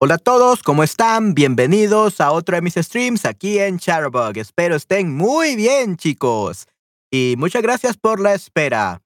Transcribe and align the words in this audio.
Hola 0.00 0.16
a 0.16 0.18
todos, 0.18 0.64
¿cómo 0.64 0.82
están? 0.82 1.34
Bienvenidos 1.34 2.20
a 2.20 2.32
otro 2.32 2.56
de 2.56 2.62
mis 2.62 2.74
streams 2.74 3.24
aquí 3.24 3.60
en 3.60 3.78
Chatterbug. 3.78 4.36
Espero 4.36 4.74
estén 4.74 5.14
muy 5.14 5.54
bien, 5.54 5.96
chicos. 5.96 6.66
Y 7.12 7.36
muchas 7.38 7.62
gracias 7.62 7.96
por 7.96 8.20
la 8.20 8.34
espera. 8.34 9.02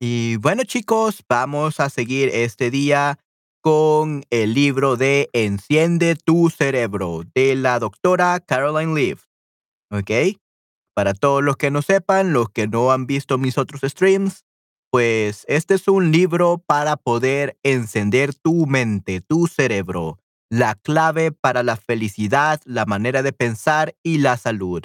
Y 0.00 0.36
bueno, 0.36 0.62
chicos, 0.62 1.24
vamos 1.28 1.80
a 1.80 1.90
seguir 1.90 2.30
este 2.32 2.70
día 2.70 3.18
con 3.60 4.22
el 4.30 4.54
libro 4.54 4.96
de 4.96 5.30
Enciende 5.32 6.14
tu 6.14 6.48
cerebro 6.48 7.22
de 7.34 7.56
la 7.56 7.80
doctora 7.80 8.38
Caroline 8.38 8.94
Leaf. 8.94 9.24
¿Ok? 9.90 10.38
Para 10.94 11.12
todos 11.12 11.42
los 11.42 11.56
que 11.56 11.72
no 11.72 11.82
sepan, 11.82 12.32
los 12.32 12.48
que 12.50 12.68
no 12.68 12.92
han 12.92 13.06
visto 13.06 13.36
mis 13.36 13.58
otros 13.58 13.80
streams, 13.82 14.44
pues 14.94 15.44
este 15.48 15.74
es 15.74 15.88
un 15.88 16.12
libro 16.12 16.62
para 16.64 16.96
poder 16.96 17.58
encender 17.64 18.32
tu 18.32 18.64
mente, 18.66 19.20
tu 19.20 19.48
cerebro, 19.48 20.20
la 20.48 20.76
clave 20.76 21.32
para 21.32 21.64
la 21.64 21.76
felicidad, 21.76 22.60
la 22.64 22.86
manera 22.86 23.24
de 23.24 23.32
pensar 23.32 23.96
y 24.04 24.18
la 24.18 24.36
salud. 24.36 24.84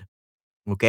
¿Ok? 0.66 0.84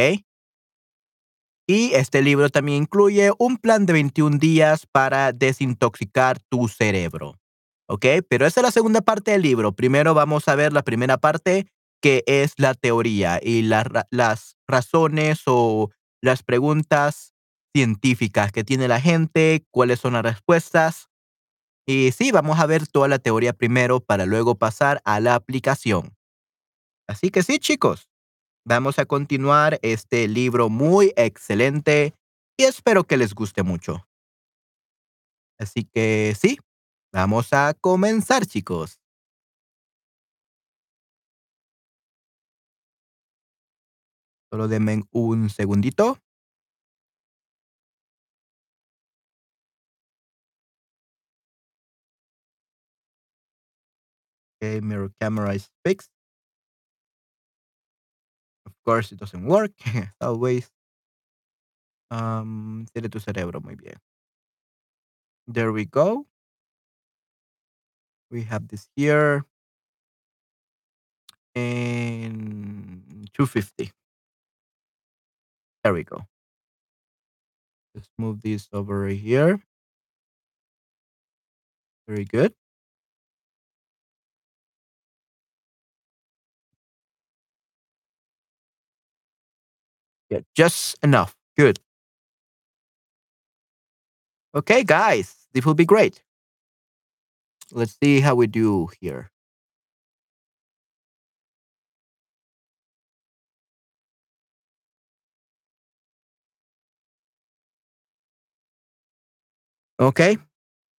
Y 1.67 1.93
este 1.93 2.23
libro 2.23 2.49
también 2.49 2.81
incluye 2.81 3.29
un 3.37 3.57
plan 3.57 3.85
de 3.85 3.93
21 3.93 4.39
días 4.39 4.87
para 4.91 5.33
desintoxicar 5.33 6.39
tu 6.49 6.67
cerebro. 6.67 7.39
¿Ok? 7.87 8.07
Pero 8.27 8.47
esa 8.47 8.61
es 8.61 8.65
la 8.65 8.71
segunda 8.71 9.01
parte 9.01 9.29
del 9.33 9.43
libro. 9.43 9.71
Primero 9.71 10.15
vamos 10.15 10.47
a 10.47 10.55
ver 10.55 10.73
la 10.73 10.81
primera 10.81 11.19
parte, 11.19 11.67
que 12.01 12.23
es 12.25 12.53
la 12.57 12.73
teoría 12.73 13.39
y 13.39 13.61
las 13.61 14.55
razones 14.67 15.43
o 15.45 15.91
las 16.23 16.41
preguntas 16.41 17.30
científicas 17.73 18.51
que 18.51 18.63
tiene 18.63 18.87
la 18.87 19.01
gente, 19.01 19.65
cuáles 19.71 19.99
son 19.99 20.13
las 20.13 20.23
respuestas. 20.23 21.09
Y 21.87 22.11
sí, 22.11 22.31
vamos 22.31 22.59
a 22.59 22.65
ver 22.65 22.87
toda 22.87 23.07
la 23.07 23.19
teoría 23.19 23.53
primero 23.53 23.99
para 23.99 24.25
luego 24.25 24.55
pasar 24.55 25.01
a 25.05 25.19
la 25.19 25.35
aplicación. 25.35 26.15
Así 27.07 27.29
que 27.29 27.43
sí, 27.43 27.59
chicos, 27.59 28.09
vamos 28.65 28.99
a 28.99 29.05
continuar 29.05 29.79
este 29.81 30.27
libro 30.27 30.69
muy 30.69 31.13
excelente 31.15 32.13
y 32.57 32.63
espero 32.63 33.03
que 33.03 33.17
les 33.17 33.33
guste 33.33 33.63
mucho. 33.63 34.07
Así 35.59 35.83
que 35.83 36.35
sí, 36.39 36.57
vamos 37.11 37.53
a 37.53 37.73
comenzar, 37.73 38.45
chicos. 38.45 38.99
Solo 44.51 44.67
denme 44.67 45.03
un 45.11 45.49
segundito. 45.49 46.17
Okay, 54.61 54.79
mirror 54.79 55.09
camera 55.19 55.53
is 55.53 55.69
fixed. 55.83 56.09
Of 58.67 58.73
course, 58.85 59.11
it 59.11 59.17
doesn't 59.17 59.45
work. 59.45 59.71
Always. 60.21 60.69
Um, 62.11 62.85
tiene 62.93 63.09
tu 63.09 63.19
cerebro 63.19 63.59
muy 63.61 63.75
bien. 63.75 63.95
There 65.47 65.71
we 65.71 65.85
go. 65.85 66.27
We 68.29 68.43
have 68.43 68.67
this 68.67 68.87
here. 68.95 69.45
And 71.55 73.29
250. 73.33 73.91
There 75.83 75.93
we 75.93 76.03
go. 76.03 76.27
Let's 77.95 78.09
move 78.17 78.41
this 78.41 78.69
over 78.71 79.07
here. 79.07 79.59
Very 82.07 82.25
good. 82.25 82.53
Yeah, 90.31 90.39
just 90.55 90.97
enough. 91.03 91.35
Good. 91.57 91.79
Okay, 94.55 94.83
guys, 94.83 95.47
this 95.53 95.65
will 95.65 95.73
be 95.75 95.85
great. 95.85 96.23
Let's 97.71 97.97
see 98.01 98.21
how 98.21 98.35
we 98.35 98.47
do 98.47 98.89
here. 98.99 99.31
Okay, 109.99 110.37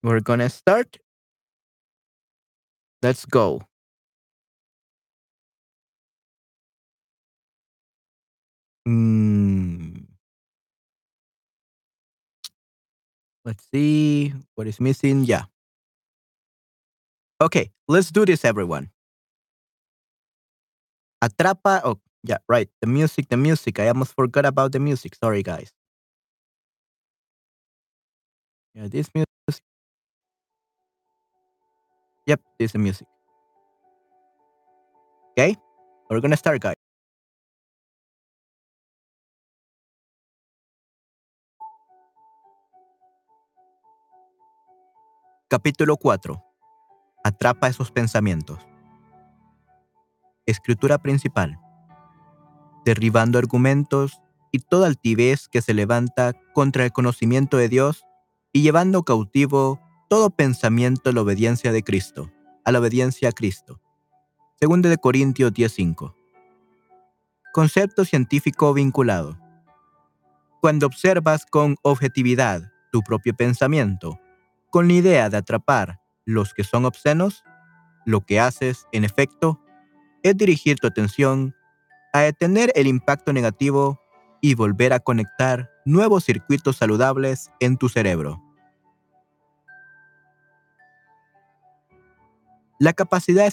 we're 0.02 0.20
gonna 0.20 0.50
start. 0.50 0.98
Let's 3.02 3.26
go. 3.26 3.62
Mm. 8.88 10.06
Let's 13.44 13.66
see 13.72 14.34
what 14.54 14.66
is 14.66 14.80
missing. 14.80 15.24
Yeah. 15.24 15.44
Okay, 17.40 17.70
let's 17.88 18.10
do 18.10 18.24
this, 18.24 18.44
everyone. 18.44 18.90
Atrapa. 21.22 21.80
Oh, 21.84 21.98
yeah, 22.22 22.38
right. 22.48 22.68
The 22.80 22.86
music, 22.86 23.28
the 23.28 23.36
music. 23.36 23.80
I 23.80 23.88
almost 23.88 24.14
forgot 24.14 24.46
about 24.46 24.72
the 24.72 24.78
music. 24.80 25.14
Sorry, 25.14 25.42
guys. 25.42 25.72
Yeah, 28.74 28.88
this 28.88 29.10
music. 29.14 29.62
Yep, 32.26 32.40
this 32.58 32.66
is 32.70 32.72
the 32.72 32.78
music. 32.78 33.06
Okay, 35.32 35.56
we're 36.10 36.20
gonna 36.20 36.36
start, 36.36 36.60
guys. 36.60 36.76
Capítulo 45.52 45.98
4. 45.98 46.42
Atrapa 47.22 47.68
esos 47.68 47.90
pensamientos. 47.90 48.58
Escritura 50.46 50.96
principal. 50.96 51.60
Derribando 52.86 53.38
argumentos 53.38 54.22
y 54.50 54.60
toda 54.60 54.86
altivez 54.86 55.48
que 55.48 55.60
se 55.60 55.74
levanta 55.74 56.32
contra 56.54 56.86
el 56.86 56.92
conocimiento 56.92 57.58
de 57.58 57.68
Dios 57.68 58.06
y 58.54 58.62
llevando 58.62 59.02
cautivo 59.02 59.78
todo 60.08 60.30
pensamiento 60.30 61.10
a 61.10 61.12
la 61.12 61.20
obediencia 61.20 61.70
de 61.70 61.82
Cristo, 61.82 62.32
a 62.64 62.72
la 62.72 62.78
obediencia 62.78 63.28
a 63.28 63.32
Cristo. 63.32 63.78
Segundo 64.58 64.88
de 64.88 64.96
Corintios 64.96 65.52
10:5. 65.52 66.14
Concepto 67.52 68.06
científico 68.06 68.72
vinculado. 68.72 69.38
Cuando 70.62 70.86
observas 70.86 71.44
con 71.44 71.76
objetividad 71.82 72.72
tu 72.90 73.02
propio 73.02 73.34
pensamiento, 73.34 74.18
con 74.72 74.88
la 74.88 74.94
idea 74.94 75.28
de 75.28 75.36
atrapar 75.36 76.00
los 76.24 76.54
que 76.54 76.64
son 76.64 76.86
obscenos, 76.86 77.44
lo 78.06 78.22
que 78.22 78.40
haces, 78.40 78.86
en 78.90 79.04
efecto, 79.04 79.60
es 80.22 80.34
dirigir 80.34 80.78
tu 80.78 80.86
atención 80.86 81.54
a 82.14 82.20
detener 82.20 82.72
el 82.74 82.86
impacto 82.86 83.34
negativo 83.34 84.00
y 84.40 84.54
volver 84.54 84.94
a 84.94 85.00
conectar 85.00 85.70
nuevos 85.84 86.24
circuitos 86.24 86.78
saludables 86.78 87.50
en 87.60 87.76
tu 87.76 87.90
cerebro. 87.90 88.42
La 92.78 92.94
capacidad, 92.94 93.52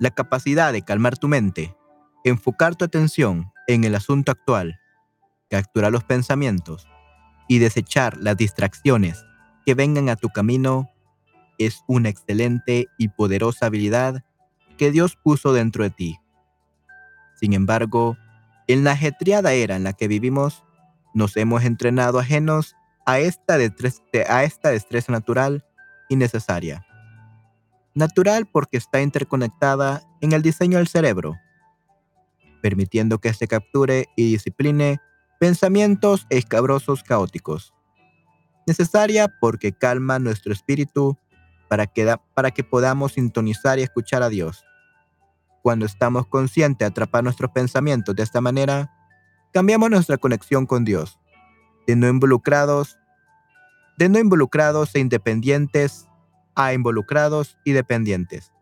la 0.00 0.10
capacidad 0.10 0.72
de 0.72 0.82
calmar 0.82 1.16
tu 1.16 1.28
mente, 1.28 1.76
enfocar 2.24 2.74
tu 2.74 2.84
atención 2.84 3.52
en 3.68 3.84
el 3.84 3.94
asunto 3.94 4.32
actual, 4.32 4.80
capturar 5.48 5.92
los 5.92 6.02
pensamientos 6.02 6.88
y 7.46 7.60
desechar 7.60 8.16
las 8.16 8.36
distracciones 8.36 9.24
que 9.64 9.74
vengan 9.74 10.08
a 10.08 10.16
tu 10.16 10.28
camino 10.28 10.90
es 11.58 11.84
una 11.86 12.08
excelente 12.08 12.88
y 12.98 13.08
poderosa 13.08 13.66
habilidad 13.66 14.24
que 14.78 14.90
Dios 14.90 15.16
puso 15.22 15.52
dentro 15.52 15.84
de 15.84 15.90
ti. 15.90 16.18
Sin 17.38 17.52
embargo, 17.52 18.16
en 18.66 18.84
la 18.84 18.92
ajetreada 18.92 19.52
era 19.52 19.76
en 19.76 19.84
la 19.84 19.92
que 19.92 20.08
vivimos, 20.08 20.64
nos 21.12 21.36
hemos 21.36 21.64
entrenado 21.64 22.18
ajenos 22.18 22.76
a 23.04 23.18
esta, 23.18 23.54
a 23.54 24.44
esta 24.44 24.70
destreza 24.70 25.12
natural 25.12 25.64
y 26.08 26.16
necesaria. 26.16 26.86
Natural 27.94 28.46
porque 28.46 28.78
está 28.78 29.02
interconectada 29.02 30.02
en 30.20 30.32
el 30.32 30.42
diseño 30.42 30.78
del 30.78 30.88
cerebro, 30.88 31.36
permitiendo 32.62 33.18
que 33.18 33.34
se 33.34 33.48
capture 33.48 34.06
y 34.16 34.32
discipline 34.32 34.98
pensamientos 35.38 36.26
escabrosos 36.30 37.02
caóticos 37.02 37.74
necesaria 38.70 39.26
porque 39.40 39.72
calma 39.72 40.18
nuestro 40.20 40.52
espíritu 40.52 41.18
para 41.68 41.86
que, 41.86 42.16
para 42.34 42.50
que 42.52 42.62
podamos 42.62 43.12
sintonizar 43.12 43.78
y 43.78 43.82
escuchar 43.82 44.22
a 44.22 44.28
Dios. 44.28 44.64
Cuando 45.62 45.86
estamos 45.86 46.26
conscientes 46.26 46.78
de 46.78 46.86
atrapar 46.86 47.24
nuestros 47.24 47.50
pensamientos 47.50 48.14
de 48.14 48.22
esta 48.22 48.40
manera, 48.40 48.90
cambiamos 49.52 49.90
nuestra 49.90 50.16
conexión 50.18 50.66
con 50.66 50.84
Dios, 50.84 51.18
de 51.86 51.96
no 51.96 52.08
involucrados, 52.08 52.96
de 53.98 54.08
no 54.08 54.18
involucrados 54.18 54.94
e 54.94 55.00
independientes 55.00 56.06
a 56.54 56.72
involucrados 56.72 57.58
y 57.64 57.72
dependientes. 57.72 58.52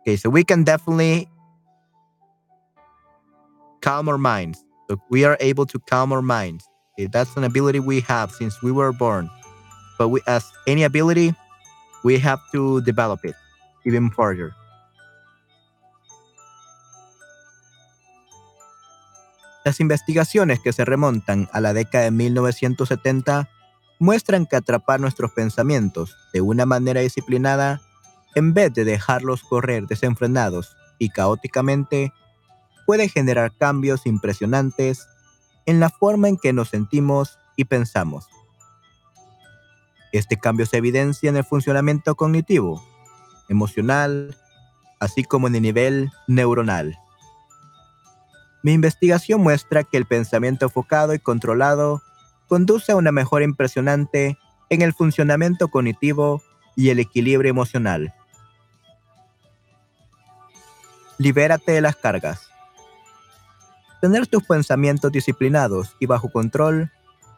Okay, 0.00 0.16
so 0.16 0.30
we 0.30 0.44
can 0.44 0.64
definitely 0.64 1.28
calm 3.80 4.08
our 4.08 4.18
minds. 4.18 4.64
So 4.88 4.96
we 5.10 5.24
are 5.24 5.36
able 5.40 5.66
to 5.66 5.78
calm 5.78 6.10
our 6.12 6.22
minds. 6.22 6.71
That's 7.06 7.36
an 7.36 7.44
ability 7.44 7.80
we 7.80 8.00
have 8.08 8.30
since 8.32 8.62
we 8.62 8.72
were 8.72 8.92
born. 8.92 9.30
But 9.98 10.08
we, 10.08 10.20
as 10.26 10.50
any 10.66 10.84
ability, 10.84 11.34
we 12.04 12.18
have 12.18 12.40
to 12.52 12.80
develop 12.82 13.24
it 13.24 13.34
even 13.84 14.10
further. 14.10 14.54
Las 19.64 19.78
investigaciones 19.78 20.58
que 20.58 20.72
se 20.72 20.84
remontan 20.84 21.48
a 21.52 21.60
la 21.60 21.72
década 21.72 22.04
de 22.04 22.10
1970 22.10 23.48
muestran 24.00 24.46
que 24.46 24.56
atrapar 24.56 24.98
nuestros 24.98 25.30
pensamientos 25.30 26.16
de 26.32 26.40
una 26.40 26.66
manera 26.66 27.00
disciplinada, 27.00 27.80
en 28.34 28.54
vez 28.54 28.74
de 28.74 28.84
dejarlos 28.84 29.44
correr 29.44 29.86
desenfrenados 29.86 30.76
y 30.98 31.10
caóticamente, 31.10 32.12
puede 32.86 33.08
generar 33.08 33.56
cambios 33.56 34.04
impresionantes 34.06 35.06
en 35.66 35.80
la 35.80 35.90
forma 35.90 36.28
en 36.28 36.36
que 36.36 36.52
nos 36.52 36.68
sentimos 36.68 37.38
y 37.56 37.64
pensamos. 37.64 38.26
Este 40.12 40.36
cambio 40.36 40.66
se 40.66 40.76
evidencia 40.76 41.30
en 41.30 41.36
el 41.36 41.44
funcionamiento 41.44 42.14
cognitivo, 42.14 42.84
emocional, 43.48 44.36
así 45.00 45.24
como 45.24 45.46
en 45.48 45.54
el 45.56 45.62
nivel 45.62 46.10
neuronal. 46.28 46.98
Mi 48.62 48.72
investigación 48.72 49.40
muestra 49.40 49.82
que 49.82 49.96
el 49.96 50.06
pensamiento 50.06 50.66
enfocado 50.66 51.14
y 51.14 51.18
controlado 51.18 52.02
conduce 52.46 52.92
a 52.92 52.96
una 52.96 53.10
mejora 53.10 53.44
impresionante 53.44 54.38
en 54.68 54.82
el 54.82 54.92
funcionamiento 54.92 55.68
cognitivo 55.68 56.42
y 56.76 56.90
el 56.90 56.98
equilibrio 56.98 57.50
emocional. 57.50 58.14
Libérate 61.18 61.72
de 61.72 61.80
las 61.80 61.96
cargas. 61.96 62.51
Tener 64.02 64.26
tus 64.26 64.42
pensamientos 64.42 65.12
disciplinados 65.12 65.94
y 66.00 66.06
bajo 66.06 66.28
control 66.32 66.90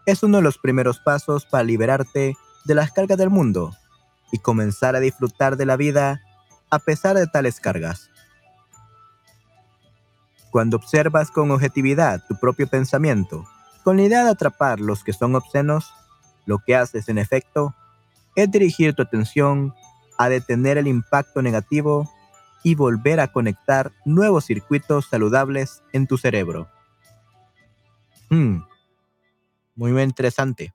es 0.07 0.23
uno 0.23 0.39
de 0.39 0.43
los 0.43 0.57
primeros 0.57 0.99
pasos 0.99 1.45
para 1.45 1.63
liberarte 1.63 2.39
de 2.65 2.75
las 2.75 2.91
cargas 2.91 3.19
del 3.19 3.29
mundo 3.29 3.77
y 4.33 4.39
comenzar 4.39 4.97
a 4.97 5.01
disfrutar 5.01 5.59
de 5.59 5.67
la 5.67 5.77
vida 5.77 6.23
a 6.71 6.79
pesar 6.79 7.17
de 7.17 7.27
tales 7.27 7.61
cargas. 7.61 8.09
Cuando 10.51 10.79
observas 10.79 11.31
con 11.31 11.51
objetividad 11.51 12.23
tu 12.27 12.41
propio 12.41 12.67
pensamiento, 12.67 13.45
con 13.83 13.99
la 13.99 14.05
idea 14.05 14.25
de 14.25 14.31
atrapar 14.31 14.81
los 14.81 15.05
que 15.05 15.13
son 15.13 15.35
obscenos, 15.35 15.93
lo 16.47 16.61
que 16.61 16.77
haces 16.77 17.11
en 17.11 17.19
efecto 17.19 17.75
es 18.37 18.51
dirigir 18.51 18.95
tu 18.95 19.03
atención 19.03 19.75
a 20.17 20.31
detener 20.31 20.79
el 20.79 20.89
impacto 20.89 21.43
negativo 21.43 22.11
y 22.65 22.75
volver 22.75 23.21
a 23.21 23.29
conectar 23.29 23.93
nuevos 24.05 24.47
circuitos 24.47 25.07
saludables 25.07 25.85
en 25.93 26.09
tu 26.09 26.19
cerebro. 26.19 26.69
Hmm. 28.31 28.63
Muy 29.77 30.03
interesante. 30.03 30.73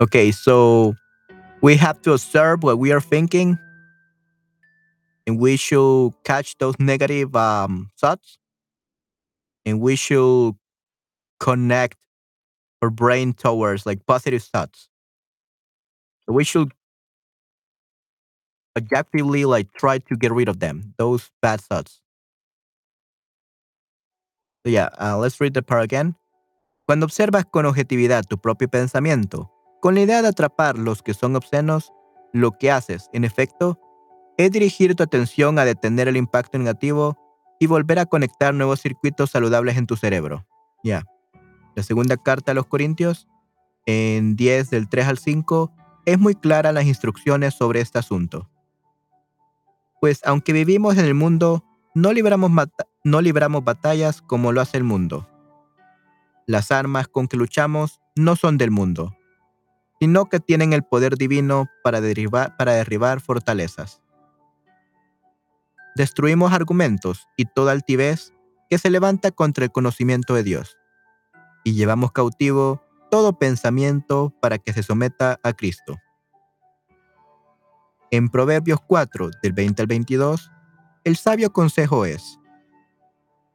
Okay, 0.00 0.30
so 0.30 0.94
we 1.60 1.76
have 1.76 2.00
to 2.02 2.12
observe 2.12 2.62
what 2.62 2.78
we 2.78 2.92
are 2.92 3.00
thinking 3.00 3.58
and 5.26 5.40
we 5.40 5.56
should 5.56 6.12
catch 6.22 6.56
those 6.58 6.76
negative 6.78 7.34
um, 7.34 7.90
thoughts 7.98 8.38
and 9.66 9.80
we 9.80 9.96
should 9.96 10.54
connect 11.38 11.98
our 12.82 12.90
brain 12.90 13.32
towards 13.32 13.86
like 13.86 14.04
positive 14.06 14.42
thoughts. 14.42 14.88
So 16.26 16.32
we 16.32 16.44
should 16.44 16.72
objectively 18.76 19.44
like 19.44 19.72
try 19.74 19.98
to 19.98 20.16
get 20.16 20.32
rid 20.32 20.48
of 20.48 20.60
them, 20.60 20.94
those 20.98 21.30
bad 21.42 21.60
thoughts. 21.60 22.00
So 24.64 24.70
yeah, 24.70 24.88
uh, 25.00 25.18
let's 25.18 25.40
read 25.40 25.54
the 25.54 25.62
part 25.62 25.84
again. 25.84 26.14
Cuando 26.86 27.06
observas 27.06 27.44
con 27.50 27.66
objetividad 27.66 28.24
tu 28.28 28.38
propio 28.38 28.68
pensamiento, 28.68 29.50
Con 29.80 29.94
la 29.94 30.00
idea 30.00 30.22
de 30.22 30.28
atrapar 30.28 30.76
los 30.76 31.02
que 31.02 31.14
son 31.14 31.36
obscenos, 31.36 31.92
lo 32.32 32.52
que 32.58 32.70
haces, 32.70 33.08
en 33.12 33.24
efecto, 33.24 33.78
es 34.36 34.50
dirigir 34.50 34.96
tu 34.96 35.04
atención 35.04 35.58
a 35.58 35.64
detener 35.64 36.08
el 36.08 36.16
impacto 36.16 36.58
negativo 36.58 37.16
y 37.60 37.66
volver 37.66 38.00
a 38.00 38.06
conectar 38.06 38.52
nuevos 38.54 38.80
circuitos 38.80 39.30
saludables 39.30 39.76
en 39.76 39.86
tu 39.86 39.96
cerebro. 39.96 40.46
Ya. 40.82 41.04
La 41.78 41.84
segunda 41.84 42.16
carta 42.16 42.50
a 42.50 42.54
los 42.56 42.66
Corintios, 42.66 43.28
en 43.86 44.34
10 44.34 44.70
del 44.70 44.88
3 44.88 45.06
al 45.06 45.18
5, 45.18 45.72
es 46.06 46.18
muy 46.18 46.34
clara 46.34 46.72
las 46.72 46.86
instrucciones 46.86 47.54
sobre 47.54 47.80
este 47.80 48.00
asunto. 48.00 48.50
Pues 50.00 50.20
aunque 50.24 50.52
vivimos 50.52 50.98
en 50.98 51.04
el 51.04 51.14
mundo, 51.14 51.64
no 51.94 52.12
libramos, 52.12 52.50
no 53.04 53.20
libramos 53.20 53.62
batallas 53.62 54.22
como 54.22 54.50
lo 54.50 54.60
hace 54.60 54.76
el 54.76 54.82
mundo. 54.82 55.28
Las 56.48 56.72
armas 56.72 57.06
con 57.06 57.28
que 57.28 57.36
luchamos 57.36 58.00
no 58.16 58.34
son 58.34 58.58
del 58.58 58.72
mundo, 58.72 59.16
sino 60.00 60.28
que 60.28 60.40
tienen 60.40 60.72
el 60.72 60.82
poder 60.82 61.16
divino 61.16 61.68
para 61.84 62.00
derribar, 62.00 62.56
para 62.56 62.72
derribar 62.72 63.20
fortalezas. 63.20 64.02
Destruimos 65.94 66.52
argumentos 66.52 67.28
y 67.36 67.44
toda 67.44 67.70
altivez 67.70 68.32
que 68.68 68.78
se 68.78 68.90
levanta 68.90 69.30
contra 69.30 69.64
el 69.64 69.70
conocimiento 69.70 70.34
de 70.34 70.42
Dios, 70.42 70.76
y 71.68 71.74
llevamos 71.74 72.12
cautivo 72.12 72.82
todo 73.10 73.38
pensamiento 73.38 74.32
para 74.40 74.56
que 74.56 74.72
se 74.72 74.82
someta 74.82 75.38
a 75.42 75.52
Cristo. 75.52 75.98
En 78.10 78.30
Proverbios 78.30 78.80
4, 78.86 79.28
del 79.42 79.52
20 79.52 79.82
al 79.82 79.86
22, 79.86 80.50
el 81.04 81.16
sabio 81.18 81.52
consejo 81.52 82.06
es, 82.06 82.38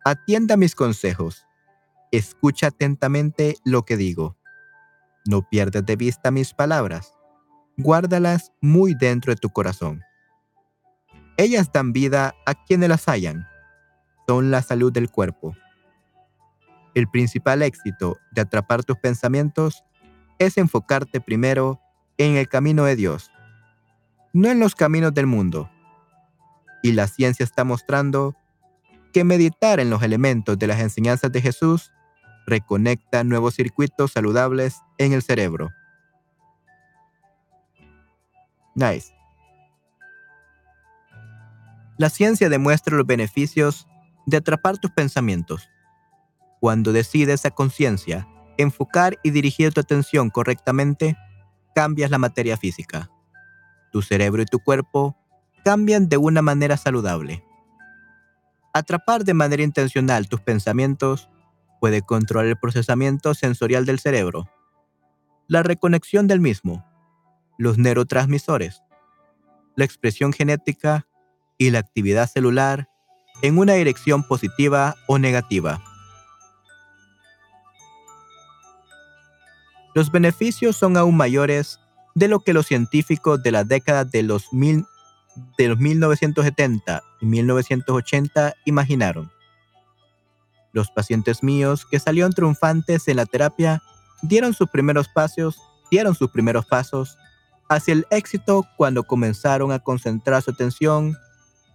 atienda 0.06 0.58
mis 0.58 0.76
consejos, 0.76 1.48
escucha 2.12 2.68
atentamente 2.68 3.58
lo 3.66 3.84
que 3.84 3.98
digo 3.98 4.38
no 5.26 5.42
pierdas 5.42 5.86
de 5.86 5.96
vista 5.96 6.30
mis 6.30 6.54
palabras, 6.54 7.18
guárdalas 7.78 8.52
muy 8.62 8.94
dentro 8.94 9.34
de 9.34 9.38
tu 9.38 9.50
corazón. 9.50 10.02
Ellas 11.38 11.72
dan 11.72 11.94
vida 11.94 12.36
a 12.46 12.54
quienes 12.54 12.90
las 12.90 13.06
hallan, 13.08 13.48
son 14.28 14.52
la 14.52 14.62
salud 14.62 14.92
del 14.92 15.10
cuerpo. 15.10 15.56
El 16.96 17.08
principal 17.08 17.62
éxito 17.62 18.18
de 18.32 18.42
atrapar 18.42 18.84
tus 18.84 18.98
pensamientos 18.98 19.84
es 20.40 20.58
enfocarte 20.58 21.22
primero 21.22 21.80
en 22.18 22.36
el 22.36 22.48
camino 22.48 22.84
de 22.86 22.96
Dios, 22.96 23.32
no 24.34 24.50
en 24.50 24.60
los 24.60 24.76
caminos 24.76 25.14
del 25.14 25.28
mundo. 25.28 25.70
Y 26.84 26.92
la 26.92 27.08
ciencia 27.08 27.44
está 27.44 27.64
mostrando 27.64 28.36
que 29.14 29.24
meditar 29.24 29.80
en 29.80 29.90
los 29.90 30.04
elementos 30.04 30.58
de 30.60 30.68
las 30.68 30.80
enseñanzas 30.80 31.32
de 31.32 31.42
Jesús 31.42 31.92
reconecta 32.46 33.24
nuevos 33.24 33.56
circuitos 33.56 34.12
saludables 34.12 34.82
en 34.98 35.14
el 35.14 35.22
cerebro. 35.22 35.72
Nice. 38.76 39.14
La 41.98 42.10
ciencia 42.10 42.50
demuestra 42.50 42.98
los 42.98 43.06
beneficios 43.06 43.88
de 44.26 44.38
atrapar 44.38 44.78
tus 44.78 44.92
pensamientos. 44.92 45.70
Cuando 46.64 46.94
decides 46.94 47.46
a 47.46 47.52
conciencia 47.52 48.26
enfocar 48.56 49.20
y 49.22 49.32
dirigir 49.32 49.74
tu 49.74 49.82
atención 49.82 50.30
correctamente, 50.30 51.18
cambias 51.76 52.10
la 52.10 52.18
materia 52.18 52.56
física. 52.56 53.12
Tu 53.92 54.02
cerebro 54.02 54.42
y 54.42 54.46
tu 54.46 54.60
cuerpo 54.60 55.18
cambian 55.66 56.08
de 56.08 56.16
una 56.16 56.42
manera 56.42 56.78
saludable. 56.78 57.44
Atrapar 58.74 59.26
de 59.26 59.34
manera 59.34 59.62
intencional 59.62 60.30
tus 60.30 60.40
pensamientos 60.40 61.30
puede 61.82 62.02
controlar 62.02 62.48
el 62.48 62.58
procesamiento 62.58 63.34
sensorial 63.34 63.86
del 63.86 64.00
cerebro, 64.00 64.50
la 65.50 65.64
reconexión 65.64 66.28
del 66.28 66.40
mismo, 66.40 66.86
los 67.58 67.78
neurotransmisores, 67.78 68.82
la 69.76 69.84
expresión 69.84 70.32
genética 70.32 71.08
y 71.58 71.72
la 71.72 71.80
actividad 71.80 72.30
celular 72.30 72.88
en 73.42 73.58
una 73.58 73.74
dirección 73.74 74.24
positiva 74.24 74.96
o 75.10 75.20
negativa. 75.20 75.84
Los 79.94 80.12
beneficios 80.12 80.76
son 80.76 80.98
aún 80.98 81.16
mayores 81.16 81.80
de 82.16 82.28
lo 82.28 82.40
que 82.40 82.54
los 82.54 82.68
científicos 82.68 83.42
de 83.44 83.52
la 83.52 83.64
década 83.64 84.06
de 84.06 84.24
los, 84.24 84.50
de 84.52 85.68
los 85.68 85.78
1970 85.78 87.04
y 87.22 87.26
1980 87.26 88.54
imaginaron. 88.66 89.32
Los 90.72 90.90
pacientes 90.90 91.44
míos 91.44 91.86
que 91.90 92.00
salieron 92.00 92.34
triunfantes 92.34 93.08
en 93.08 93.18
la 93.18 93.26
terapia 93.26 93.82
dieron 94.24 94.54
sus 94.54 94.70
primeros 94.70 95.08
pasos, 95.08 95.62
dieron 95.92 96.16
sus 96.16 96.32
primeros 96.32 96.66
pasos 96.66 97.18
hacia 97.70 97.94
el 97.94 98.08
éxito 98.10 98.68
cuando 98.78 99.04
comenzaron 99.04 99.72
a 99.72 99.80
concentrar 99.80 100.42
su 100.42 100.52
atención 100.52 101.16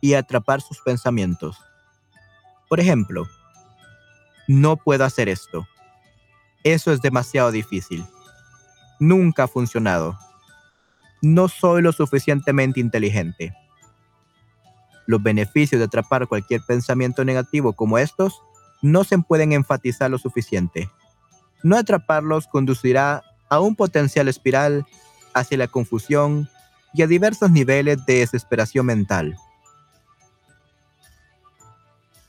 y 0.00 0.14
atrapar 0.14 0.60
sus 0.60 0.80
pensamientos. 0.80 1.56
Por 2.68 2.80
ejemplo, 2.80 3.26
no 4.46 4.76
puedo 4.76 5.04
hacer 5.04 5.28
esto. 5.28 5.66
Eso 6.64 6.92
es 6.92 7.00
demasiado 7.00 7.50
difícil. 7.50 8.04
Nunca 8.98 9.44
ha 9.44 9.48
funcionado. 9.48 10.18
No 11.22 11.48
soy 11.48 11.82
lo 11.82 11.92
suficientemente 11.92 12.80
inteligente. 12.80 13.54
Los 15.06 15.22
beneficios 15.22 15.78
de 15.78 15.86
atrapar 15.86 16.26
cualquier 16.26 16.60
pensamiento 16.62 17.24
negativo 17.24 17.72
como 17.72 17.98
estos 17.98 18.42
no 18.82 19.04
se 19.04 19.18
pueden 19.18 19.52
enfatizar 19.52 20.10
lo 20.10 20.18
suficiente. 20.18 20.90
No 21.62 21.76
atraparlos 21.76 22.46
conducirá 22.46 23.22
a 23.48 23.60
un 23.60 23.74
potencial 23.74 24.28
espiral 24.28 24.86
hacia 25.34 25.58
la 25.58 25.68
confusión 25.68 26.48
y 26.94 27.02
a 27.02 27.06
diversos 27.06 27.50
niveles 27.50 28.04
de 28.06 28.20
desesperación 28.20 28.86
mental. 28.86 29.36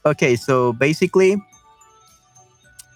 Okay, 0.03 0.37
so 0.37 0.73
basically, 0.73 1.35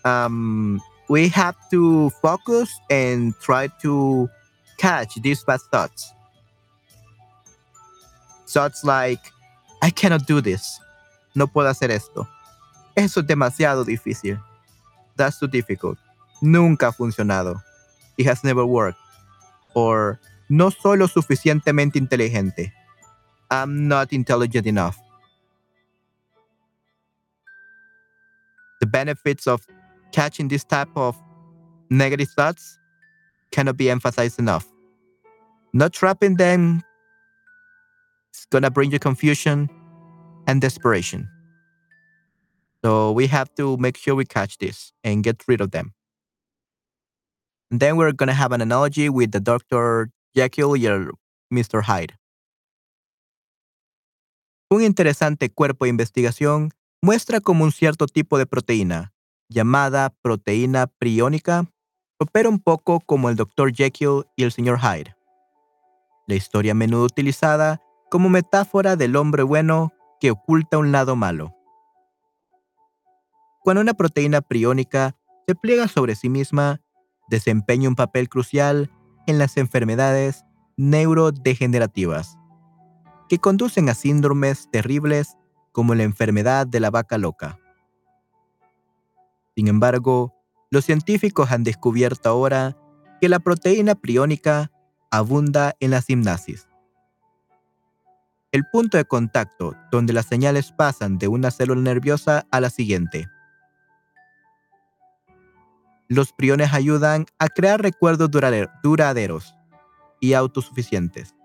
um, 0.05 0.79
we 1.10 1.27
have 1.29 1.55
to 1.69 2.10
focus 2.22 2.69
and 2.89 3.33
try 3.39 3.67
to 3.81 4.29
catch 4.77 5.15
these 5.22 5.43
bad 5.43 5.60
thoughts. 5.72 6.13
Thoughts 8.48 8.83
like, 8.83 9.19
I 9.81 9.89
cannot 9.89 10.25
do 10.27 10.41
this. 10.41 10.79
No 11.36 11.48
puedo 11.48 11.69
hacer 11.69 11.89
esto. 11.89 12.27
Eso 12.95 13.22
es 13.22 13.27
demasiado 13.27 13.83
difícil. 13.86 14.39
That's 15.15 15.39
too 15.39 15.48
difficult. 15.48 15.98
Nunca 16.41 16.88
ha 16.88 16.91
funcionado. 16.91 17.62
It 18.17 18.25
has 18.27 18.43
never 18.43 18.65
worked. 18.65 19.00
Or, 19.74 20.19
no 20.50 20.69
soy 20.69 20.98
lo 20.98 21.07
suficientemente 21.07 21.95
inteligente. 21.95 22.72
I'm 23.50 23.88
not 23.88 24.13
intelligent 24.13 24.67
enough. 24.67 25.00
The 28.79 28.86
benefits 28.86 29.48
of 29.48 29.65
catching 30.13 30.48
this 30.48 30.63
type 30.63 30.89
of 30.96 31.22
negative 31.89 32.29
thoughts 32.29 32.79
cannot 33.51 33.75
be 33.75 33.89
emphasized 33.89 34.39
enough. 34.39 34.65
Not 35.74 35.91
trapping 35.91 36.38
them 36.38 36.82
is 38.34 38.46
gonna 38.50 38.72
bring 38.72 38.91
you 38.91 39.00
confusion 39.00 39.70
and 40.48 40.62
desperation. 40.62 41.27
So 42.84 43.12
we 43.12 43.27
have 43.27 43.53
to 43.55 43.77
make 43.77 43.98
sure 43.98 44.15
we 44.15 44.25
catch 44.25 44.58
this 44.58 44.93
and 45.03 45.24
get 45.24 45.43
rid 45.48 45.62
of 45.62 45.72
them. 45.72 45.93
And 47.72 47.79
then 47.79 47.98
we're 47.98 48.12
gonna 48.12 48.34
have 48.34 48.51
an 48.51 48.62
analogy 48.62 49.10
with 49.10 49.32
the 49.32 49.39
Dr. 49.39 50.12
Jekyll 50.36 50.75
el 50.75 51.12
Mr. 51.51 51.84
Hyde. 51.84 52.13
Un 54.70 54.82
interesante 54.82 55.50
cuerpo 55.50 55.86
de 55.86 55.89
investigación 55.89 56.72
muestra 57.01 57.39
cómo 57.39 57.63
un 57.63 57.72
cierto 57.72 58.08
tipo 58.08 58.38
de 58.38 58.46
proteína, 58.46 59.12
llamada 59.53 60.10
proteína 60.22 60.88
priónica, 60.88 61.65
opera 62.17 62.50
un 62.50 62.60
poco 62.60 63.00
como 63.00 63.29
el 63.29 63.36
Dr. 63.36 63.74
Jekyll 63.74 64.25
y 64.36 64.43
el 64.43 64.51
Sr. 64.51 64.79
Hyde. 64.79 65.15
La 66.27 66.36
historia 66.36 66.72
a 66.72 66.75
menudo 66.75 67.05
utilizada 67.05 67.81
como 68.10 68.29
metáfora 68.29 68.95
del 68.95 69.15
hombre 69.15 69.43
bueno 69.43 69.93
que 70.19 70.31
oculta 70.31 70.77
un 70.77 70.91
lado 70.91 71.15
malo. 71.15 71.53
Cuando 73.62 73.81
una 73.81 73.93
proteína 73.93 74.41
priónica 74.41 75.15
se 75.48 75.55
pliega 75.55 75.88
sobre 75.88 76.15
sí 76.15 76.29
misma, 76.29 76.81
desempeña 77.29 77.89
un 77.89 77.95
papel 77.95 78.29
crucial 78.29 78.89
en 79.27 79.38
las 79.38 79.57
enfermedades 79.57 80.43
neurodegenerativas, 80.75 82.38
que 83.29 83.39
conducen 83.39 83.89
a 83.89 83.93
síndromes 83.93 84.69
terribles 84.72 85.38
como 85.72 85.95
la 85.95 86.03
enfermedad 86.03 86.67
de 86.67 86.79
la 86.79 86.91
vaca 86.91 87.17
loca. 87.17 87.60
Sin 89.55 89.67
embargo, 89.67 90.33
los 90.72 90.86
científicos 90.86 91.51
han 91.51 91.63
descubierto 91.63 92.29
ahora 92.29 92.75
que 93.22 93.29
la 93.29 93.39
proteína 93.39 93.95
priónica 93.95 94.72
abunda 95.12 95.75
en 95.79 95.91
la 95.91 96.01
simnasis. 96.01 96.67
El 98.51 98.65
punto 98.72 98.98
de 98.98 99.05
contacto 99.05 99.75
donde 99.91 100.13
las 100.13 100.25
señales 100.25 100.72
pasan 100.72 101.17
de 101.17 101.27
una 101.27 101.51
célula 101.51 101.81
nerviosa 101.81 102.45
a 102.51 102.60
la 102.60 102.69
siguiente. 102.69 103.27
Los 106.07 106.33
priones 106.33 106.74
ayudan 106.74 107.25
a 107.39 107.48
crear 107.48 107.81
recuerdos 107.81 108.29
duraderos 108.83 109.55
y 110.19 110.33
autosuficientes. 110.33 111.36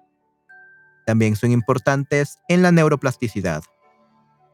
También 1.06 1.36
son 1.36 1.52
importantes 1.52 2.38
en 2.48 2.62
la 2.62 2.72
neuroplasticidad, 2.72 3.62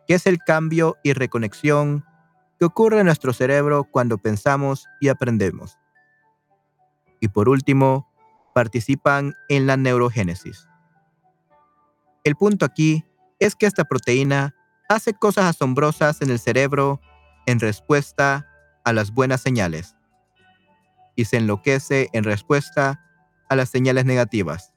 que 0.06 0.14
es 0.14 0.26
el 0.26 0.38
cambio 0.38 0.96
y 1.02 1.12
reconexión 1.12 2.04
que 2.58 2.64
ocurre 2.64 3.00
en 3.00 3.06
nuestro 3.06 3.32
cerebro 3.32 3.84
cuando 3.84 4.18
pensamos 4.18 4.87
y 5.00 5.08
aprendemos. 5.08 5.78
Y 7.20 7.28
por 7.28 7.49
último, 7.49 8.08
participan 8.54 9.34
en 9.49 9.66
la 9.66 9.76
neurogénesis. 9.76 10.68
El 12.23 12.37
punto 12.37 12.64
aquí 12.64 13.04
es 13.38 13.54
que 13.54 13.66
esta 13.66 13.84
proteína 13.84 14.54
hace 14.88 15.12
cosas 15.14 15.44
asombrosas 15.46 16.23
en 16.23 16.30
el 16.30 16.38
cerebro 16.38 17.00
en 17.46 17.61
respuesta 17.61 18.49
a 18.84 18.92
las 18.92 19.11
buenas 19.11 19.40
señales 19.40 19.96
y 21.16 21.26
se 21.26 21.37
enloquece 21.37 22.08
en 22.12 22.25
respuesta 22.25 23.00
a 23.49 23.56
las 23.56 23.68
señales 23.68 24.04
negativas. 24.04 24.73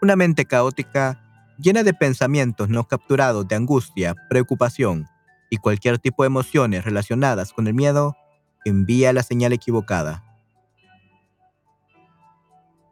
Una 0.00 0.16
mente 0.16 0.44
caótica, 0.44 1.20
llena 1.58 1.82
de 1.82 1.92
pensamientos 1.92 2.68
no 2.68 2.84
capturados 2.86 3.46
de 3.46 3.56
angustia, 3.56 4.14
preocupación 4.30 5.06
y 5.50 5.58
cualquier 5.58 5.98
tipo 5.98 6.22
de 6.22 6.28
emociones 6.28 6.84
relacionadas 6.84 7.52
con 7.52 7.66
el 7.66 7.74
miedo, 7.74 8.16
envía 8.64 9.12
la 9.12 9.22
señal 9.22 9.52
equivocada. 9.52 10.24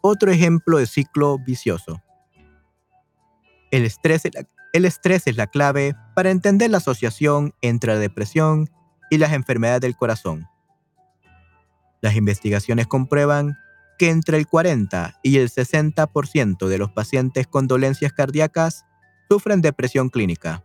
Otro 0.00 0.30
ejemplo 0.30 0.78
de 0.78 0.86
ciclo 0.86 1.38
vicioso. 1.38 2.02
El 3.70 3.84
estrés, 3.84 4.22
es 5.26 5.36
la 5.36 5.46
clave 5.46 5.96
para 6.14 6.30
entender 6.30 6.70
la 6.70 6.78
asociación 6.78 7.54
entre 7.60 7.94
la 7.94 7.98
depresión 7.98 8.70
y 9.10 9.18
las 9.18 9.32
enfermedades 9.32 9.80
del 9.80 9.96
corazón. 9.96 10.46
Las 12.00 12.14
investigaciones 12.14 12.86
comprueban 12.86 13.58
que 13.98 14.10
entre 14.10 14.38
el 14.38 14.46
40 14.46 15.18
y 15.22 15.38
el 15.38 15.50
60% 15.50 16.68
de 16.68 16.78
los 16.78 16.90
pacientes 16.92 17.46
con 17.46 17.66
dolencias 17.66 18.12
cardíacas 18.12 18.84
sufren 19.28 19.60
depresión 19.60 20.08
clínica 20.08 20.64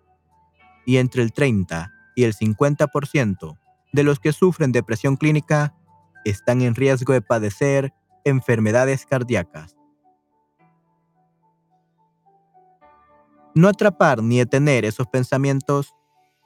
y 0.86 0.98
entre 0.98 1.24
el 1.24 1.34
30 1.34 1.92
y 2.16 2.24
el 2.24 2.34
50% 2.34 3.58
de 3.94 4.04
los 4.04 4.20
que 4.20 4.34
sufren 4.34 4.72
depresión 4.72 5.16
clínica 5.16 5.76
están 6.26 6.62
en 6.62 6.76
riesgo 6.76 7.14
de 7.14 7.22
padecer 7.22 7.94
enfermedades 8.24 9.06
cardíacas. 9.06 9.76
No 13.54 13.68
atrapar 13.68 14.24
ni 14.24 14.38
detener 14.38 14.86
esos 14.86 15.08
pensamientos 15.08 15.94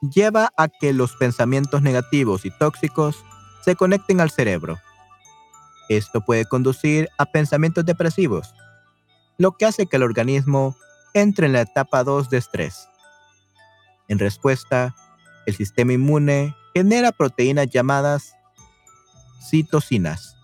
lleva 0.00 0.50
a 0.56 0.68
que 0.68 0.92
los 0.92 1.14
pensamientos 1.16 1.82
negativos 1.82 2.44
y 2.44 2.50
tóxicos 2.50 3.24
se 3.64 3.76
conecten 3.76 4.20
al 4.20 4.30
cerebro. 4.30 4.78
Esto 5.88 6.20
puede 6.20 6.44
conducir 6.44 7.08
a 7.18 7.26
pensamientos 7.26 7.84
depresivos, 7.84 8.54
lo 9.38 9.52
que 9.52 9.66
hace 9.66 9.86
que 9.86 9.96
el 9.96 10.02
organismo 10.02 10.76
entre 11.14 11.46
en 11.46 11.52
la 11.52 11.62
etapa 11.62 12.04
2 12.04 12.28
de 12.30 12.38
estrés. 12.38 12.88
En 14.08 14.18
respuesta, 14.18 14.94
el 15.46 15.54
sistema 15.54 15.92
inmune 15.92 16.54
genera 16.74 17.12
proteínas 17.12 17.68
llamadas 17.68 18.34
citocinas, 19.48 20.36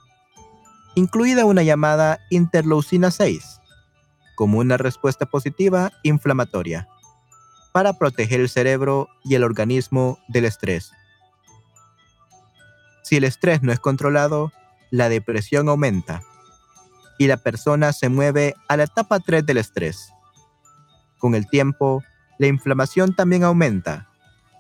incluida 0.95 1.45
una 1.45 1.63
llamada 1.63 2.21
interleucina 2.31 3.11
6, 3.11 3.61
como 4.37 4.59
una 4.59 4.77
respuesta 4.77 5.27
positiva 5.27 5.93
inflamatoria, 6.03 6.89
para 7.73 7.95
proteger 7.95 8.41
el 8.41 8.49
cerebro 8.49 9.09
y 9.25 9.35
el 9.35 9.45
organismo 9.45 10.19
del 10.29 10.45
estrés. 10.45 10.93
Si 13.03 13.17
el 13.17 13.25
estrés 13.25 13.63
no 13.63 13.73
es 13.73 13.81
controlado, 13.81 14.53
la 14.93 15.09
depresión 15.09 15.69
aumenta 15.69 16.23
y 17.19 17.27
la 17.27 17.39
persona 17.39 17.93
se 17.93 18.09
mueve 18.09 18.55
a 18.69 18.77
la 18.77 18.85
etapa 18.85 19.19
3 19.19 19.45
del 19.45 19.57
estrés. 19.57 20.13
Con 21.19 21.35
el 21.35 21.49
tiempo, 21.49 22.05
la 22.39 22.47
inflamación 22.47 23.17
también 23.17 23.43
aumenta 23.43 24.09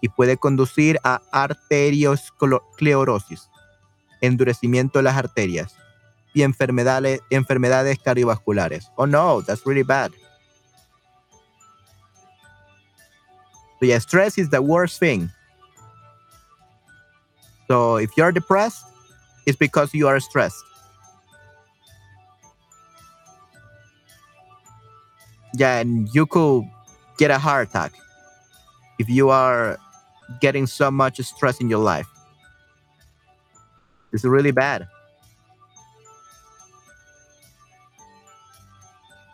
y 0.00 0.08
puede 0.08 0.36
conducir 0.38 0.98
a 1.04 1.20
arteriosclerosis, 1.32 3.48
endurecimiento 4.20 4.98
de 4.98 5.04
las 5.04 5.16
arterias 5.16 5.76
y 6.32 6.42
enfermedades, 6.42 7.20
cardiovasculares. 8.02 8.90
Oh 8.96 9.06
no, 9.06 9.40
that's 9.42 9.64
really 9.66 9.84
bad. 9.84 10.10
So 13.80 13.86
yeah, 13.86 13.98
stress 13.98 14.38
is 14.38 14.48
the 14.48 14.60
worst 14.60 14.98
thing. 14.98 15.30
So 17.68 17.98
if 17.98 18.16
you're 18.16 18.32
depressed, 18.32 18.86
it's 19.46 19.56
because 19.56 19.92
you 19.94 20.08
are 20.08 20.20
stressed. 20.20 20.64
Yeah, 25.54 25.80
and 25.80 26.08
you 26.14 26.26
could 26.26 26.64
get 27.18 27.30
a 27.30 27.38
heart 27.38 27.68
attack 27.68 27.92
if 28.98 29.08
you 29.08 29.28
are 29.28 29.78
getting 30.40 30.66
so 30.66 30.90
much 30.90 31.20
stress 31.20 31.60
in 31.60 31.68
your 31.68 31.80
life. 31.80 32.06
It's 34.12 34.24
really 34.24 34.50
bad. 34.50 34.88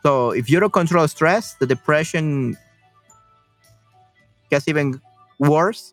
So 0.03 0.31
if 0.31 0.49
you 0.49 0.61
don't 0.61 0.73
control 0.73 1.07
stress, 1.09 1.55
the 1.55 1.67
depression 1.67 2.57
gets 4.51 4.67
even 4.69 5.01
worse. 5.39 5.93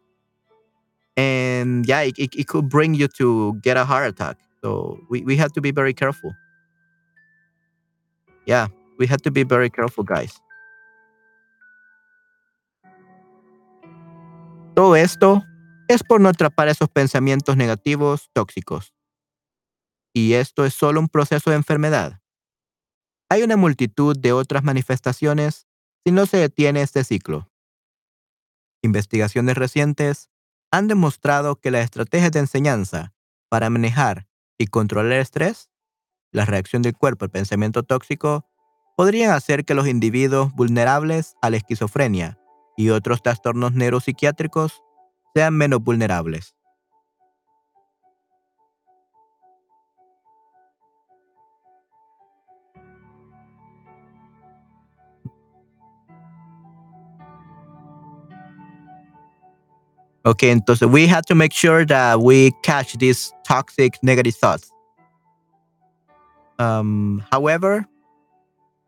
And 1.18 1.86
yeah, 1.86 2.02
it, 2.02 2.18
it, 2.18 2.48
could 2.48 2.68
bring 2.68 2.94
you 2.94 3.08
to 3.18 3.58
get 3.62 3.78
a 3.78 3.86
heart 3.86 4.08
attack. 4.08 4.38
So 4.62 5.00
we, 5.10 5.22
we 5.22 5.38
have 5.38 5.54
to 5.54 5.62
be 5.62 5.72
very 5.72 5.94
careful. 5.94 6.34
Yeah, 8.46 8.68
we 9.00 9.08
have 9.08 9.22
to 9.22 9.32
be 9.32 9.44
very 9.44 9.70
careful, 9.70 10.04
guys. 10.04 10.42
Todo 14.76 14.96
esto 14.96 15.42
es 15.88 16.04
por 16.04 16.20
no 16.20 16.28
atrapar 16.28 16.68
esos 16.68 16.90
pensamientos 16.90 17.56
negativos 17.56 18.30
tóxicos. 18.34 18.94
Y 20.14 20.34
esto 20.34 20.66
es 20.66 20.74
solo 20.74 21.00
un 21.00 21.08
proceso 21.08 21.50
de 21.50 21.56
enfermedad. 21.56 22.20
Hay 23.30 23.44
una 23.44 23.58
multitud 23.58 24.18
de 24.18 24.34
otras 24.34 24.64
manifestaciones 24.64 25.68
si 26.06 26.12
no 26.12 26.26
se 26.26 26.38
detiene 26.38 26.82
este 26.82 27.04
ciclo. 27.04 27.50
Investigaciones 28.84 29.58
recientes 29.58 30.30
han 30.72 30.88
demostrado 30.88 31.56
que 31.56 31.72
las 31.72 31.84
estrategias 31.84 32.32
de 32.32 32.40
enseñanza 32.40 33.14
para 33.50 33.70
manejar 33.70 34.28
y 34.58 34.68
controlar 34.68 35.14
el 35.14 35.22
estrés, 35.22 35.70
la 36.32 36.46
reacción 36.46 36.82
del 36.82 36.96
cuerpo 36.96 37.26
al 37.26 37.32
pensamiento 37.32 37.84
tóxico, 37.84 38.46
podrían 38.98 39.32
hacer 39.32 39.66
que 39.66 39.74
los 39.74 39.88
individuos 39.88 40.54
vulnerables 40.54 41.36
a 41.42 41.50
la 41.50 41.58
esquizofrenia 41.58 42.38
y 42.78 42.90
otros 42.90 43.22
trastornos 43.22 43.74
neuropsiquiátricos 43.74 44.82
sean 45.34 45.54
menos 45.54 45.84
vulnerables. 45.84 46.56
Okay, 60.26 60.50
entonces 60.50 60.90
we 60.90 61.06
have 61.06 61.24
to 61.28 61.36
make 61.36 61.54
sure 61.54 61.86
that 61.86 62.20
we 62.20 62.52
catch 62.64 62.94
these 62.98 63.32
toxic 63.46 64.02
negative 64.02 64.36
thoughts. 64.36 64.72
Um, 66.58 67.24
however, 67.32 67.86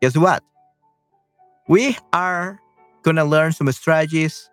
guess 0.00 0.16
what? 0.16 0.42
We 1.68 1.96
are 2.12 2.58
gonna 3.02 3.24
learn 3.24 3.52
some 3.52 3.70
strategies 3.70 4.50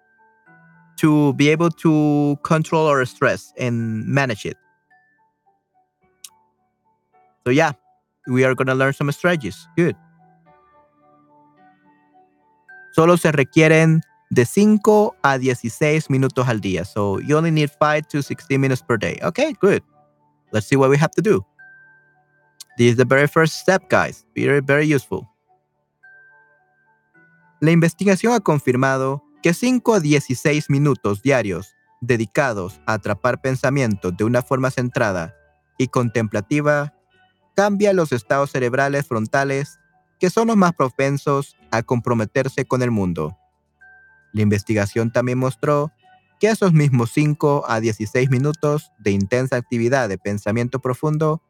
to 0.98 1.34
be 1.34 1.50
able 1.50 1.72
to 1.72 2.38
control 2.44 2.86
our 2.88 3.04
stress 3.06 3.52
and 3.58 4.06
manage 4.06 4.46
it. 4.46 4.58
So 7.46 7.52
yeah, 7.52 7.72
we 8.28 8.44
are 8.44 8.54
gonna 8.54 8.76
learn 8.76 8.94
some 8.94 9.12
strategies. 9.12 9.68
Good. 9.76 9.96
Solo 12.92 13.16
se 13.18 13.32
requieren 13.32 14.02
de 14.30 14.46
5 14.46 15.16
a 15.22 15.38
16 15.38 16.10
minutos 16.10 16.48
al 16.48 16.60
día. 16.62 16.86
So 16.86 17.20
you 17.20 17.38
only 17.38 17.52
need 17.52 17.70
5 17.80 18.08
to 18.10 18.22
16 18.22 18.60
minutes 18.60 18.82
per 18.82 18.98
day. 18.98 19.20
Okay, 19.24 19.54
good. 19.62 19.84
Let's 20.52 20.68
see 20.68 20.76
what 20.76 20.90
we 20.90 20.98
have 20.98 21.12
to 21.16 21.22
do. 21.22 21.46
This 22.78 22.92
is 22.92 22.98
the 22.98 23.06
very 23.06 23.28
first 23.28 23.60
step, 23.60 23.90
guys. 23.90 24.26
Very, 24.36 24.62
very 24.62 24.94
useful. 24.94 25.28
La 27.62 27.72
investigación 27.72 28.34
ha 28.34 28.42
confirmado 28.42 29.24
que 29.42 29.54
5 29.54 29.94
a 29.94 30.00
16 30.00 30.70
minutos 30.70 31.22
diarios 31.22 31.76
dedicados 32.02 32.80
a 32.86 32.94
atrapar 32.94 33.42
pensamientos 33.42 34.16
de 34.18 34.24
una 34.24 34.42
forma 34.42 34.72
centrada 34.72 35.36
y 35.78 35.88
contemplativa 35.88 36.94
cambia 37.56 37.94
los 37.94 38.12
estados 38.12 38.52
cerebrales 38.52 39.08
frontales 39.08 39.80
que 40.20 40.30
son 40.30 40.48
los 40.48 40.58
más 40.58 40.74
propensos 40.74 41.56
a 41.72 41.84
comprometerse 41.84 42.66
con 42.66 42.82
el 42.82 42.92
mundo. 42.92 43.38
La 44.36 44.42
investigación 44.42 45.12
también 45.12 45.38
mostró 45.38 45.94
que 46.42 46.50
esos 46.50 46.74
mismos 46.74 47.10
5 47.14 47.64
a 47.70 47.80
16 47.80 48.30
minutos 48.30 48.92
de 49.00 49.12
intensa 49.12 49.56
actividad 49.56 50.10
de 50.10 50.18
pensamiento 50.18 50.80
profundo 50.80 51.42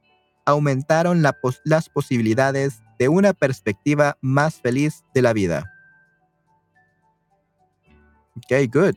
aumentaron 0.45 1.23
las 1.63 1.89
posibilidades 1.89 2.83
de 2.99 3.09
una 3.09 3.33
perspectiva 3.33 4.19
más 4.21 4.61
feliz 4.61 5.03
de 5.15 5.23
la 5.23 5.33
vida. 5.33 5.73
Okay, 8.37 8.67
good. 8.67 8.93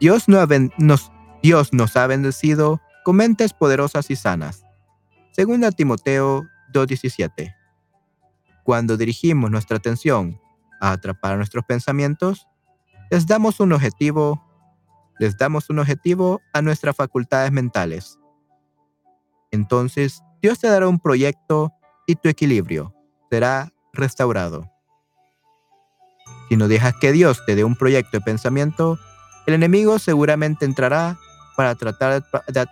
Dios, 0.00 0.24
nos, 0.26 1.12
Dios 1.44 1.72
nos 1.72 1.96
ha 1.96 2.08
bendecido 2.08 2.80
con 3.04 3.14
mentes 3.14 3.52
poderosas 3.52 4.10
y 4.10 4.16
sanas 4.16 4.64
Segunda 5.40 5.70
Timoteo 5.70 6.42
2.17. 6.70 7.56
Cuando 8.62 8.98
dirigimos 8.98 9.50
nuestra 9.50 9.78
atención 9.78 10.38
a 10.82 10.92
atrapar 10.92 11.38
nuestros 11.38 11.64
pensamientos, 11.64 12.46
les 13.10 13.26
damos 13.26 13.58
un 13.58 13.72
objetivo, 13.72 14.46
les 15.18 15.38
damos 15.38 15.70
un 15.70 15.78
objetivo 15.78 16.42
a 16.52 16.60
nuestras 16.60 16.94
facultades 16.94 17.52
mentales. 17.52 18.18
Entonces, 19.50 20.22
Dios 20.42 20.58
te 20.58 20.68
dará 20.68 20.86
un 20.88 20.98
proyecto 20.98 21.72
y 22.06 22.16
tu 22.16 22.28
equilibrio 22.28 22.94
será 23.30 23.72
restaurado. 23.94 24.70
Si 26.50 26.58
no 26.58 26.68
dejas 26.68 26.92
que 27.00 27.12
Dios 27.12 27.42
te 27.46 27.56
dé 27.56 27.64
un 27.64 27.76
proyecto 27.76 28.18
de 28.18 28.20
pensamiento, 28.20 28.98
el 29.46 29.54
enemigo 29.54 29.98
seguramente 29.98 30.66
entrará 30.66 31.18
para 31.56 31.74
tratar 31.76 32.22
de, 32.46 32.66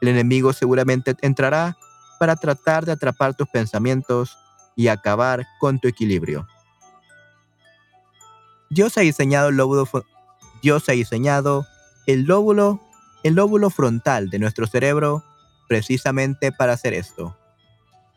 el 0.00 0.08
enemigo 0.08 0.52
seguramente 0.52 1.16
entrará 1.22 1.76
para 2.18 2.36
tratar 2.36 2.84
de 2.84 2.92
atrapar 2.92 3.34
tus 3.34 3.48
pensamientos 3.48 4.36
y 4.76 4.88
acabar 4.88 5.46
con 5.58 5.78
tu 5.78 5.88
equilibrio. 5.88 6.46
Dios 8.70 8.98
ha 8.98 9.00
diseñado 9.00 9.48
el 9.48 9.56
lóbulo, 12.24 12.80
frontal 13.70 14.30
de 14.30 14.38
nuestro 14.38 14.66
cerebro 14.66 15.24
precisamente 15.68 16.52
para 16.52 16.74
hacer 16.74 16.94
esto. 16.94 17.36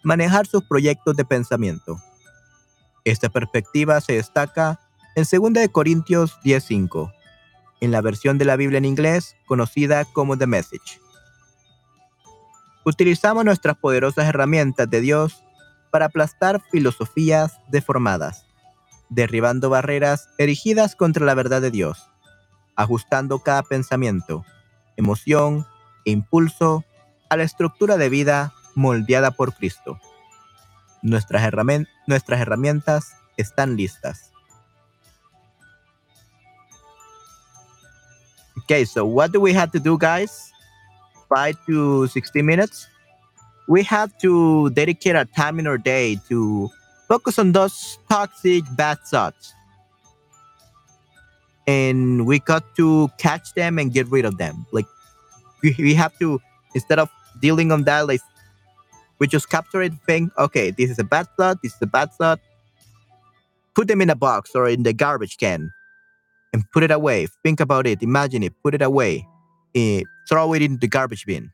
Manejar 0.03 0.47
sus 0.47 0.63
proyectos 0.63 1.15
de 1.15 1.25
pensamiento. 1.25 2.01
Esta 3.05 3.29
perspectiva 3.29 3.99
se 4.01 4.13
destaca 4.13 4.79
en 5.15 5.25
2 5.25 5.67
Corintios 5.71 6.37
10:5, 6.43 7.11
en 7.81 7.91
la 7.91 8.01
versión 8.01 8.37
de 8.37 8.45
la 8.45 8.55
Biblia 8.55 8.77
en 8.77 8.85
inglés 8.85 9.35
conocida 9.47 10.05
como 10.05 10.37
The 10.37 10.47
Message. 10.47 10.99
Utilizamos 12.83 13.45
nuestras 13.45 13.77
poderosas 13.77 14.27
herramientas 14.27 14.89
de 14.89 15.01
Dios 15.01 15.43
para 15.91 16.05
aplastar 16.05 16.61
filosofías 16.71 17.59
deformadas, 17.69 18.45
derribando 19.09 19.69
barreras 19.69 20.29
erigidas 20.37 20.95
contra 20.95 21.25
la 21.25 21.35
verdad 21.35 21.61
de 21.61 21.69
Dios, 21.69 22.09
ajustando 22.75 23.39
cada 23.39 23.61
pensamiento, 23.61 24.45
emoción 24.97 25.67
e 26.05 26.11
impulso 26.11 26.83
a 27.29 27.37
la 27.37 27.43
estructura 27.43 27.97
de 27.97 28.09
vida 28.09 28.53
moldeada 28.73 29.31
por 29.31 29.53
Cristo. 29.53 29.99
Nuestras, 31.03 31.43
nuestras 32.07 32.41
herramientas 32.41 33.13
están 33.37 33.75
listas. 33.75 34.31
Okay, 38.63 38.85
so 38.85 39.05
what 39.05 39.31
do 39.31 39.39
we 39.39 39.53
have 39.53 39.71
to 39.71 39.79
do, 39.79 39.97
guys? 39.97 40.50
5 41.33 41.65
to 41.65 42.07
60 42.07 42.41
minutes, 42.41 42.87
we 43.67 43.83
have 43.83 44.17
to 44.19 44.69
dedicate 44.71 45.15
our 45.15 45.25
time 45.25 45.59
in 45.59 45.65
our 45.65 45.77
day 45.77 46.19
to 46.27 46.69
focus 47.07 47.39
on 47.39 47.53
those 47.53 47.97
toxic 48.09 48.63
bad 48.75 48.99
thoughts. 49.07 49.53
And 51.67 52.27
we 52.27 52.39
got 52.39 52.75
to 52.75 53.09
catch 53.17 53.53
them 53.53 53.79
and 53.79 53.93
get 53.93 54.07
rid 54.07 54.25
of 54.25 54.37
them. 54.37 54.65
Like 54.71 54.87
we, 55.63 55.73
we 55.79 55.93
have 55.93 56.17
to 56.19 56.41
instead 56.75 56.99
of 56.99 57.09
dealing 57.39 57.71
on 57.71 57.83
that, 57.83 58.07
like 58.07 58.21
we 59.19 59.27
just 59.27 59.49
capture 59.49 59.81
it, 59.81 59.93
think, 60.05 60.35
okay, 60.37 60.71
this 60.71 60.89
is 60.89 60.99
a 60.99 61.03
bad 61.03 61.27
thought, 61.37 61.61
this 61.61 61.73
is 61.73 61.81
a 61.81 61.87
bad 61.87 62.11
thought. 62.13 62.39
Put 63.73 63.87
them 63.87 64.01
in 64.01 64.09
a 64.09 64.15
box 64.15 64.51
or 64.53 64.67
in 64.67 64.83
the 64.83 64.91
garbage 64.91 65.37
can 65.37 65.71
and 66.51 66.69
put 66.71 66.83
it 66.83 66.91
away. 66.91 67.27
Think 67.41 67.61
about 67.61 67.87
it, 67.87 68.03
imagine 68.03 68.43
it, 68.43 68.53
put 68.63 68.73
it 68.73 68.81
away 68.81 69.25
uh, 69.75 70.01
throw 70.29 70.53
it 70.53 70.61
in 70.61 70.77
the 70.79 70.87
garbage 70.87 71.25
bin. 71.25 71.51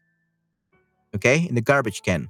Okay, 1.15 1.47
in 1.47 1.56
the 1.56 1.62
garbage 1.62 2.01
can. 2.03 2.30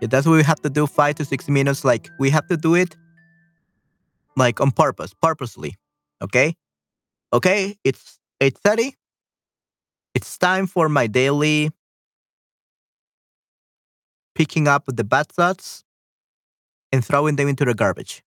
Yeah, 0.00 0.08
that's 0.08 0.26
what 0.26 0.34
we 0.36 0.42
have 0.42 0.60
to 0.62 0.70
do. 0.70 0.86
Five 0.86 1.16
to 1.16 1.24
six 1.24 1.48
minutes. 1.48 1.84
Like 1.84 2.10
we 2.18 2.30
have 2.30 2.46
to 2.48 2.56
do 2.56 2.74
it, 2.74 2.96
like 4.36 4.60
on 4.60 4.70
purpose, 4.70 5.14
purposely. 5.20 5.76
Okay, 6.22 6.54
okay. 7.32 7.76
It's 7.84 8.18
eight 8.40 8.56
thirty. 8.58 8.94
It's 10.14 10.38
time 10.38 10.66
for 10.66 10.88
my 10.88 11.08
daily 11.08 11.70
picking 14.34 14.68
up 14.68 14.84
the 14.86 15.04
bad 15.04 15.28
thoughts 15.28 15.84
and 16.92 17.04
throwing 17.04 17.36
them 17.36 17.48
into 17.48 17.64
the 17.64 17.74
garbage. 17.74 18.22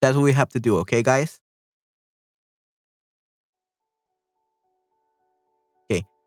That's 0.00 0.16
what 0.16 0.22
we 0.22 0.32
have 0.32 0.48
to 0.50 0.60
do, 0.60 0.78
okay, 0.78 1.02
guys? 1.02 1.41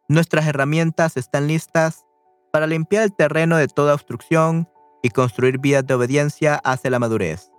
Nuestras 0.08 0.46
herramientas 0.46 1.18
están 1.18 1.48
listas 1.48 2.06
para 2.52 2.68
limpiar 2.68 3.04
el 3.04 3.16
terreno 3.16 3.58
de 3.58 3.68
toda 3.68 3.96
obstrucción 3.96 4.70
y 5.02 5.10
construir 5.10 5.60
vidas 5.60 5.86
de 5.88 5.96
obediencia 5.96 6.56
hacia 6.64 6.92
la 6.92 7.00
madurez. 7.00 7.52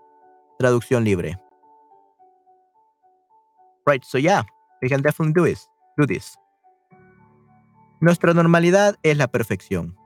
Traducción 0.59 1.03
libre. 1.05 1.39
Right, 3.85 4.03
so 4.05 4.19
yeah, 4.19 4.45
we 4.81 4.89
can 4.89 5.03
definitely 5.03 5.33
do 5.33 5.45
this. 5.45 5.69
Do 5.97 6.07
this. 6.07 6.37
Nuestra 8.01 8.33
normalidad 8.33 8.97
es 9.03 9.17
la 9.17 9.27
perfección. 9.27 9.97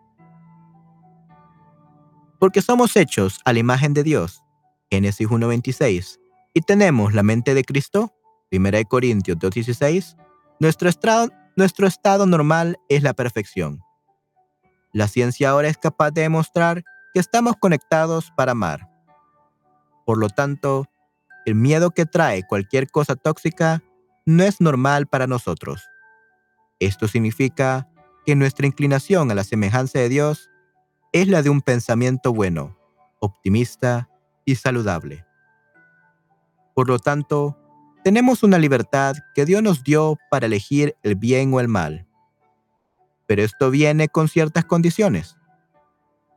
Porque 2.38 2.62
somos 2.62 2.96
hechos 2.96 3.38
a 3.44 3.52
la 3.52 3.58
imagen 3.58 3.92
de 3.92 4.02
Dios, 4.02 4.42
Génesis 4.90 5.28
1.26, 5.28 6.18
y 6.54 6.62
tenemos 6.62 7.12
la 7.12 7.22
mente 7.22 7.52
de 7.52 7.64
Cristo, 7.64 8.14
1 8.50 8.70
Corintios 8.88 9.36
2.16, 9.38 10.16
nuestro 10.58 10.88
nuestro 11.56 11.86
estado 11.86 12.26
normal 12.26 12.78
es 12.88 13.02
la 13.02 13.12
perfección. 13.12 13.82
La 14.92 15.08
ciencia 15.08 15.50
ahora 15.50 15.68
es 15.68 15.78
capaz 15.78 16.10
de 16.10 16.22
demostrar 16.22 16.82
que 17.14 17.20
estamos 17.20 17.54
conectados 17.60 18.32
para 18.36 18.52
amar. 18.52 18.88
Por 20.04 20.18
lo 20.18 20.28
tanto, 20.28 20.86
el 21.46 21.54
miedo 21.54 21.90
que 21.90 22.06
trae 22.06 22.46
cualquier 22.46 22.90
cosa 22.90 23.16
tóxica 23.16 23.82
no 24.26 24.42
es 24.42 24.60
normal 24.60 25.06
para 25.06 25.26
nosotros. 25.26 25.82
Esto 26.78 27.08
significa 27.08 27.88
que 28.24 28.34
nuestra 28.34 28.66
inclinación 28.66 29.30
a 29.30 29.34
la 29.34 29.44
semejanza 29.44 29.98
de 29.98 30.08
Dios 30.08 30.50
es 31.12 31.28
la 31.28 31.42
de 31.42 31.50
un 31.50 31.60
pensamiento 31.60 32.32
bueno, 32.32 32.78
optimista 33.20 34.08
y 34.44 34.56
saludable. 34.56 35.26
Por 36.74 36.88
lo 36.88 36.98
tanto, 36.98 37.59
tenemos 38.02 38.42
una 38.42 38.58
libertad 38.58 39.16
que 39.34 39.44
Dios 39.44 39.62
nos 39.62 39.84
dio 39.84 40.18
para 40.30 40.46
elegir 40.46 40.96
el 41.02 41.14
bien 41.14 41.52
o 41.52 41.60
el 41.60 41.68
mal. 41.68 42.06
Pero 43.26 43.42
esto 43.42 43.70
viene 43.70 44.08
con 44.08 44.28
ciertas 44.28 44.64
condiciones. 44.64 45.36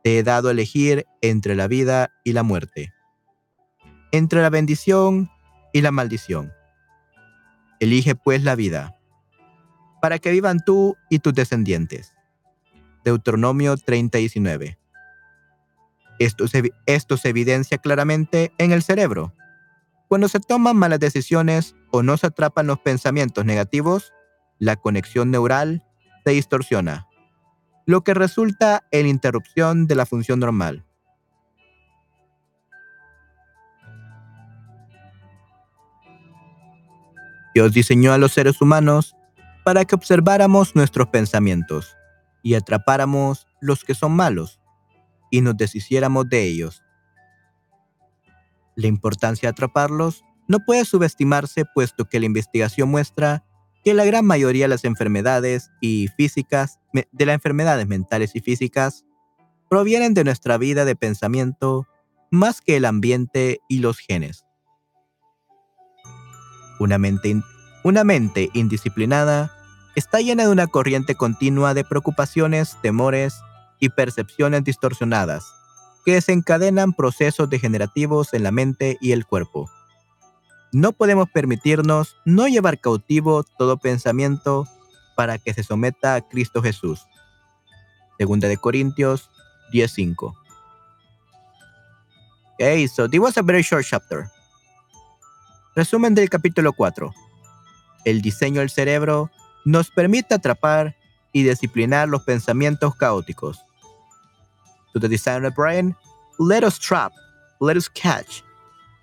Te 0.02 0.18
he 0.18 0.22
dado 0.22 0.48
a 0.48 0.52
elegir 0.52 1.06
entre 1.22 1.54
la 1.54 1.66
vida 1.66 2.12
y 2.24 2.32
la 2.32 2.42
muerte, 2.42 2.92
entre 4.12 4.42
la 4.42 4.50
bendición 4.50 5.30
y 5.72 5.80
la 5.80 5.90
maldición. 5.90 6.52
Elige 7.80 8.14
pues 8.14 8.44
la 8.44 8.54
vida 8.54 8.96
para 10.00 10.18
que 10.18 10.30
vivan 10.30 10.60
tú 10.62 10.96
y 11.08 11.18
tus 11.18 11.32
descendientes. 11.32 12.14
Deuteronomio 13.04 13.76
30 13.76 14.18
Esto 16.18 16.46
se, 16.46 16.72
esto 16.86 17.16
se 17.16 17.28
evidencia 17.30 17.78
claramente 17.78 18.52
en 18.58 18.72
el 18.72 18.82
cerebro. 18.82 19.34
Cuando 20.14 20.28
se 20.28 20.38
toman 20.38 20.76
malas 20.76 21.00
decisiones 21.00 21.74
o 21.90 22.04
no 22.04 22.16
se 22.16 22.28
atrapan 22.28 22.68
los 22.68 22.78
pensamientos 22.78 23.44
negativos, 23.44 24.12
la 24.60 24.76
conexión 24.76 25.32
neural 25.32 25.82
se 26.24 26.30
distorsiona, 26.30 27.08
lo 27.84 28.04
que 28.04 28.14
resulta 28.14 28.86
en 28.92 29.08
interrupción 29.08 29.88
de 29.88 29.96
la 29.96 30.06
función 30.06 30.38
normal. 30.38 30.86
Dios 37.52 37.72
diseñó 37.72 38.12
a 38.12 38.18
los 38.18 38.30
seres 38.30 38.60
humanos 38.62 39.16
para 39.64 39.84
que 39.84 39.96
observáramos 39.96 40.76
nuestros 40.76 41.08
pensamientos 41.08 41.96
y 42.40 42.54
atrapáramos 42.54 43.48
los 43.60 43.82
que 43.82 43.96
son 43.96 44.12
malos 44.12 44.60
y 45.32 45.40
nos 45.40 45.56
deshiciéramos 45.56 46.28
de 46.28 46.44
ellos. 46.44 46.83
La 48.76 48.86
importancia 48.88 49.48
de 49.48 49.50
atraparlos 49.50 50.24
no 50.48 50.60
puede 50.60 50.84
subestimarse 50.84 51.64
puesto 51.64 52.06
que 52.06 52.20
la 52.20 52.26
investigación 52.26 52.90
muestra 52.90 53.44
que 53.84 53.94
la 53.94 54.04
gran 54.04 54.24
mayoría 54.24 54.64
de 54.64 54.68
las 54.68 54.84
enfermedades 54.84 55.70
y 55.80 56.08
físicas, 56.16 56.80
de 56.92 57.26
las 57.26 57.34
enfermedades 57.34 57.86
mentales 57.86 58.34
y 58.34 58.40
físicas, 58.40 59.04
provienen 59.68 60.14
de 60.14 60.24
nuestra 60.24 60.56
vida 60.58 60.84
de 60.84 60.96
pensamiento 60.96 61.86
más 62.30 62.60
que 62.60 62.76
el 62.76 62.84
ambiente 62.84 63.60
y 63.68 63.78
los 63.78 63.98
genes. 63.98 64.44
Una 66.80 66.98
mente, 66.98 67.40
una 67.84 68.04
mente 68.04 68.50
indisciplinada 68.54 69.52
está 69.94 70.20
llena 70.20 70.44
de 70.44 70.50
una 70.50 70.66
corriente 70.66 71.14
continua 71.14 71.74
de 71.74 71.84
preocupaciones, 71.84 72.76
temores 72.82 73.34
y 73.80 73.90
percepciones 73.90 74.64
distorsionadas 74.64 75.44
que 76.04 76.14
desencadenan 76.14 76.92
procesos 76.92 77.48
degenerativos 77.48 78.34
en 78.34 78.42
la 78.42 78.50
mente 78.50 78.98
y 79.00 79.12
el 79.12 79.26
cuerpo. 79.26 79.70
No 80.72 80.92
podemos 80.92 81.30
permitirnos 81.30 82.16
no 82.24 82.48
llevar 82.48 82.80
cautivo 82.80 83.44
todo 83.44 83.78
pensamiento 83.78 84.66
para 85.16 85.38
que 85.38 85.54
se 85.54 85.62
someta 85.62 86.16
a 86.16 86.20
Cristo 86.20 86.62
Jesús. 86.62 87.06
Segunda 88.18 88.48
de 88.48 88.56
Corintios 88.56 89.30
10:5. 89.72 90.34
Okay, 92.54 92.86
so 92.86 93.08
this 93.08 93.20
was 93.20 93.36
a 93.36 93.42
very 93.42 93.62
short 93.62 93.84
chapter. 93.84 94.28
Resumen 95.74 96.14
del 96.14 96.28
capítulo 96.28 96.72
4. 96.72 97.12
El 98.04 98.20
diseño 98.22 98.60
del 98.60 98.70
cerebro 98.70 99.30
nos 99.64 99.90
permite 99.90 100.34
atrapar 100.34 100.96
y 101.32 101.42
disciplinar 101.42 102.08
los 102.08 102.22
pensamientos 102.22 102.94
caóticos. 102.94 103.64
To 104.94 105.00
the 105.00 105.08
designer 105.08 105.50
brain, 105.50 105.94
let 106.38 106.62
us 106.62 106.78
trap, 106.78 107.12
let 107.60 107.76
us 107.76 107.88
catch, 107.88 108.42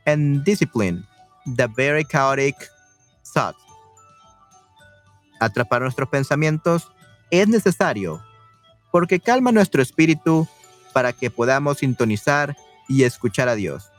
and 0.05 0.43
discipline 0.43 1.05
the 1.45 1.67
very 1.67 2.03
chaotic 2.03 2.55
thoughts. 3.25 3.59
Atrapar 5.41 5.81
nuestros 5.81 6.07
pensamientos 6.09 6.89
es 7.31 7.47
necesario 7.47 8.21
porque 8.91 9.19
calma 9.19 9.51
nuestro 9.51 9.81
espíritu 9.81 10.47
para 10.93 11.13
que 11.13 11.29
podamos 11.29 11.79
sintonizar 11.79 12.55
y 12.87 13.03
escuchar 13.03 13.47
a 13.47 13.55
Dios. 13.55 13.89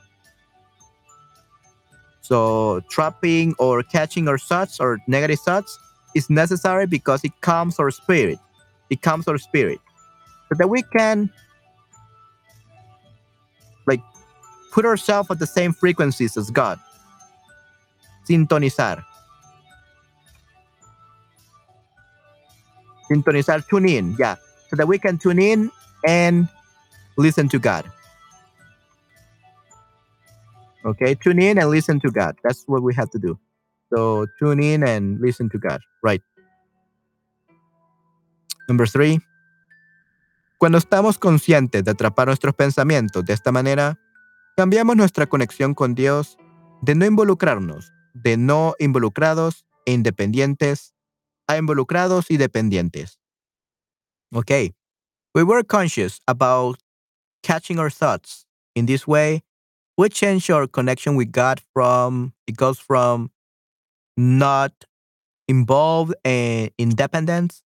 So, 2.21 2.81
trapping 2.89 3.55
or 3.59 3.83
catching 3.83 4.29
our 4.29 4.39
thoughts 4.39 4.79
or 4.81 4.99
negative 5.07 5.41
thoughts 5.41 5.79
is 6.15 6.31
necessary 6.31 6.87
because 6.87 7.25
it 7.25 7.33
calms 7.41 7.81
our 7.81 7.91
spirit. 7.91 8.39
It 8.91 9.03
calms 9.03 9.27
our 9.27 9.39
spirit. 9.39 9.81
So 10.49 10.55
that 10.59 10.69
we 10.69 10.83
can 10.83 11.31
put 14.73 14.85
ourselves 14.85 15.31
at 15.31 15.39
the 15.39 15.47
same 15.47 15.73
frequencies 15.73 16.37
as 16.37 16.51
God. 16.51 16.81
Sintonizar. 18.29 19.05
Sintonizar, 23.11 23.67
tune 23.69 23.89
in, 23.89 24.17
yeah. 24.19 24.37
So 24.69 24.77
that 24.77 24.89
we 24.89 24.99
can 24.99 25.19
tune 25.19 25.39
in 25.39 25.71
and 26.07 26.49
listen 27.17 27.49
to 27.51 27.59
God. 27.59 27.85
Okay, 30.85 31.15
tune 31.15 31.41
in 31.41 31.59
and 31.59 31.71
listen 31.71 32.01
to 32.01 32.11
God. 32.11 32.35
That's 32.43 32.65
what 32.67 32.83
we 32.83 32.95
have 32.95 33.11
to 33.11 33.19
do. 33.19 33.39
So 33.95 34.27
tune 34.39 34.63
in 34.63 34.83
and 34.83 35.21
listen 35.21 35.51
to 35.51 35.59
God. 35.59 35.81
Right. 36.03 36.23
Number 38.69 38.87
three. 38.87 39.21
Cuando 40.59 40.79
estamos 40.79 41.19
conscientes 41.19 41.85
de 41.85 41.91
atrapar 41.91 42.29
nuestros 42.29 42.55
pensamientos 42.55 43.25
de 43.25 43.33
esta 43.33 43.51
manera, 43.51 43.99
cambiamos 44.57 44.97
nuestra 44.97 45.27
conexión 45.27 45.75
con 45.75 45.95
Dios 45.95 46.37
de 46.83 46.95
no 46.95 47.07
involucrarnos, 47.07 47.93
de 48.15 48.37
no 48.37 48.75
involucrados 48.79 49.65
e 49.87 49.93
independientes 49.93 50.95
a 51.49 51.57
involucrados 51.57 52.31
y 52.31 52.37
dependientes. 52.37 53.19
Okay. 54.35 54.75
We 55.35 55.43
were 55.43 55.63
conscious 55.63 56.21
about 56.27 56.79
catching 57.43 57.79
our 57.79 57.91
thoughts. 57.91 58.45
In 58.75 58.87
this 58.87 59.07
way, 59.07 59.43
we 59.97 60.09
change 60.09 60.51
our 60.51 60.67
connection 60.67 61.17
with 61.17 61.33
God 61.33 61.61
from, 61.73 62.33
it 62.47 62.57
goes 62.57 62.79
from 62.79 63.31
not 64.17 64.73
involved 65.49 66.15
and 66.25 66.71
independent 66.79 67.63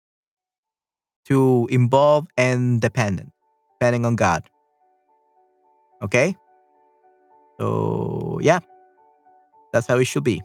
to 1.26 1.68
involve 1.72 2.28
and 2.38 2.82
dependent, 2.82 3.32
depending 3.80 4.06
on 4.06 4.16
God. 4.16 4.44
Okay? 6.02 6.36
So, 7.62 8.40
yeah, 8.42 8.62
that's 9.72 9.88
how 9.88 10.00
it 10.00 10.08
should 10.08 10.24
be. 10.24 10.42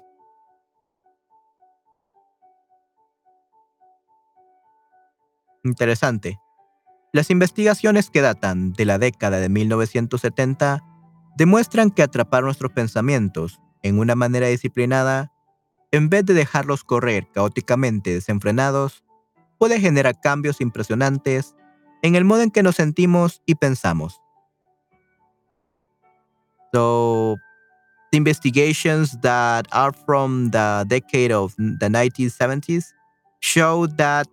Interesante. 5.65 6.39
Las 7.15 7.31
investigaciones 7.31 8.11
que 8.11 8.21
datan 8.21 8.75
de 8.75 8.85
la 8.85 8.99
década 8.99 9.41
de 9.41 9.49
1970 9.49 10.85
demuestran 11.39 11.91
que 11.91 12.03
atrapar 12.03 12.45
nuestros 12.45 12.73
pensamientos 12.73 13.63
en 13.83 13.99
una 13.99 14.15
manera 14.15 14.49
disciplinada 14.49 15.33
en 15.93 16.11
vez 16.11 16.27
de 16.27 16.35
dejarlos 16.35 16.85
correr 16.85 17.29
caóticamente 17.33 18.13
desenfrenados, 18.13 19.05
puede 19.57 19.81
generar 19.81 20.21
cambios 20.21 20.61
impresionantes 20.61 21.57
en 22.03 22.15
el 22.15 22.27
modo 22.27 22.43
en 22.43 22.51
que 22.51 22.63
nos 22.63 22.77
sentimos 22.77 23.41
y 23.47 23.55
pensamos. 23.55 24.21
So, 26.77 27.39
the 28.13 28.19
investigations 28.19 29.17
that 29.23 29.67
are 29.73 29.93
from 29.93 30.51
the 30.51 30.85
decade 30.87 31.33
of 31.33 31.57
the 31.57 31.89
1970s 31.89 32.93
show 33.41 33.87
that 33.97 34.29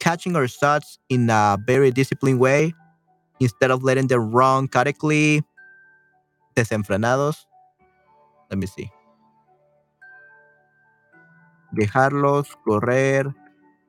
catching 0.00 0.34
our 0.34 0.48
thoughts 0.48 0.98
in 1.08 1.30
a 1.30 1.56
very 1.64 1.92
disciplined 1.92 2.40
way, 2.40 2.74
instead 3.38 3.70
of 3.70 3.84
letting 3.84 4.08
them 4.08 4.32
run 4.32 4.66
chaotically, 4.66 5.44
desenfrenados. 6.56 7.46
Let 8.50 8.58
me 8.58 8.66
see. 8.66 8.90
Dejarlos 11.72 12.48
correr 12.66 13.32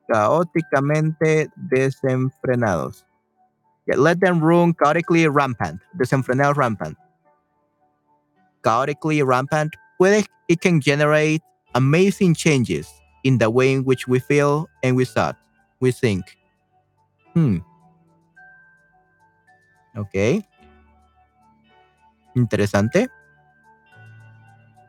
caóticamente 0.08 1.48
desenfrenados. 1.68 3.02
Yeah, 3.88 3.96
let 3.96 4.20
them 4.20 4.38
run 4.38 4.72
chaotically 4.74 5.26
rampant. 5.26 5.80
Desenfrenados 5.98 6.54
rampant. 6.54 6.96
Chaotically 8.62 9.22
rampant. 9.22 9.74
Puede, 9.98 10.26
it 10.48 10.60
can 10.60 10.80
generate 10.80 11.42
amazing 11.74 12.34
changes 12.34 12.88
in 13.24 13.38
the 13.38 13.50
way 13.50 13.72
in 13.72 13.84
which 13.84 14.06
we 14.06 14.18
feel 14.18 14.68
and 14.82 14.96
we 14.96 15.04
thought, 15.04 15.36
we 15.80 15.90
think. 15.90 16.38
Hmm. 17.34 17.58
Okay. 19.96 20.46
Interesante. 22.36 23.08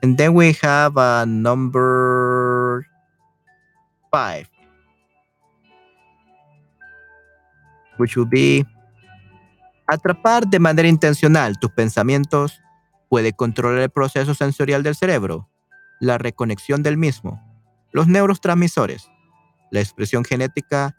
And 0.01 0.17
then 0.17 0.34
we 0.34 0.53
have 0.62 0.95
a 0.95 1.25
number 1.25 2.86
five, 4.12 4.47
which 7.97 8.15
will 8.15 8.25
be 8.25 8.65
atrapar 9.89 10.49
de 10.49 10.60
manera 10.60 10.88
intencional 10.88 11.60
tus 11.60 11.71
pensamientos 11.75 12.62
puede 13.10 13.34
controlar 13.34 13.80
el 13.80 13.89
proceso 13.89 14.34
sensorial 14.34 14.84
del 14.84 14.95
cerebro, 14.95 15.50
la 16.00 16.17
reconexión 16.17 16.84
del 16.84 16.98
mismo, 16.98 17.41
los 17.91 18.08
neurotransmisores, 18.08 19.10
la 19.72 19.82
expresión 19.82 20.24
genética 20.24 20.95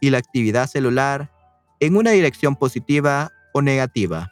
y 0.00 0.10
la 0.10 0.18
actividad 0.18 0.68
celular 0.68 1.32
en 1.80 1.96
una 1.96 2.10
dirección 2.10 2.56
positiva 2.56 3.30
o 3.52 3.62
negativa. 3.62 4.30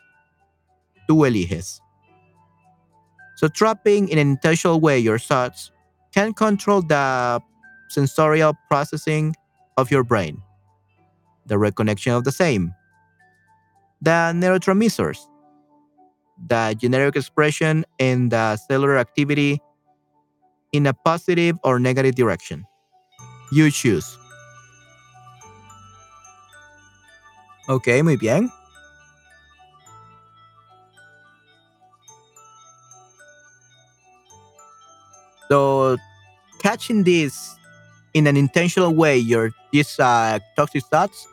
Tú 1.06 1.24
eliges. 1.24 1.80
So 3.36 3.48
trapping 3.48 4.08
in 4.08 4.18
an 4.18 4.28
intentional 4.28 4.80
way 4.80 5.02
your 5.02 5.18
thoughts 5.18 5.72
can 6.12 6.32
control 6.32 6.82
the 6.82 7.40
sensorial 7.88 8.54
processing 8.68 9.34
of 9.76 9.90
your 9.90 10.04
brain, 10.04 10.40
the 11.46 11.56
reconnection 11.56 12.16
of 12.16 12.24
the 12.24 12.32
same, 12.32 12.72
the 14.00 14.32
neurotransmitters, 14.34 15.26
the 16.48 16.74
generic 16.78 17.16
expression 17.16 17.84
and 17.98 18.30
the 18.30 18.56
cellular 18.56 18.98
activity 18.98 19.60
in 20.72 20.86
a 20.86 20.92
positive 20.92 21.56
or 21.62 21.78
negative 21.78 22.14
direction. 22.14 22.64
You 23.52 23.70
choose. 23.70 24.18
Ok, 27.68 28.02
muy 28.02 28.16
bien. 28.16 28.50
So, 35.48 35.96
catching 36.58 37.04
this 37.04 37.56
in 38.14 38.26
an 38.26 38.36
intentional 38.36 38.94
way, 38.94 39.16
your 39.16 39.52
these 39.72 39.98
uh, 39.98 40.38
toxic 40.56 40.84
thoughts 40.84 41.26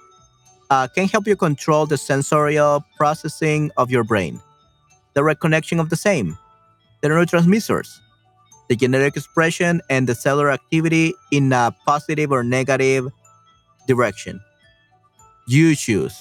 uh, 0.69 0.87
can 0.87 1.07
help 1.07 1.27
you 1.27 1.35
control 1.35 1.85
the 1.85 1.97
sensorial 1.97 2.83
processing 2.97 3.71
of 3.77 3.91
your 3.91 4.03
brain, 4.03 4.39
the 5.13 5.21
reconnection 5.21 5.79
of 5.79 5.89
the 5.89 5.95
same, 5.95 6.37
the 7.01 7.09
neurotransmitters, 7.09 7.99
the 8.69 8.75
genetic 8.75 9.17
expression, 9.17 9.81
and 9.89 10.07
the 10.07 10.15
cellular 10.15 10.51
activity 10.51 11.13
in 11.31 11.51
a 11.51 11.75
positive 11.85 12.31
or 12.31 12.43
negative 12.43 13.07
direction. 13.87 14.39
You 15.47 15.75
choose. 15.75 16.15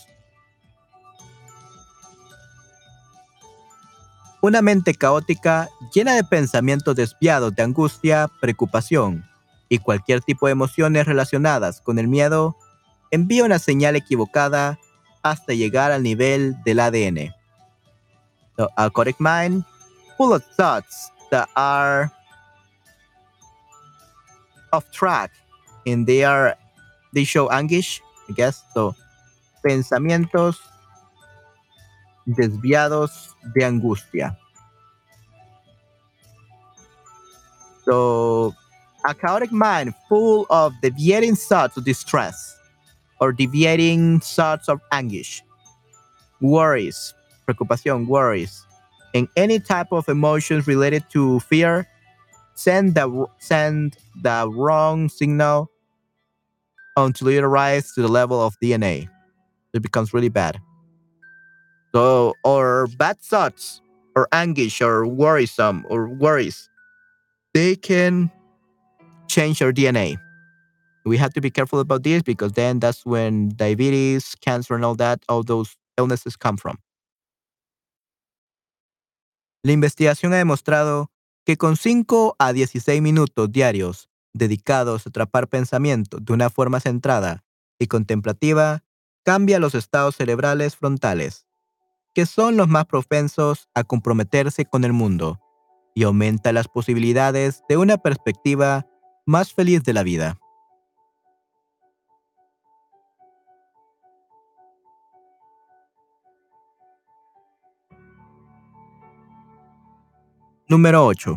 Una 4.43 4.63
mente 4.63 4.95
caótica 4.95 5.69
llena 5.93 6.15
de 6.15 6.25
pensamientos 6.25 6.97
desviados 6.97 7.55
de 7.55 7.63
angustia, 7.63 8.31
preocupación 8.41 9.25
y 9.69 9.79
cualquier 9.79 10.23
tipo 10.23 10.47
de 10.47 10.53
emociones 10.53 11.07
relacionadas 11.07 11.83
con 11.83 11.99
el 11.99 12.09
miedo 12.09 12.57
envía 13.11 13.45
una 13.45 13.59
señal 13.59 13.97
equivocada 13.97 14.79
hasta 15.23 15.53
llegar 15.53 15.93
al 15.93 16.03
nivel 16.03 16.57
del 16.65 16.81
ADN. 16.81 17.40
The 18.61 18.69
chaotic 18.77 19.19
mind, 19.19 19.65
full 20.19 20.35
of 20.35 20.45
thoughts 20.45 21.11
that 21.31 21.49
are 21.57 22.13
off 24.71 24.85
track 24.93 25.33
and 25.87 26.07
they 26.07 26.25
are 26.25 26.55
they 27.15 27.25
show 27.25 27.49
anguish, 27.49 28.03
I 28.29 28.35
guess. 28.35 28.63
So 28.75 28.95
pensamientos 29.65 30.59
desviados 32.27 33.33
de 33.55 33.65
angustia. 33.65 34.37
So, 37.87 38.55
a 39.09 39.15
chaotic 39.15 39.53
mind 39.53 39.95
full 40.07 40.45
of 40.51 40.75
deviating 40.83 41.37
thoughts 41.37 41.79
of 41.79 41.87
distress 41.87 42.59
or 43.23 43.33
deviating 43.33 44.21
thoughts 44.21 44.69
of 44.69 44.83
anguish, 44.93 45.43
worries, 46.43 47.15
preocupación, 47.53 48.07
worries, 48.07 48.67
and 49.15 49.29
any 49.37 49.59
type 49.59 49.89
of 49.93 50.09
emotions 50.09 50.67
related 50.67 51.05
to 51.11 51.41
fear 51.41 51.87
send 52.55 52.95
the 52.95 53.27
send 53.39 53.97
the 54.23 54.49
wrong 54.55 55.09
signal 55.09 55.71
until 56.97 57.29
it 57.29 57.43
arrives 57.43 57.95
to 57.95 58.03
the 58.03 58.09
level 58.09 58.41
of 58.41 58.55
DNA. 58.63 59.09
It 59.73 59.83
becomes 59.83 60.13
really 60.13 60.29
bad. 60.29 60.61
So, 61.95 62.35
or 62.45 62.87
bad 62.99 63.19
thoughts, 63.19 63.81
or 64.15 64.29
anguish, 64.33 64.81
or 64.81 65.07
worrisome, 65.07 65.85
or 65.89 66.09
worries, 66.09 66.69
they 67.55 67.75
can 67.77 68.31
change 69.29 69.61
your 69.61 69.73
DNA. 69.73 70.19
We 71.05 71.17
have 71.17 71.33
to 71.35 71.41
be 71.41 71.51
careful 71.51 71.81
about 71.81 72.03
this 72.03 72.23
because 72.23 72.53
then 72.53 72.79
that's 72.79 73.07
when 73.07 73.51
diabetes, 73.57 74.37
cancer, 74.41 74.75
and 74.75 74.85
all 74.85 74.95
that, 74.97 75.25
all 75.29 75.43
those 75.43 75.77
illnesses 75.97 76.37
come 76.37 76.57
from. 76.57 76.79
La 79.63 79.73
investigación 79.73 80.33
ha 80.33 80.39
demostrado 80.39 81.11
que 81.45 81.57
con 81.59 81.77
5 81.77 82.37
a 82.39 82.53
16 82.53 83.03
minutos 83.03 83.53
diarios 83.53 84.09
dedicados 84.33 85.07
a 85.07 85.11
atrapar 85.11 85.49
pensamientos 85.49 86.25
de 86.25 86.33
una 86.33 86.51
forma 86.51 86.81
centrada 86.81 87.45
y 87.79 87.87
contemplativa, 87.87 88.85
cambia 89.25 89.59
los 89.59 89.75
estados 89.75 90.17
cerebrales 90.17 90.77
frontales, 90.77 91.47
que 92.15 92.27
son 92.27 92.57
los 92.57 92.69
más 92.69 92.87
propensos 92.87 93.69
a 93.75 93.85
comprometerse 93.85 94.65
con 94.65 94.85
el 94.85 94.93
mundo, 94.93 95.41
y 95.95 96.05
aumenta 96.05 96.53
las 96.53 96.69
posibilidades 96.69 97.63
de 97.69 97.77
una 97.77 97.99
perspectiva 97.99 98.87
más 99.27 99.53
feliz 99.53 99.83
de 99.83 99.93
la 99.93 100.03
vida. 100.03 100.39
Número 110.71 111.11
8. 111.13 111.37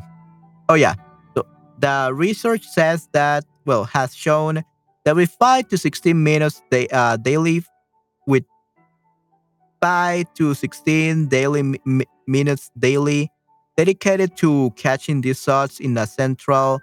Oh, 0.70 0.76
yeah. 0.76 0.94
So, 1.36 1.46
the 1.80 2.12
research 2.14 2.66
says 2.66 3.10
that, 3.14 3.44
well, 3.66 3.84
has 3.86 4.16
shown 4.16 4.64
that 5.06 5.16
with 5.16 5.32
5 5.32 5.68
to 5.70 5.78
16 5.78 6.24
minutes 6.24 6.62
they, 6.70 6.88
uh, 6.90 7.18
daily, 7.18 7.64
with 8.28 8.44
5 9.82 10.34
to 10.36 10.54
16 10.54 11.28
daily 11.28 11.78
minutes 12.28 12.72
daily 12.80 13.30
dedicated 13.76 14.38
to 14.38 14.72
catching 14.78 15.22
these 15.22 15.44
thoughts 15.44 15.80
in 15.80 15.98
a 15.98 16.08
central 16.08 16.80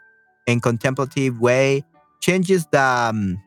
and 0.46 0.62
contemplative 0.62 1.40
way 1.40 1.82
changes 2.20 2.66
the 2.72 2.82
um, 2.82 3.40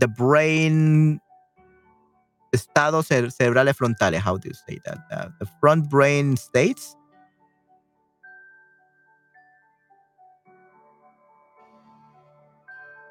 the 0.00 0.08
brain 0.08 1.20
estados 2.52 3.08
cerebrales 3.08 3.76
frontales 3.76 4.16
how 4.16 4.36
do 4.36 4.48
you 4.48 4.54
say 4.66 4.78
that 4.84 4.98
the 5.38 5.46
front 5.60 5.88
brain 5.88 6.36
states 6.36 6.96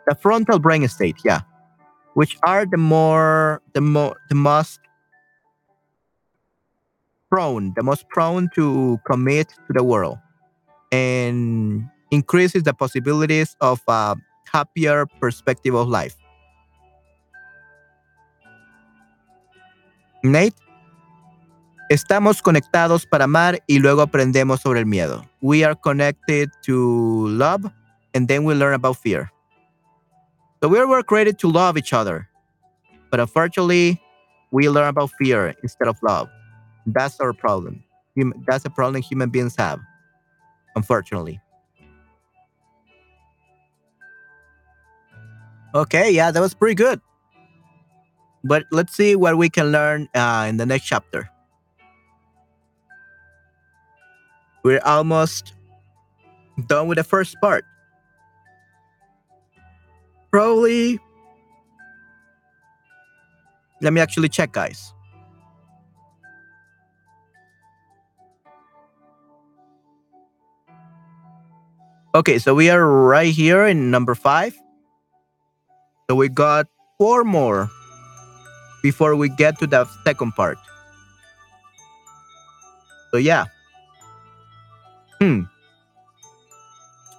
the 0.08 0.16
frontal 0.16 0.60
brain 0.60 0.88
state 0.88 1.18
yeah 1.24 1.42
which 2.14 2.38
are 2.44 2.66
the 2.66 2.78
more 2.78 3.62
the 3.74 3.82
more 3.82 4.18
the 4.30 4.36
most 4.36 4.80
prone, 7.30 7.74
the 7.76 7.84
most 7.84 8.08
prone 8.10 8.50
to 8.56 9.00
commit 9.06 9.50
to 9.68 9.74
the 9.74 9.84
world, 9.84 10.18
and 10.92 11.88
increases 12.12 12.64
the 12.64 12.74
possibilities 12.74 13.56
of 13.62 13.82
a 13.88 14.16
happier 14.52 15.06
perspective 15.20 15.76
of 15.76 15.88
life. 15.88 16.16
Nate. 20.24 20.56
Estamos 21.90 22.42
conectados 22.42 23.06
para 23.06 23.24
amar 23.24 23.60
y 23.66 23.80
luego 23.80 24.02
aprendemos 24.02 24.60
sobre 24.60 24.82
el 24.82 24.86
miedo. 24.86 25.24
We 25.40 25.64
are 25.64 25.74
connected 25.74 26.50
to 26.64 27.30
love 27.30 27.72
and 28.14 28.28
then 28.28 28.44
we 28.44 28.56
learn 28.56 28.74
about 28.74 28.98
fear. 28.98 29.32
So 30.62 30.70
we 30.70 30.84
were 30.84 31.04
created 31.04 31.38
to 31.40 31.50
love 31.50 31.78
each 31.78 31.94
other. 31.94 32.28
But 33.12 33.20
unfortunately, 33.20 34.02
we 34.52 34.70
learn 34.70 34.88
about 34.88 35.12
fear 35.20 35.56
instead 35.62 35.88
of 35.88 35.98
love. 36.02 36.30
That's 36.86 37.20
our 37.20 37.34
problem. 37.34 37.84
That's 38.48 38.66
a 38.66 38.70
problem 38.70 39.02
human 39.02 39.30
beings 39.30 39.56
have, 39.58 39.80
unfortunately. 40.76 41.40
Okay, 45.76 46.10
yeah, 46.12 46.32
that 46.32 46.40
was 46.40 46.54
pretty 46.54 46.76
good. 46.76 47.00
But 48.44 48.66
let's 48.72 48.96
see 48.96 49.16
what 49.16 49.38
we 49.38 49.50
can 49.50 49.72
learn 49.72 50.08
uh, 50.16 50.46
in 50.50 50.58
the 50.58 50.66
next 50.66 50.86
chapter. 50.86 51.30
We're 54.64 54.82
almost 54.84 55.54
done 56.66 56.88
with 56.88 56.98
the 56.98 57.04
first 57.04 57.36
part. 57.42 57.66
Probably. 60.38 61.00
Let 63.82 63.92
me 63.92 64.00
actually 64.00 64.30
check, 64.30 64.52
guys. 64.52 64.94
Okay, 72.14 72.38
so 72.38 72.54
we 72.54 72.70
are 72.70 72.86
right 72.86 73.34
here 73.34 73.66
in 73.66 73.90
number 73.90 74.14
five. 74.14 74.54
So 76.08 76.14
we 76.14 76.30
got 76.30 76.68
four 77.00 77.24
more 77.24 77.68
before 78.84 79.16
we 79.16 79.30
get 79.30 79.58
to 79.58 79.66
the 79.66 79.90
second 80.06 80.34
part. 80.34 80.60
So 83.10 83.18
yeah. 83.18 83.46
Hmm. 85.18 85.50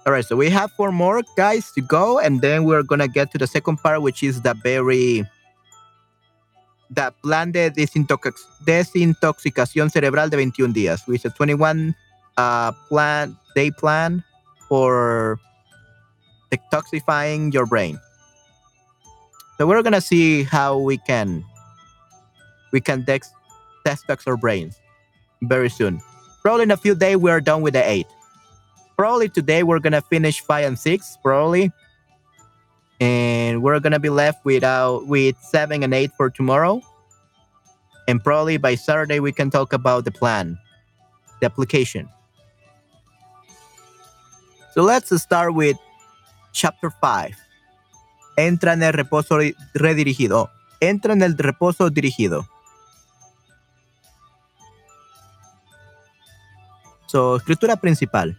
All 0.05 0.13
right, 0.13 0.25
so 0.25 0.35
we 0.35 0.49
have 0.49 0.71
four 0.71 0.91
more 0.91 1.21
guys 1.35 1.71
to 1.73 1.81
go, 1.81 2.19
and 2.19 2.41
then 2.41 2.63
we're 2.63 2.83
gonna 2.83 3.07
get 3.07 3.31
to 3.31 3.37
the 3.37 3.47
second 3.47 3.77
part, 3.77 4.01
which 4.01 4.23
is 4.23 4.41
the 4.41 4.53
very 4.63 5.27
the 6.89 7.13
plan 7.21 7.51
de 7.51 7.69
desintox 7.69 8.41
desintoxicación 8.65 9.91
cerebral 9.91 10.29
de 10.29 10.37
21 10.37 10.73
días, 10.73 11.05
which 11.05 11.25
is 11.25 11.31
a 11.31 11.35
21 11.35 11.95
uh, 12.37 12.71
plan 12.87 13.37
day 13.55 13.69
plan 13.71 14.23
for 14.67 15.37
detoxifying 16.51 17.53
your 17.53 17.65
brain. 17.65 17.99
So 19.57 19.67
we're 19.67 19.83
gonna 19.83 20.01
see 20.01 20.43
how 20.43 20.77
we 20.77 20.97
can 20.97 21.43
we 22.71 22.79
can 22.79 23.03
detox 23.03 23.27
our 24.25 24.37
brains 24.37 24.79
very 25.43 25.69
soon. 25.69 26.01
Probably 26.41 26.63
in 26.63 26.71
a 26.71 26.77
few 26.77 26.95
days 26.95 27.17
we 27.17 27.29
are 27.29 27.41
done 27.41 27.61
with 27.61 27.73
the 27.73 27.83
eight. 27.87 28.07
Probably 28.99 29.29
today 29.29 29.63
we're 29.63 29.79
gonna 29.79 30.01
finish 30.01 30.41
five 30.41 30.65
and 30.65 30.77
six, 30.77 31.17
probably. 31.23 31.71
And 32.99 33.63
we're 33.63 33.79
gonna 33.79 33.97
be 33.97 34.09
left 34.09 34.43
without 34.43 35.07
with 35.07 35.37
seven 35.39 35.83
and 35.83 35.93
eight 35.93 36.11
for 36.17 36.29
tomorrow. 36.29 36.81
And 38.09 38.21
probably 38.21 38.57
by 38.57 38.75
Saturday 38.75 39.21
we 39.21 39.31
can 39.31 39.49
talk 39.49 39.71
about 39.71 40.03
the 40.03 40.11
plan, 40.11 40.59
the 41.39 41.45
application. 41.45 42.09
So 44.73 44.83
let's 44.83 45.15
start 45.23 45.55
with 45.55 45.77
chapter 46.51 46.91
five. 46.99 47.37
entra 48.35 48.73
en 48.73 48.83
el 48.83 48.91
reposo 48.91 49.39
redirigido. 49.73 50.51
Entra 50.81 51.13
en 51.13 51.21
el 51.21 51.37
reposo 51.37 51.89
dirigido. 51.89 52.45
So, 57.07 57.37
escritura 57.37 57.77
principal. 57.77 58.37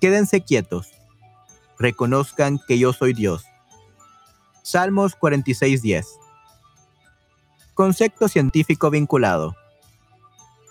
Quédense 0.00 0.40
quietos. 0.40 0.88
Reconozcan 1.78 2.58
que 2.66 2.78
yo 2.78 2.92
soy 2.92 3.12
Dios. 3.12 3.44
Salmos 4.62 5.18
46.10. 5.18 6.06
Concepto 7.74 8.28
científico 8.28 8.90
vinculado. 8.90 9.56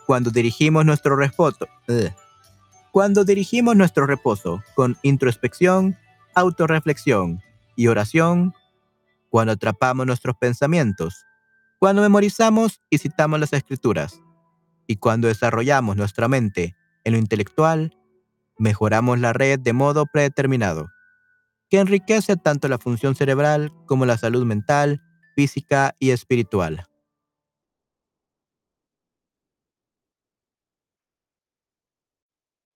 Cuando 0.08 0.32
dirigimos 0.32 0.86
nuestro 0.86 1.16
reposo, 1.16 1.68
cuando 2.92 3.24
dirigimos 3.24 3.76
nuestro 3.76 4.08
reposo 4.08 4.64
con 4.74 4.98
introspección, 5.04 5.96
autorreflexión 6.34 7.42
y 7.76 7.88
oración, 7.88 8.56
cuando 9.30 9.54
atrapamos 9.54 10.08
nuestros 10.08 10.36
pensamientos, 10.38 11.26
cuando 11.78 12.02
memorizamos 12.02 12.82
y 12.90 12.98
citamos 12.98 13.40
las 13.40 13.54
escrituras, 13.54 14.20
y 14.88 14.96
cuando 14.96 15.28
desarrollamos 15.28 15.98
nuestra 15.98 16.28
mente 16.28 16.76
en 17.04 17.14
lo 17.14 17.20
intelectual, 17.20 17.96
mejoramos 18.60 19.20
la 19.20 19.34
red 19.34 19.60
de 19.60 19.74
modo 19.74 20.06
predeterminado, 20.06 20.90
que 21.70 21.80
enriquece 21.80 22.36
tanto 22.36 22.68
la 22.68 22.78
función 22.78 23.16
cerebral 23.16 23.72
como 23.88 24.06
la 24.06 24.18
salud 24.18 24.46
mental, 24.46 25.02
física 25.36 25.96
y 26.00 26.12
espiritual. 26.12 26.86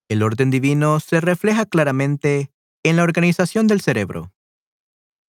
El 0.08 0.22
orden 0.22 0.52
divino 0.52 1.00
se 1.00 1.22
refleja 1.22 1.66
claramente 1.66 2.52
en 2.84 2.98
la 2.98 3.04
organización 3.04 3.68
del 3.68 3.82
cerebro. 3.82 4.32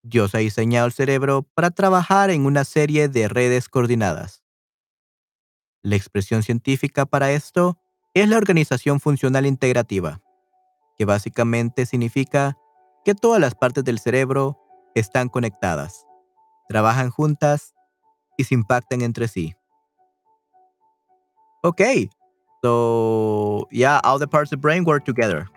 Dios 0.03 0.35
ha 0.35 0.39
diseñado 0.39 0.87
el 0.87 0.91
cerebro 0.91 1.43
para 1.53 1.71
trabajar 1.71 2.29
en 2.29 2.45
una 2.45 2.65
serie 2.65 3.07
de 3.07 3.29
redes 3.29 3.69
coordinadas. 3.69 4.43
La 5.81 5.95
expresión 5.95 6.43
científica 6.43 7.05
para 7.05 7.31
esto 7.31 7.77
es 8.13 8.27
la 8.27 8.37
organización 8.37 8.99
funcional 8.99 9.45
integrativa, 9.45 10.21
que 10.97 11.05
básicamente 11.05 11.85
significa 11.85 12.57
que 13.03 13.15
todas 13.15 13.39
las 13.41 13.55
partes 13.55 13.83
del 13.83 13.99
cerebro 13.99 14.57
están 14.95 15.29
conectadas, 15.29 16.05
trabajan 16.69 17.09
juntas 17.09 17.73
y 18.37 18.43
se 18.43 18.55
impactan 18.55 19.01
entre 19.01 19.27
sí. 19.27 19.55
Okay, 21.63 22.09
so 22.61 23.67
yeah, 23.71 23.99
all 24.03 24.19
the 24.19 24.27
parts 24.27 24.51
of 24.51 24.59
the 24.59 24.61
brain 24.61 24.83
work 24.85 25.05
together. 25.05 25.47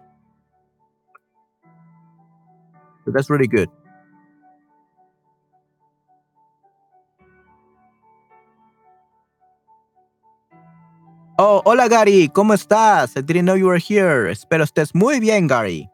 So 3.04 3.12
that's 3.12 3.28
really 3.30 3.48
good. 3.48 3.68
Oh, 11.38 11.60
hola 11.66 11.86
Gary, 11.86 12.30
¿cómo 12.32 12.54
estás? 12.54 13.14
I 13.14 13.20
didn't 13.20 13.42
know 13.42 13.56
you 13.56 13.66
were 13.66 13.78
here. 13.78 14.30
Espero 14.30 14.64
estés 14.64 14.94
muy 14.94 15.20
bien, 15.20 15.46
Gary. 15.46 15.86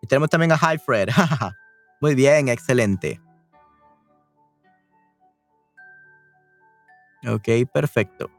Y 0.00 0.06
tenemos 0.06 0.30
también 0.30 0.52
a 0.52 0.56
Hi 0.56 0.78
Fred. 0.78 1.08
muy 2.00 2.14
bien, 2.14 2.48
excelente. 2.48 3.20
Ok, 7.26 7.48
perfecto. 7.72 8.30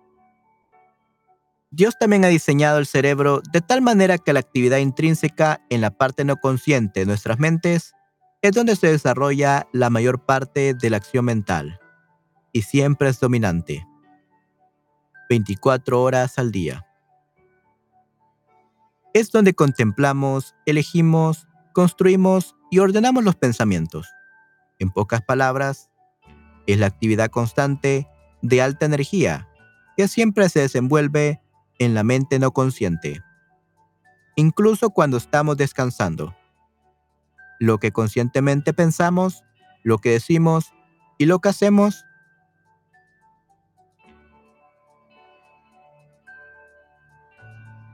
Dios 1.70 1.98
también 2.00 2.24
ha 2.24 2.30
diseñado 2.30 2.80
el 2.80 2.86
cerebro 2.86 3.42
de 3.52 3.60
tal 3.60 3.82
manera 3.82 4.18
que 4.18 4.32
la 4.32 4.40
actividad 4.40 4.78
intrínseca 4.78 5.60
en 5.70 5.82
la 5.82 5.92
parte 5.92 6.24
no 6.24 6.38
consciente 6.38 7.02
de 7.02 7.06
nuestras 7.08 7.40
mentes 7.40 7.94
es 8.42 8.54
donde 8.54 8.78
se 8.78 8.88
desarrolla 8.88 9.68
la 9.74 9.90
mayor 9.90 10.26
parte 10.26 10.74
de 10.74 10.90
la 10.90 10.98
acción 10.98 11.26
mental 11.26 11.78
y 12.54 12.62
siempre 12.62 13.10
es 13.10 13.20
dominante. 13.20 13.89
24 15.30 16.02
horas 16.02 16.40
al 16.40 16.52
día. 16.52 16.86
Es 19.14 19.32
donde 19.32 19.54
contemplamos, 19.54 20.56
elegimos, 20.66 21.48
construimos 21.74 22.56
y 22.72 22.80
ordenamos 22.80 23.24
los 23.24 23.36
pensamientos. 23.36 24.08
En 24.80 24.90
pocas 24.90 25.22
palabras, 25.22 25.90
es 26.66 26.80
la 26.80 26.88
actividad 26.88 27.30
constante 27.30 28.08
de 28.42 28.62
alta 28.62 28.86
energía 28.86 29.48
que 29.96 30.08
siempre 30.08 30.50
se 30.50 30.62
desenvuelve 30.62 31.42
en 31.78 31.94
la 31.94 32.04
mente 32.04 32.40
no 32.40 32.52
consciente, 32.52 33.22
incluso 34.36 34.90
cuando 34.90 35.18
estamos 35.18 35.58
descansando. 35.58 36.36
Lo 37.60 37.78
que 37.78 37.92
conscientemente 37.92 38.74
pensamos, 38.74 39.44
lo 39.84 39.98
que 39.98 40.12
decimos 40.12 40.74
y 41.18 41.26
lo 41.26 41.40
que 41.40 41.50
hacemos 41.50 42.06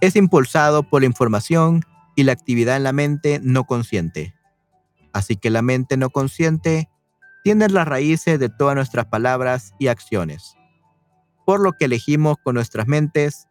es 0.05 0.15
impulsado 0.15 0.83
por 0.83 1.01
la 1.01 1.07
información 1.07 1.83
y 2.15 2.23
la 2.23 2.31
actividad 2.31 2.77
en 2.77 2.83
la 2.83 2.93
mente 2.93 3.39
no 3.41 3.65
consciente. 3.65 4.33
Así 5.13 5.35
que 5.35 5.49
la 5.49 5.61
mente 5.61 5.97
no 5.97 6.09
consciente 6.09 6.89
tiene 7.43 7.69
las 7.69 7.87
raíces 7.87 8.39
de 8.39 8.49
todas 8.49 8.75
nuestras 8.75 9.05
palabras 9.05 9.73
y 9.79 9.87
acciones. 9.87 10.57
Por 11.45 11.59
lo 11.59 11.73
que 11.73 11.85
elegimos 11.85 12.37
con 12.43 12.55
nuestras 12.55 12.87
mentes 12.87 13.47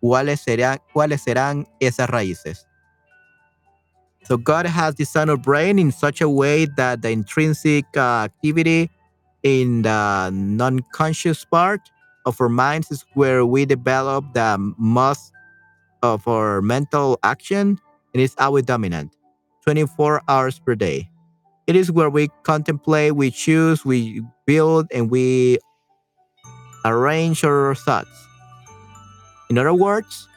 cuáles, 0.00 0.40
será, 0.40 0.78
cuáles 0.92 1.22
serán 1.22 1.66
esas 1.80 2.08
raíces. 2.08 2.66
So 4.26 4.38
God 4.38 4.66
has 4.66 4.94
designed 4.94 5.30
our 5.30 5.36
brain 5.36 5.78
in 5.78 5.92
such 5.92 6.22
a 6.22 6.28
way 6.28 6.66
that 6.76 7.02
the 7.02 7.10
intrinsic 7.10 7.84
uh, 7.94 8.24
activity 8.24 8.90
in 9.42 9.82
the 9.82 10.30
non-conscious 10.32 11.44
part 11.44 11.82
of 12.24 12.40
our 12.40 12.48
minds 12.48 12.90
is 12.90 13.04
where 13.12 13.44
we 13.44 13.66
develop 13.66 14.24
the 14.32 14.56
most 14.78 15.33
of 16.04 16.28
our 16.28 16.60
mental 16.60 17.18
action 17.24 17.80
and 18.12 18.20
it's 18.20 18.36
our 18.38 18.60
dominant 18.60 19.16
24 19.64 20.20
hours 20.28 20.58
per 20.60 20.74
day 20.74 21.08
it 21.66 21.74
is 21.74 21.90
where 21.90 22.10
we 22.10 22.28
contemplate 22.42 23.16
we 23.16 23.30
choose 23.30 23.84
we 23.84 24.20
build 24.44 24.86
and 24.92 25.10
we 25.10 25.56
arrange 26.84 27.42
our 27.42 27.74
thoughts 27.74 28.12
in 29.48 29.56
other 29.56 29.72
words 29.72 30.28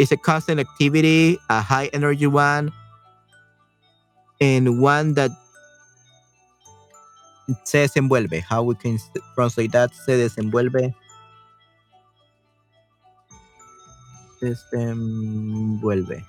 it's 0.00 0.10
a 0.10 0.16
constant 0.16 0.58
activity 0.58 1.38
a 1.48 1.62
high 1.62 1.88
energy 1.92 2.26
one 2.26 2.72
and 4.40 4.80
one 4.82 5.14
that 5.14 5.30
se 7.64 7.82
desenvuelve. 7.82 8.40
How 8.42 8.62
we 8.62 8.74
can 8.74 8.98
translate 9.34 9.72
that? 9.72 9.94
Se 9.94 10.16
desenvuelve. 10.16 10.94
Desenvuelve. 14.44 16.22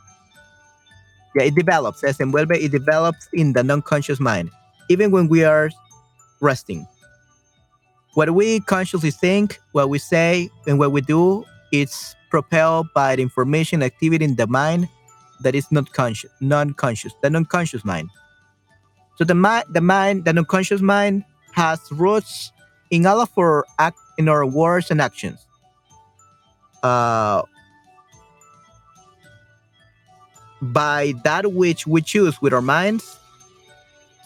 Yeah, 1.36 1.44
it 1.44 1.56
develops. 1.56 2.00
Se 2.02 2.08
desenvuelve. 2.08 2.56
It 2.56 2.72
develops 2.72 3.28
in 3.34 3.54
the 3.54 3.64
non-conscious 3.64 4.20
mind, 4.20 4.50
even 4.90 5.12
when 5.12 5.28
we 5.28 5.44
are 5.44 5.70
resting. 6.40 6.88
What 8.14 8.32
we 8.32 8.62
consciously 8.62 9.12
think, 9.12 9.60
what 9.74 9.90
we 9.90 10.00
say, 10.00 10.50
and 10.68 10.80
what 10.80 10.94
we 10.94 11.02
do, 11.02 11.44
it's 11.74 12.16
propelled 12.30 12.88
by 12.94 13.18
the 13.18 13.22
information 13.22 13.84
activity 13.84 14.24
in 14.24 14.36
the 14.36 14.48
mind 14.48 14.88
that 15.42 15.56
is 15.56 15.70
not 15.72 15.92
conscious, 15.92 16.32
non-conscious, 16.40 17.14
the 17.22 17.30
non-conscious 17.30 17.84
mind. 17.84 18.10
So 19.18 19.26
the 19.26 19.36
mind, 19.36 19.66
the 19.70 19.82
mind, 19.82 20.24
the 20.24 20.32
unconscious 20.32 20.82
mind 20.82 21.26
has 21.52 21.80
roots 21.92 22.52
in 22.92 23.06
all 23.06 23.20
of 23.20 23.30
our 23.38 23.66
act, 23.80 23.98
in 24.18 24.30
our 24.30 24.46
words 24.46 24.92
and 24.92 25.02
actions. 25.02 25.46
Uh, 26.84 27.42
by 30.62 31.14
that 31.24 31.54
which 31.54 31.86
we 31.88 32.02
choose 32.02 32.42
with 32.42 32.54
our 32.54 32.62
minds, 32.62 33.18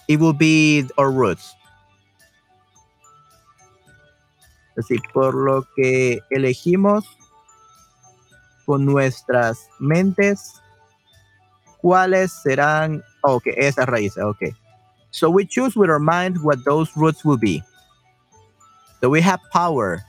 it 0.08 0.20
will 0.20 0.34
be 0.34 0.88
our 0.98 1.12
roots. 1.12 1.56
Así, 4.78 4.98
por 5.14 5.34
lo 5.34 5.68
que 5.76 6.20
elegimos 6.32 7.04
con 8.66 8.86
nuestras 8.86 9.68
mentes, 9.80 10.62
¿cuáles 11.82 12.32
serán? 12.44 13.04
Oh, 13.24 13.36
ok, 13.36 13.48
esa 13.58 13.86
raíz, 13.86 14.18
ok. 14.18 14.56
So 15.12 15.30
we 15.30 15.46
choose 15.46 15.76
with 15.76 15.90
our 15.90 16.00
mind 16.00 16.44
what 16.44 16.64
those 16.66 16.96
roots 16.96 17.26
will 17.26 17.38
be. 17.38 17.64
So 19.02 19.10
we 19.10 19.22
have 19.22 19.40
power 19.52 20.04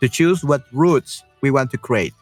to 0.00 0.08
choose 0.08 0.44
what 0.44 0.62
roots 0.72 1.22
we 1.40 1.50
want 1.50 1.70
to 1.70 1.78
create. 1.78 2.12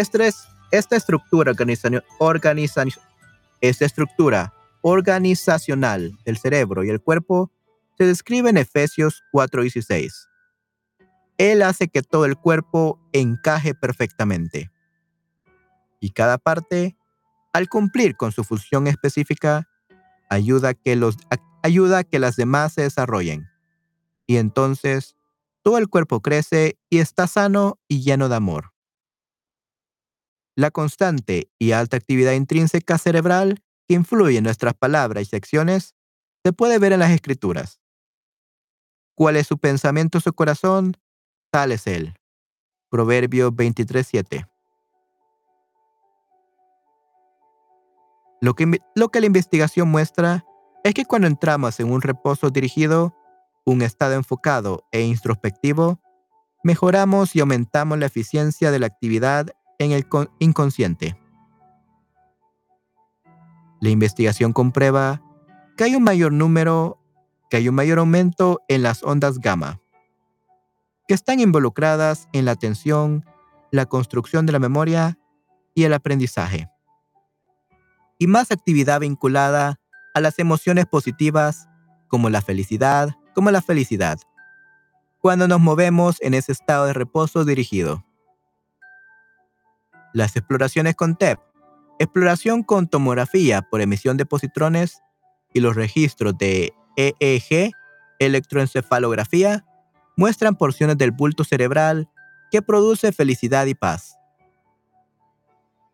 Esta, 0.00 0.26
es, 0.26 0.46
esta 0.72 0.94
estructura 0.96 1.52
organizacional, 4.82 6.18
del 6.26 6.36
cerebro 6.36 6.84
y 6.84 6.90
el 6.90 7.00
cuerpo 7.00 7.50
se 7.96 8.04
describe 8.04 8.50
en 8.50 8.58
Efesios 8.58 9.22
4:16. 9.32 10.28
Él 11.38 11.62
hace 11.62 11.88
que 11.88 12.02
todo 12.02 12.26
el 12.26 12.36
cuerpo 12.36 13.00
encaje 13.14 13.74
perfectamente. 13.74 14.70
Y 15.98 16.10
cada 16.10 16.36
parte 16.36 16.94
al 17.54 17.70
cumplir 17.70 18.16
con 18.16 18.32
su 18.32 18.44
función 18.44 18.86
específica, 18.88 19.66
ayuda 20.28 20.68
a 20.68 20.74
que, 20.74 21.00
ayuda 21.62 21.98
a 21.98 22.04
que 22.04 22.18
las 22.18 22.36
demás 22.36 22.74
se 22.74 22.82
desarrollen. 22.82 23.48
Y 24.26 24.36
entonces, 24.36 25.16
todo 25.62 25.78
el 25.78 25.88
cuerpo 25.88 26.20
crece 26.20 26.78
y 26.90 26.98
está 26.98 27.26
sano 27.26 27.78
y 27.88 28.02
lleno 28.02 28.28
de 28.28 28.36
amor. 28.36 28.75
La 30.56 30.70
constante 30.70 31.50
y 31.58 31.72
alta 31.72 31.98
actividad 31.98 32.32
intrínseca 32.32 32.96
cerebral 32.96 33.62
que 33.86 33.94
influye 33.94 34.38
en 34.38 34.44
nuestras 34.44 34.72
palabras 34.72 35.28
y 35.30 35.36
acciones 35.36 35.94
se 36.42 36.52
puede 36.54 36.78
ver 36.78 36.92
en 36.92 37.00
las 37.00 37.10
escrituras. 37.10 37.78
¿Cuál 39.14 39.36
es 39.36 39.46
su 39.46 39.58
pensamiento, 39.58 40.18
su 40.18 40.32
corazón? 40.32 40.96
Tal 41.50 41.72
es 41.72 41.86
él. 41.86 42.14
Proverbio 42.88 43.52
23.7. 43.52 44.48
Lo 48.40 48.54
que, 48.54 49.20
la 49.20 49.26
investigación 49.26 49.88
muestra 49.88 50.44
es 50.84 50.94
que 50.94 51.04
cuando 51.04 51.26
entramos 51.26 51.80
en 51.80 51.92
un 51.92 52.00
reposo 52.00 52.48
dirigido, 52.48 53.14
un 53.66 53.82
estado 53.82 54.14
enfocado 54.14 54.86
e 54.92 55.02
introspectivo, 55.02 56.00
mejoramos 56.62 57.36
y 57.36 57.40
aumentamos 57.40 57.98
la 57.98 58.06
eficiencia 58.06 58.70
de 58.70 58.78
la 58.78 58.86
actividad 58.86 59.48
en 59.78 59.92
el 59.92 60.06
inconsciente. 60.38 61.18
La 63.80 63.90
investigación 63.90 64.52
comprueba 64.52 65.22
que 65.76 65.84
hay 65.84 65.96
un 65.96 66.02
mayor 66.02 66.32
número, 66.32 66.98
que 67.50 67.58
hay 67.58 67.68
un 67.68 67.74
mayor 67.74 67.98
aumento 67.98 68.60
en 68.68 68.82
las 68.82 69.02
ondas 69.02 69.38
gamma, 69.38 69.80
que 71.06 71.14
están 71.14 71.40
involucradas 71.40 72.28
en 72.32 72.44
la 72.46 72.52
atención, 72.52 73.24
la 73.70 73.86
construcción 73.86 74.46
de 74.46 74.52
la 74.52 74.58
memoria 74.58 75.18
y 75.74 75.84
el 75.84 75.92
aprendizaje 75.92 76.68
y 78.18 78.26
más 78.26 78.50
actividad 78.50 79.00
vinculada 79.00 79.80
a 80.14 80.20
las 80.20 80.38
emociones 80.38 80.86
positivas 80.86 81.68
como 82.08 82.30
la 82.30 82.40
felicidad, 82.40 83.10
como 83.34 83.50
la 83.50 83.60
felicidad, 83.60 84.18
cuando 85.18 85.48
nos 85.48 85.60
movemos 85.60 86.16
en 86.20 86.34
ese 86.34 86.52
estado 86.52 86.86
de 86.86 86.92
reposo 86.92 87.44
dirigido. 87.44 88.05
Las 90.16 90.34
exploraciones 90.34 90.94
con 90.94 91.14
TEP, 91.14 91.38
exploración 91.98 92.62
con 92.62 92.88
tomografía 92.88 93.60
por 93.60 93.82
emisión 93.82 94.16
de 94.16 94.24
positrones 94.24 95.02
y 95.52 95.60
los 95.60 95.76
registros 95.76 96.38
de 96.38 96.72
EEG, 96.96 97.72
electroencefalografía, 98.18 99.66
muestran 100.16 100.56
porciones 100.56 100.96
del 100.96 101.10
bulto 101.10 101.44
cerebral 101.44 102.08
que 102.50 102.62
produce 102.62 103.12
felicidad 103.12 103.66
y 103.66 103.74
paz. 103.74 104.16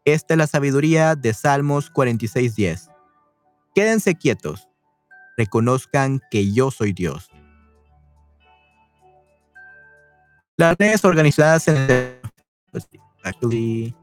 Esta 0.05 0.35
es 0.35 0.39
la 0.39 0.47
sabiduría 0.47 1.17
de 1.17 1.35
Salmos 1.35 1.91
46:10. 1.91 2.93
Quédense 3.75 4.15
quietos, 4.15 4.69
reconozcan 5.37 6.21
que 6.31 6.53
yo 6.53 6.71
soy 6.71 6.93
Dios. 6.93 7.29
Las 10.57 10.77
redes 10.79 11.05
organizadas 11.05 11.67
en. 11.67 12.23
Actually, 13.25 13.97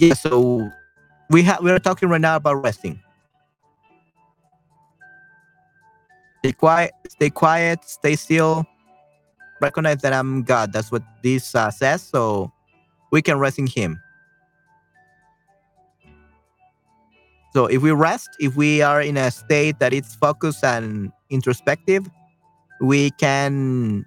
yeah, 0.00 0.14
so 0.14 0.70
we 1.28 1.42
have 1.42 1.62
we 1.62 1.70
are 1.70 1.78
talking 1.78 2.08
right 2.08 2.20
now 2.20 2.36
about 2.36 2.54
resting. 2.54 2.98
Stay 6.38 6.52
quiet, 6.52 6.92
stay 7.08 7.28
quiet, 7.28 7.84
stay 7.84 8.16
still, 8.16 8.64
recognize 9.60 9.98
that 9.98 10.14
I'm 10.14 10.42
God. 10.42 10.72
That's 10.72 10.90
what 10.90 11.02
this 11.22 11.54
uh, 11.54 11.70
says. 11.70 12.02
So 12.02 12.50
we 13.12 13.20
can 13.20 13.38
rest 13.38 13.58
in 13.58 13.66
Him. 13.66 14.00
So 17.52 17.66
if 17.66 17.82
we 17.82 17.90
rest, 17.90 18.30
if 18.38 18.56
we 18.56 18.80
are 18.80 19.02
in 19.02 19.18
a 19.18 19.30
state 19.30 19.80
that 19.80 19.92
it's 19.92 20.14
focused 20.14 20.64
and 20.64 21.12
introspective, 21.28 22.08
we 22.80 23.10
can 23.10 24.06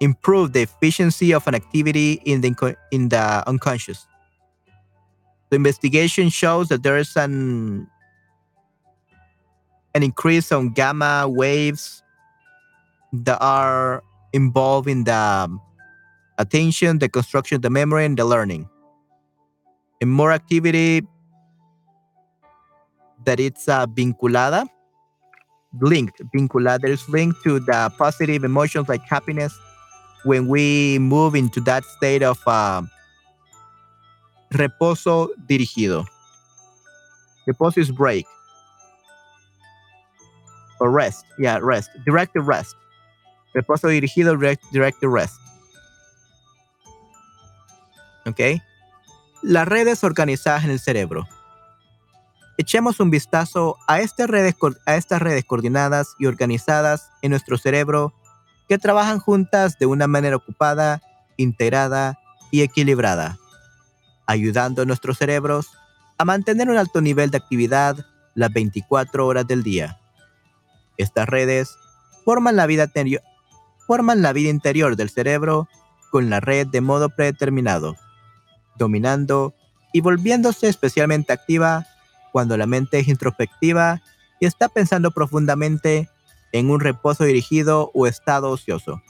improve 0.00 0.52
the 0.52 0.60
efficiency 0.60 1.32
of 1.32 1.46
an 1.46 1.54
activity 1.54 2.20
in 2.26 2.42
the 2.42 2.76
in 2.90 3.08
the 3.08 3.42
unconscious. 3.46 4.06
The 5.52 5.56
investigation 5.56 6.30
shows 6.30 6.68
that 6.68 6.82
there 6.82 6.96
is 6.96 7.14
an 7.14 7.86
an 9.94 10.02
increase 10.02 10.50
on 10.50 10.70
gamma 10.72 11.28
waves 11.28 12.02
that 13.12 13.36
are 13.38 14.02
involved 14.32 14.88
in 14.88 15.04
the 15.04 15.12
um, 15.12 15.60
attention, 16.38 17.00
the 17.00 17.08
construction, 17.10 17.60
the 17.60 17.68
memory, 17.68 18.06
and 18.06 18.16
the 18.16 18.24
learning. 18.24 18.66
And 20.00 20.10
more 20.10 20.32
activity 20.32 21.06
that 23.26 23.38
it's 23.38 23.68
uh, 23.68 23.86
vinculada, 23.86 24.66
linked, 25.82 26.22
vinculada 26.34 26.88
is 26.88 27.06
linked 27.10 27.44
to 27.44 27.60
the 27.60 27.92
positive 27.98 28.42
emotions 28.42 28.88
like 28.88 29.02
happiness 29.02 29.52
when 30.24 30.48
we 30.48 30.98
move 30.98 31.34
into 31.34 31.60
that 31.60 31.84
state 31.84 32.22
of 32.22 32.40
uh, 32.46 32.80
reposo 34.52 35.30
dirigido. 35.46 36.06
Reposo 37.46 37.80
is 37.80 37.90
break 37.90 38.26
or 40.78 40.90
rest. 40.90 41.24
Yeah, 41.38 41.58
rest. 41.58 41.90
Directed 42.04 42.42
rest. 42.46 42.76
Reposo 43.54 43.88
dirigido, 43.88 44.36
direct, 44.36 45.02
rest. 45.02 45.34
¿Ok? 48.26 48.62
Las 49.42 49.66
redes 49.66 50.04
organizadas 50.04 50.64
en 50.64 50.70
el 50.70 50.78
cerebro. 50.78 51.26
echemos 52.58 53.00
un 53.00 53.10
vistazo 53.10 53.76
a, 53.88 54.00
estas 54.00 54.28
redes, 54.28 54.54
a 54.86 54.94
estas 54.96 55.20
redes 55.20 55.44
coordinadas 55.44 56.14
y 56.18 56.26
organizadas 56.26 57.10
en 57.20 57.30
nuestro 57.30 57.58
cerebro 57.58 58.12
que 58.68 58.78
trabajan 58.78 59.18
juntas 59.18 59.78
de 59.78 59.86
una 59.86 60.06
manera 60.06 60.36
ocupada, 60.36 61.02
integrada 61.36 62.18
y 62.50 62.62
equilibrada, 62.62 63.36
ayudando 64.26 64.82
a 64.82 64.84
nuestros 64.84 65.18
cerebros 65.18 65.70
a 66.18 66.24
mantener 66.24 66.68
un 66.70 66.76
alto 66.76 67.00
nivel 67.00 67.30
de 67.30 67.38
actividad 67.38 68.06
las 68.34 68.52
24 68.52 69.26
horas 69.26 69.46
del 69.46 69.62
día. 69.62 69.98
Estas 70.96 71.28
redes 71.28 71.76
forman 72.24 72.56
la 72.56 72.66
vida, 72.66 72.88
interior 74.48 74.96
del 74.96 75.10
cerebro 75.10 75.68
con 76.10 76.30
la 76.30 76.40
red 76.40 76.66
de 76.68 76.80
modo 76.80 77.08
predeterminado, 77.08 77.96
dominando 78.76 79.54
y 79.92 80.00
volviéndose 80.00 80.68
especialmente 80.68 81.32
activa 81.32 81.86
cuando 82.32 82.56
la 82.56 82.66
mente 82.66 82.98
es 82.98 83.08
introspectiva 83.08 84.02
y 84.40 84.46
está 84.46 84.68
pensando 84.68 85.10
profundamente 85.10 86.08
en 86.52 86.70
un 86.70 86.80
reposo 86.80 87.24
dirigido 87.24 87.90
o 87.94 88.06
estado 88.06 88.50
ocioso. 88.50 89.02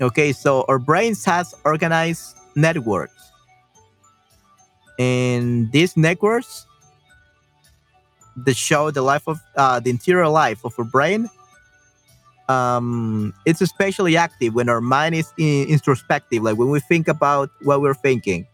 Okay, 0.00 0.32
so 0.32 0.64
our 0.68 0.78
brains 0.78 1.24
has 1.24 1.54
organized 1.64 2.36
networks. 2.56 3.30
And 4.98 5.70
these 5.72 5.96
networks 5.96 6.66
that 8.36 8.56
show 8.56 8.90
the 8.90 9.02
life 9.02 9.26
of 9.26 9.40
uh, 9.56 9.80
the 9.80 9.90
interior 9.90 10.28
life 10.28 10.64
of 10.64 10.74
our 10.78 10.84
brain 10.84 11.28
um, 12.50 13.32
it's 13.46 13.60
especially 13.60 14.16
active 14.16 14.54
when 14.54 14.68
our 14.68 14.80
mind 14.80 15.14
is 15.14 15.32
in, 15.38 15.68
introspective, 15.68 16.42
like 16.42 16.58
when 16.58 16.68
we 16.68 16.80
think 16.80 17.06
about 17.06 17.48
what 17.62 17.80
we're 17.80 17.94
thinking, 17.94 18.44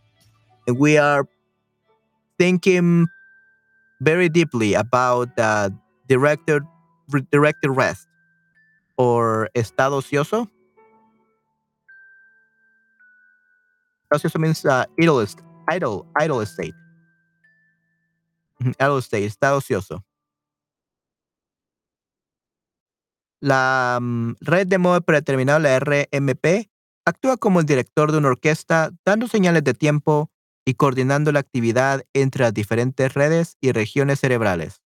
and 0.68 0.78
we 0.78 0.98
are 0.98 1.26
thinking 2.38 3.06
very 4.02 4.28
deeply 4.28 4.74
about 4.74 5.30
uh, 5.38 5.70
directed 6.08 6.62
directed 7.32 7.70
rest 7.70 8.06
or 8.98 9.48
estado 9.54 10.00
ocioso. 10.00 10.46
Ocioso 14.10 14.38
means 14.38 14.64
uh, 14.64 14.84
idle, 14.98 16.04
idle, 16.18 16.42
state. 16.44 16.74
Idle 18.78 18.98
state, 19.00 19.24
estado 19.26 19.58
ocioso. 19.58 20.04
La 23.40 23.98
mm, 24.00 24.34
red 24.40 24.66
de 24.66 24.78
modo 24.78 25.00
predeterminado, 25.00 25.58
la 25.58 25.78
RMP, 25.78 26.70
actúa 27.04 27.36
como 27.36 27.60
el 27.60 27.66
director 27.66 28.12
de 28.12 28.18
una 28.18 28.28
orquesta, 28.28 28.90
dando 29.04 29.28
señales 29.28 29.64
de 29.64 29.74
tiempo 29.74 30.30
y 30.64 30.74
coordinando 30.74 31.32
la 31.32 31.40
actividad 31.40 32.04
entre 32.12 32.44
las 32.44 32.54
diferentes 32.54 33.14
redes 33.14 33.56
y 33.60 33.72
regiones 33.72 34.20
cerebrales, 34.20 34.82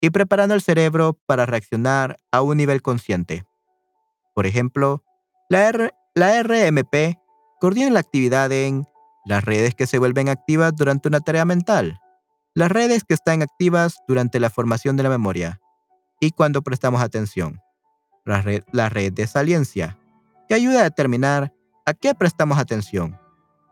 y 0.00 0.10
preparando 0.10 0.54
el 0.54 0.62
cerebro 0.62 1.18
para 1.26 1.46
reaccionar 1.46 2.20
a 2.30 2.42
un 2.42 2.56
nivel 2.56 2.82
consciente. 2.82 3.44
Por 4.34 4.46
ejemplo, 4.46 5.02
la, 5.48 5.90
la 6.14 6.42
RMP 6.42 7.18
coordina 7.60 7.90
la 7.90 8.00
actividad 8.00 8.50
en 8.52 8.86
las 9.24 9.44
redes 9.44 9.74
que 9.74 9.86
se 9.86 9.98
vuelven 9.98 10.28
activas 10.28 10.74
durante 10.74 11.08
una 11.08 11.20
tarea 11.20 11.44
mental, 11.44 12.00
las 12.54 12.70
redes 12.70 13.04
que 13.04 13.14
están 13.14 13.42
activas 13.42 13.98
durante 14.08 14.40
la 14.40 14.50
formación 14.50 14.96
de 14.96 15.02
la 15.02 15.10
memoria 15.10 15.60
y 16.20 16.30
cuando 16.30 16.62
prestamos 16.62 17.02
atención 17.02 17.60
la 18.24 18.42
red, 18.42 18.62
la 18.72 18.88
red 18.88 19.12
de 19.12 19.26
saliencia, 19.26 19.96
que 20.48 20.54
ayuda 20.54 20.80
a 20.80 20.84
determinar 20.84 21.54
a 21.86 21.94
qué 21.94 22.14
prestamos 22.14 22.58
atención, 22.58 23.18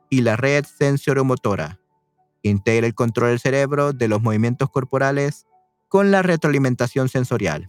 y 0.09 0.23
la 0.23 0.37
red 0.37 0.65
sensoromotora, 0.65 1.79
que 2.43 2.49
integra 2.49 2.87
el 2.87 2.95
control 2.95 3.31
del 3.31 3.41
cerebro 3.41 3.93
de 3.93 4.09
los 4.09 4.23
movimientos 4.23 4.71
corporales 4.71 5.47
con 5.89 6.11
la 6.11 6.23
retroalimentación 6.23 7.09
sensorial. 7.09 7.69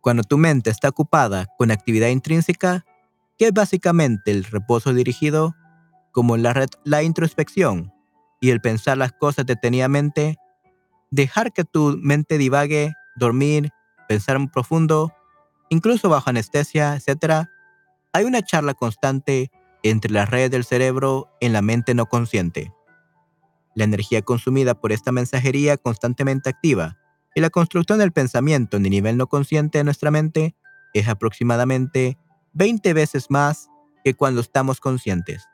Cuando 0.00 0.22
tu 0.22 0.38
mente 0.38 0.70
está 0.70 0.88
ocupada 0.88 1.46
con 1.58 1.70
actividad 1.70 2.08
intrínseca, 2.08 2.84
que 3.36 3.46
es 3.46 3.52
básicamente 3.52 4.30
el 4.30 4.44
reposo 4.44 4.92
dirigido, 4.92 5.54
como 6.12 6.36
la, 6.36 7.02
introspección 7.02 7.92
y 8.40 8.50
el 8.50 8.60
pensar 8.60 8.96
las 8.96 9.12
cosas 9.12 9.46
detenidamente, 9.46 10.36
dejar 11.10 11.52
que 11.52 11.64
tu 11.64 11.96
mente 12.00 12.38
divague 12.38 12.92
dormir, 13.16 13.70
pensar 14.08 14.36
en 14.36 14.48
profundo, 14.48 15.12
incluso 15.68 16.08
bajo 16.08 16.30
anestesia, 16.30 16.96
etc., 16.96 17.46
hay 18.12 18.24
una 18.24 18.42
charla 18.42 18.74
constante 18.74 19.50
entre 19.82 20.10
las 20.10 20.28
redes 20.28 20.50
del 20.50 20.64
cerebro 20.64 21.28
en 21.40 21.52
la 21.52 21.62
mente 21.62 21.94
no 21.94 22.06
consciente. 22.06 22.72
La 23.74 23.84
energía 23.84 24.22
consumida 24.22 24.74
por 24.74 24.92
esta 24.92 25.12
mensajería 25.12 25.76
constantemente 25.76 26.50
activa 26.50 26.96
y 27.38 27.40
la 27.40 27.50
construcción 27.50 28.00
del 28.00 28.10
pensamiento 28.10 28.78
en 28.78 28.84
el 28.84 28.90
nivel 28.90 29.16
no 29.16 29.28
consciente 29.28 29.78
de 29.78 29.84
nuestra 29.84 30.10
mente 30.10 30.56
es 30.92 31.06
aproximadamente 31.06 32.18
20 32.54 32.92
veces 32.94 33.30
más 33.30 33.70
que 34.02 34.14
cuando 34.14 34.40
estamos 34.40 34.80
conscientes. 34.80 35.44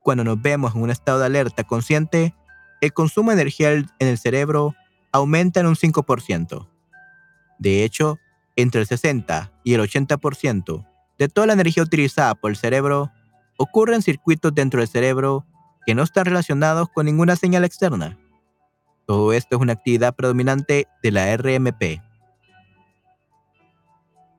Cuando 0.00 0.24
nos 0.24 0.42
vemos 0.42 0.74
en 0.74 0.82
un 0.82 0.90
estado 0.90 1.20
de 1.20 1.26
alerta 1.26 1.62
consciente, 1.62 2.34
el 2.80 2.92
consumo 2.92 3.30
de 3.30 3.42
energía 3.42 3.74
en 3.74 3.86
el 4.00 4.18
cerebro 4.18 4.74
aumenta 5.12 5.60
en 5.60 5.66
un 5.66 5.76
5%. 5.76 6.68
De 7.60 7.84
hecho, 7.84 8.18
entre 8.56 8.80
el 8.80 8.88
60 8.88 9.52
y 9.62 9.74
el 9.74 9.82
80% 9.82 10.84
de 11.16 11.28
toda 11.28 11.46
la 11.46 11.52
energía 11.52 11.84
utilizada 11.84 12.34
por 12.34 12.50
el 12.50 12.56
cerebro 12.56 13.12
ocurre 13.56 13.94
en 13.94 14.02
circuitos 14.02 14.52
dentro 14.52 14.80
del 14.80 14.88
cerebro 14.88 15.46
que 15.86 15.94
no 15.94 16.02
están 16.02 16.24
relacionados 16.24 16.88
con 16.88 17.06
ninguna 17.06 17.36
señal 17.36 17.64
externa. 17.64 18.18
Todo 19.06 19.32
esto 19.32 19.56
es 19.56 19.62
una 19.62 19.74
actividad 19.74 20.14
predominante 20.14 20.86
de 21.02 21.10
la 21.10 21.36
RMP. 21.36 22.00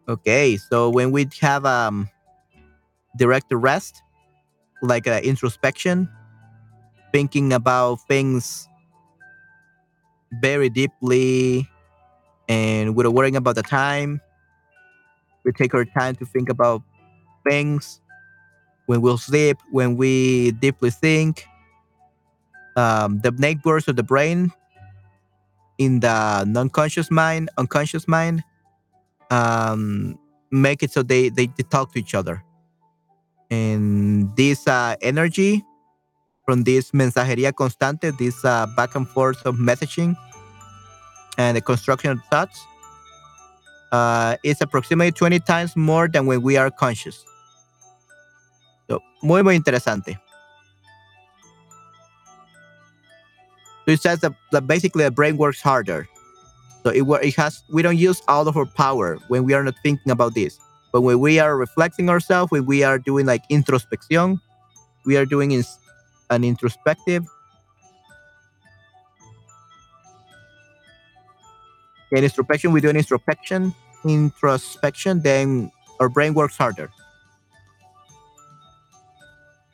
Okay, 0.07 0.57
so 0.57 0.89
when 0.89 1.11
we 1.11 1.27
have 1.41 1.65
um, 1.65 2.07
direct 3.17 3.51
rest, 3.51 4.03
like 4.81 5.07
a 5.07 5.19
introspection, 5.25 6.09
thinking 7.11 7.53
about 7.53 7.99
things 8.07 8.67
very 10.41 10.69
deeply 10.69 11.69
and 12.47 12.95
without 12.95 13.13
worrying 13.13 13.35
about 13.35 13.55
the 13.55 13.63
time. 13.63 14.21
We 15.43 15.51
take 15.51 15.73
our 15.73 15.85
time 15.85 16.15
to 16.15 16.25
think 16.25 16.49
about 16.49 16.81
things 17.47 18.01
when 18.87 19.01
we'll 19.01 19.17
sleep, 19.17 19.57
when 19.71 19.95
we 19.95 20.51
deeply 20.51 20.89
think. 20.89 21.45
Um, 22.75 23.19
the 23.21 23.31
networks 23.31 23.87
of 23.87 23.95
the 23.95 24.03
brain 24.03 24.51
in 25.77 25.99
the 25.99 26.43
non-conscious 26.45 27.11
mind, 27.11 27.49
unconscious 27.57 28.07
mind, 28.07 28.43
um, 29.31 30.17
make 30.51 30.83
it 30.83 30.91
so 30.91 31.03
they, 31.03 31.29
they, 31.29 31.47
they 31.47 31.63
talk 31.63 31.93
to 31.93 31.99
each 31.99 32.13
other. 32.13 32.43
And 33.51 34.35
this 34.35 34.67
uh, 34.67 34.95
energy 35.01 35.63
from 36.45 36.63
this 36.63 36.91
mensajería 36.91 37.53
constante, 37.53 38.11
this 38.11 38.43
uh, 38.45 38.67
back 38.75 38.95
and 38.95 39.07
forth 39.07 39.45
of 39.45 39.55
messaging 39.55 40.15
and 41.37 41.57
the 41.57 41.61
construction 41.61 42.11
of 42.11 42.19
thoughts, 42.29 42.65
uh, 43.91 44.35
is 44.43 44.61
approximately 44.61 45.11
20 45.11 45.39
times 45.39 45.75
more 45.75 46.07
than 46.07 46.25
when 46.25 46.41
we 46.41 46.57
are 46.57 46.69
conscious. 46.69 47.23
So, 48.89 49.01
muy, 49.21 49.41
muy 49.41 49.55
interesante. 49.55 50.17
So 53.85 53.91
it 53.91 54.01
says 54.01 54.19
that, 54.21 54.33
that 54.51 54.67
basically 54.67 55.03
the 55.03 55.11
brain 55.11 55.37
works 55.37 55.61
harder. 55.61 56.07
So 56.83 56.89
it, 56.91 57.03
it 57.25 57.35
has 57.35 57.63
we 57.69 57.81
don't 57.81 57.97
use 57.97 58.21
all 58.27 58.47
of 58.47 58.57
our 58.57 58.65
power 58.65 59.17
when 59.27 59.43
we 59.43 59.53
are 59.53 59.63
not 59.63 59.75
thinking 59.83 60.11
about 60.11 60.33
this. 60.35 60.59
But 60.91 61.01
when 61.01 61.19
we 61.19 61.39
are 61.39 61.57
reflecting 61.57 62.09
ourselves, 62.09 62.51
when 62.51 62.65
we 62.65 62.83
are 62.83 62.97
doing 62.97 63.25
like 63.25 63.43
introspection, 63.49 64.39
we 65.05 65.17
are 65.17 65.25
doing 65.25 65.63
an 66.29 66.43
introspective. 66.43 67.25
In 72.11 72.23
introspection, 72.23 72.71
we 72.71 72.81
do 72.81 72.89
an 72.89 72.95
introspection, 72.95 73.73
introspection, 74.05 75.21
then 75.21 75.71
our 75.99 76.07
brain 76.07 76.33
works 76.33 76.55
harder. 76.55 76.89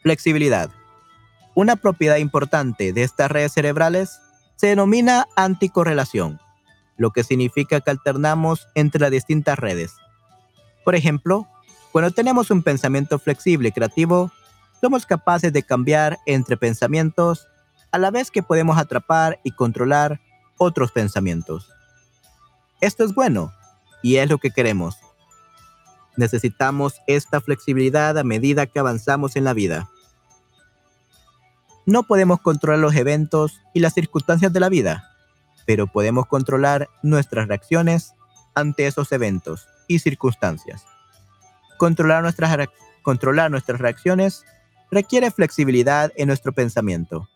Flexibilidad. 0.02 0.72
Una 1.54 1.76
propiedad 1.76 2.18
importante 2.18 2.94
de 2.94 3.04
estas 3.04 3.30
redes 3.30 3.54
cerebrales 3.54 4.22
se 4.56 4.68
denomina 4.68 5.28
anticorrelación, 5.36 6.40
lo 6.98 7.12
que 7.12 7.24
significa 7.24 7.82
que 7.82 7.92
alternamos 7.92 8.68
entre 8.76 9.02
las 9.02 9.12
distintas 9.12 9.60
redes. 9.60 9.96
Por 10.86 10.96
ejemplo, 10.96 11.48
cuando 11.92 12.12
tenemos 12.12 12.52
un 12.52 12.64
pensamiento 12.64 13.20
flexible 13.20 13.70
y 13.70 13.72
creativo, 13.72 14.32
somos 14.80 15.06
capaces 15.06 15.52
de 15.52 15.64
cambiar 15.64 16.20
entre 16.26 16.58
pensamientos 16.58 17.48
a 17.92 17.98
la 17.98 18.12
vez 18.12 18.32
que 18.32 18.44
podemos 18.44 18.78
atrapar 18.78 19.40
y 19.44 19.52
controlar 19.52 20.22
otros 20.58 20.92
pensamientos. 20.92 21.70
Esto 22.80 23.04
es 23.04 23.14
bueno 23.14 23.52
y 24.02 24.16
es 24.16 24.30
lo 24.30 24.38
que 24.38 24.52
queremos. 24.52 24.96
Necesitamos 26.16 27.02
esta 27.08 27.42
flexibilidad 27.42 28.18
a 28.18 28.24
medida 28.24 28.66
que 28.66 28.80
avanzamos 28.80 29.36
en 29.36 29.44
la 29.44 29.54
vida. 29.54 29.90
No 31.86 32.04
podemos 32.04 32.42
controlar 32.42 32.80
los 32.80 32.96
eventos 32.96 33.60
y 33.74 33.80
las 33.80 33.94
circunstancias 33.94 34.54
de 34.54 34.60
la 34.60 34.70
vida, 34.70 35.10
pero 35.66 35.88
podemos 35.88 36.28
controlar 36.28 36.90
nuestras 37.02 37.48
reacciones 37.48 38.14
ante 38.54 38.88
esos 38.88 39.12
eventos 39.12 39.68
y 39.88 40.00
circunstancias. 40.00 40.86
Controlar 41.78 42.22
nuestras, 42.22 42.68
controlar 43.02 43.50
nuestras 43.50 43.80
reacciones 43.80 44.46
requiere 44.92 45.32
flexibilidad 45.32 46.12
en 46.16 46.28
nuestro 46.28 46.54
pensamiento. 46.54 47.30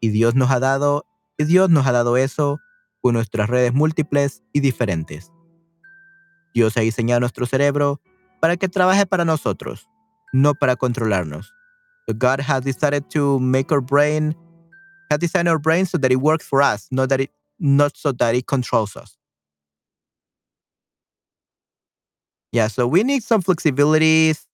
Y 0.00 0.08
Dios 0.08 0.34
nos 0.34 0.50
ha 0.50 0.60
dado, 0.60 1.06
y 1.38 1.44
Dios 1.44 1.70
nos 1.70 1.86
ha 1.86 1.92
dado 1.92 2.16
eso 2.16 2.60
con 3.00 3.14
nuestras 3.14 3.48
redes 3.48 3.72
múltiples 3.72 4.42
y 4.52 4.60
diferentes. 4.60 5.32
Dios 6.54 6.76
ha 6.76 6.80
diseñado 6.80 7.20
nuestro 7.20 7.46
cerebro 7.46 8.00
para 8.40 8.56
que 8.56 8.68
trabaje 8.68 9.06
para 9.06 9.24
nosotros, 9.24 9.88
no 10.32 10.54
para 10.54 10.76
controlarnos. 10.76 11.54
God 12.18 12.40
has 12.40 12.64
decided 12.64 13.10
to 13.10 13.38
make 13.38 13.70
our 13.70 13.80
brain, 13.80 14.34
has 15.10 15.20
designed 15.20 15.48
our 15.48 15.58
brain 15.58 15.86
so 15.86 15.98
that 15.98 16.10
it 16.10 16.16
works 16.16 16.44
for 16.44 16.60
us, 16.62 16.88
not 16.90 17.08
that 17.10 17.20
it, 17.20 17.30
not 17.58 17.96
so 17.96 18.12
that 18.12 18.34
it 18.34 18.46
controls 18.46 18.96
us. 18.96 19.16
Yeah, 22.52 22.68
so 22.68 22.86
we 22.86 23.02
need 23.02 23.22
some 23.22 23.42
flexibilities 23.42 24.44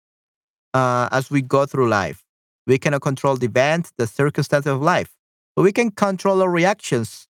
uh, 0.74 1.08
as 1.10 1.30
we 1.30 1.42
go 1.42 1.66
through 1.66 1.88
life. 1.88 2.22
We 2.66 2.78
cannot 2.78 3.02
control 3.02 3.36
the 3.36 3.46
events, 3.46 3.92
the 3.96 4.06
circumstances 4.06 4.70
of 4.70 4.82
life, 4.82 5.16
but 5.56 5.62
we 5.62 5.72
can 5.72 5.90
control 5.90 6.42
our 6.42 6.50
reactions. 6.50 7.26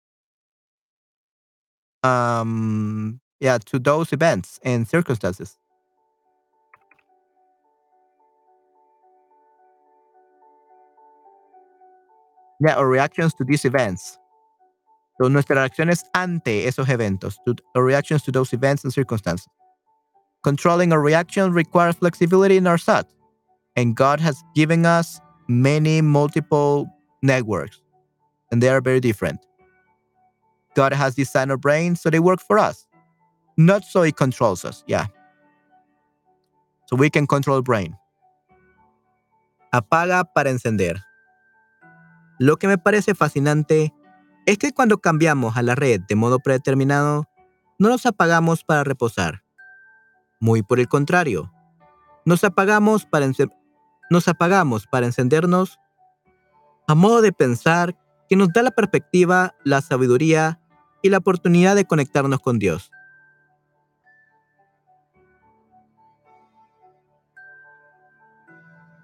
Um, 2.03 3.21
yeah, 3.41 3.59
to 3.67 3.79
those 3.79 4.13
events 4.13 4.59
and 4.63 4.87
circumstances. 4.87 5.57
Yeah, 12.61 12.75
our 12.75 12.89
reactions 12.89 13.35
to 13.35 13.45
these 13.45 13.65
events. 13.65 14.19
So 15.21 15.29
nuestras 15.29 15.59
reacciones 15.59 16.05
ante 16.15 16.67
esos 16.67 16.89
eventos, 16.89 17.37
to, 17.45 17.57
our 17.75 17.83
reactions 17.83 18.23
to 18.25 18.33
those 18.33 18.53
events 18.53 18.85
and 18.85 18.93
circumstances. 18.93 19.49
Controlling 20.45 20.93
our 20.93 21.01
reaction 21.01 21.53
requires 21.53 21.97
flexibility 21.97 22.57
in 22.57 22.67
our 22.67 22.79
thoughts, 22.79 23.13
and 23.77 23.97
God 23.97 24.21
has 24.21 24.43
given 24.55 24.87
us 24.87 25.21
many 25.49 26.01
multiple 26.01 26.89
networks, 27.23 27.81
and 28.53 28.63
they 28.63 28.69
are 28.69 28.81
very 28.81 29.01
different. 29.01 29.41
God 30.75 30.93
has 30.93 31.17
designed 31.17 31.51
our 31.51 31.57
brains 31.57 32.01
so 32.01 32.11
they 32.11 32.21
work 32.21 32.41
for 32.41 32.59
us, 32.59 32.87
not 33.57 33.85
so 33.85 34.03
it 34.03 34.17
controls 34.17 34.65
us. 34.65 34.85
Yeah. 34.87 35.07
So 36.87 36.97
we 36.97 37.11
can 37.11 37.27
control 37.27 37.63
brain. 37.63 37.97
Apaga 39.75 40.25
para 40.35 40.51
encender. 40.51 41.03
Lo 42.39 42.57
que 42.57 42.69
me 42.69 42.79
parece 42.79 43.15
fascinante 43.15 43.93
es 44.47 44.59
que 44.59 44.73
cuando 44.73 44.99
cambiamos 44.99 45.57
a 45.57 45.63
la 45.63 45.75
red 45.75 46.01
de 46.09 46.15
modo 46.15 46.39
predeterminado, 46.39 47.29
no 47.79 47.89
nos 47.89 48.07
apagamos 48.07 48.65
para 48.65 48.85
reposar. 48.85 49.43
Muy 50.41 50.63
por 50.63 50.79
el 50.79 50.89
contrario, 50.89 51.53
nos 52.25 52.45
apagamos 52.45 53.07
para, 53.07 53.27
nos 54.11 54.29
apagamos 54.29 54.87
para 54.87 55.07
encendernos 55.07 55.79
a 56.87 56.95
modo 56.95 57.21
de 57.23 57.33
pensar 57.33 57.97
que 58.29 58.37
nos 58.37 58.53
da 58.53 58.63
la 58.63 58.71
perspectiva, 58.71 59.55
la 59.65 59.81
sabiduría 59.81 60.61
y 61.03 61.11
la 61.11 61.19
oportunidad 61.19 61.75
de 61.75 61.87
conectarnos 61.87 62.41
con 62.41 62.59
Dios. 62.59 62.91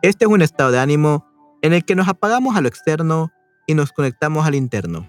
Este 0.02 0.26
es 0.26 0.30
un 0.30 0.42
estado 0.42 0.70
de 0.70 0.80
ánimo 0.80 1.33
en 1.64 1.72
el 1.72 1.82
que 1.86 1.94
nos 1.94 2.08
apagamos 2.08 2.56
a 2.56 2.60
lo 2.60 2.68
externo 2.68 3.32
y 3.66 3.72
nos 3.72 3.90
conectamos 3.90 4.46
al 4.46 4.54
interno. 4.54 5.08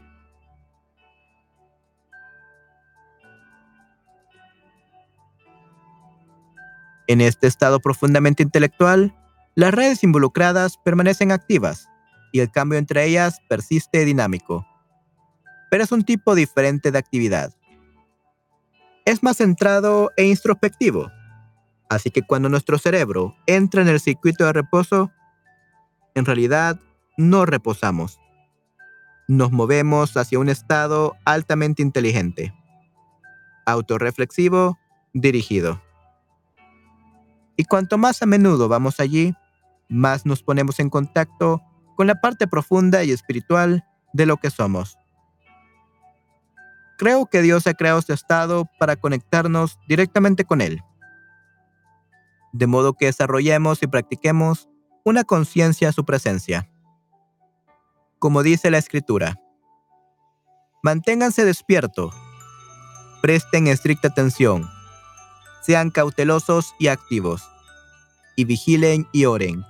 En 7.07 7.19
este 7.19 7.47
estado 7.47 7.81
profundamente 7.81 8.41
intelectual, 8.41 9.13
las 9.55 9.73
redes 9.73 10.01
involucradas 10.05 10.77
permanecen 10.77 11.33
activas 11.33 11.89
y 12.31 12.39
el 12.39 12.49
cambio 12.49 12.79
entre 12.79 13.03
ellas 13.03 13.41
persiste 13.49 14.05
dinámico. 14.05 14.65
Pero 15.69 15.83
es 15.83 15.91
un 15.91 16.03
tipo 16.03 16.35
diferente 16.35 16.89
de 16.89 16.97
actividad. 16.97 17.53
Es 19.03 19.23
más 19.23 19.37
centrado 19.37 20.09
e 20.15 20.23
introspectivo. 20.23 21.11
Así 21.89 22.11
que 22.11 22.21
cuando 22.21 22.47
nuestro 22.47 22.77
cerebro 22.77 23.35
entra 23.45 23.81
en 23.81 23.89
el 23.89 23.99
circuito 23.99 24.45
de 24.45 24.53
reposo, 24.53 25.11
en 26.16 26.26
realidad 26.26 26.80
no 27.18 27.45
reposamos. 27.45 28.20
Nos 29.28 29.51
movemos 29.51 30.16
hacia 30.18 30.39
un 30.39 30.49
estado 30.49 31.16
altamente 31.26 31.82
inteligente, 31.82 32.53
autorreflexivo, 33.66 34.78
dirigido. 35.13 35.82
Y 37.57 37.66
cuanto 37.66 37.97
más 37.97 38.22
a 38.22 38.26
menudo 38.26 38.68
vamos 38.68 38.99
allí, 38.99 39.34
más 39.89 40.26
nos 40.26 40.41
ponemos 40.41 40.80
en 40.80 40.89
contacto 40.89 41.61
con 41.95 42.07
la 42.07 42.20
parte 42.22 42.47
profunda 42.47 43.03
y 43.03 43.11
espiritual 43.11 43.86
de 44.13 44.26
lo 44.26 44.38
que 44.38 44.49
somos. 44.49 44.97
Creo 46.97 47.26
que 47.26 47.41
Dios 47.41 47.68
ha 47.68 47.74
creado 47.74 47.99
este 47.99 48.13
estado 48.13 48.70
para 48.80 48.95
conectarnos 48.95 49.80
directamente 49.88 50.45
con 50.45 50.61
Él, 50.61 50.82
de 52.53 52.68
modo 52.68 52.93
que 52.93 53.07
desarrollemos 53.07 53.84
y 53.84 53.88
practiquemos 53.88 54.70
una 55.05 55.23
conciencia 55.23 55.89
a 55.89 55.91
su 55.91 56.03
presencia. 56.03 56.67
Como 58.17 58.41
dice 58.41 58.71
la 58.71 58.79
Escritura, 58.79 59.39
manténganse 60.81 61.45
despiertos, 61.45 62.15
presten 63.21 63.67
estricta 63.67 64.07
atención, 64.07 64.67
sean 65.61 65.91
cautelosos 65.91 66.73
y 66.79 66.87
activos, 66.87 67.43
y 68.35 68.45
vigilen 68.45 69.07
y 69.11 69.25
oren, 69.25 69.63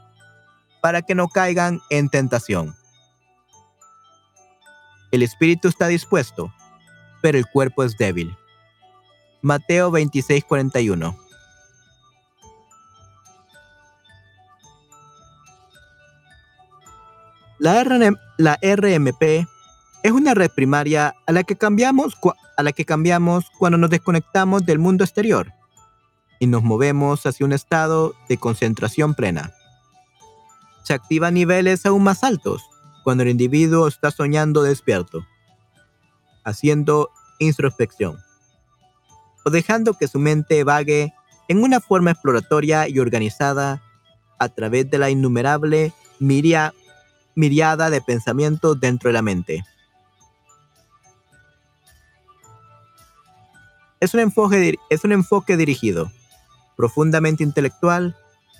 para 0.81 1.01
que 1.01 1.15
no 1.15 1.27
caigan 1.27 1.81
en 1.89 2.07
tentación. 2.07 2.73
El 5.11 5.21
espíritu 5.21 5.67
está 5.67 5.87
dispuesto, 5.87 6.53
pero 7.21 7.37
el 7.37 7.45
cuerpo 7.45 7.83
es 7.83 7.97
débil. 7.97 8.37
Mateo 9.41 9.91
26:41 9.91 11.24
La, 17.57 17.83
la 18.37 18.59
RMP 18.61 19.47
es 20.03 20.11
una 20.11 20.33
red 20.33 20.51
primaria 20.51 21.15
a 21.25 21.31
la, 21.31 21.43
que 21.43 21.55
cambiamos, 21.55 22.15
a 22.57 22.63
la 22.63 22.71
que 22.73 22.85
cambiamos 22.85 23.45
cuando 23.57 23.77
nos 23.77 23.89
desconectamos 23.89 24.65
del 24.65 24.79
mundo 24.79 25.03
exterior 25.03 25.51
y 26.39 26.47
nos 26.47 26.63
movemos 26.63 27.25
hacia 27.25 27.45
un 27.45 27.53
estado 27.53 28.13
de 28.29 28.37
concentración 28.37 29.15
plena. 29.15 29.53
Se 30.83 30.93
activa 30.93 31.27
a 31.27 31.31
niveles 31.31 31.85
aún 31.85 32.03
más 32.03 32.23
altos 32.23 32.61
cuando 33.03 33.23
el 33.23 33.29
individuo 33.29 33.87
está 33.87 34.11
soñando 34.11 34.63
despierto, 34.63 35.25
haciendo 36.43 37.09
introspección, 37.39 38.17
o 39.43 39.49
dejando 39.49 39.93
que 39.93 40.07
su 40.07 40.19
mente 40.19 40.63
vague 40.63 41.13
en 41.47 41.63
una 41.63 41.79
forma 41.79 42.11
exploratoria 42.11 42.87
y 42.89 42.99
organizada 42.99 43.81
a 44.39 44.49
través 44.49 44.89
de 44.89 44.97
la 44.97 45.09
innumerable 45.09 45.93
miria, 46.19 46.73
miriada 47.35 47.89
de 47.89 48.01
pensamientos 48.01 48.79
dentro 48.79 49.09
de 49.09 49.13
la 49.13 49.21
mente. 49.21 49.65
Es 53.99 54.13
un 54.13 54.19
enfoque, 54.21 54.75
es 54.89 55.03
un 55.03 55.11
enfoque 55.11 55.57
dirigido 55.57 56.11
profundamente 56.75 57.43
intelectual 57.43 58.15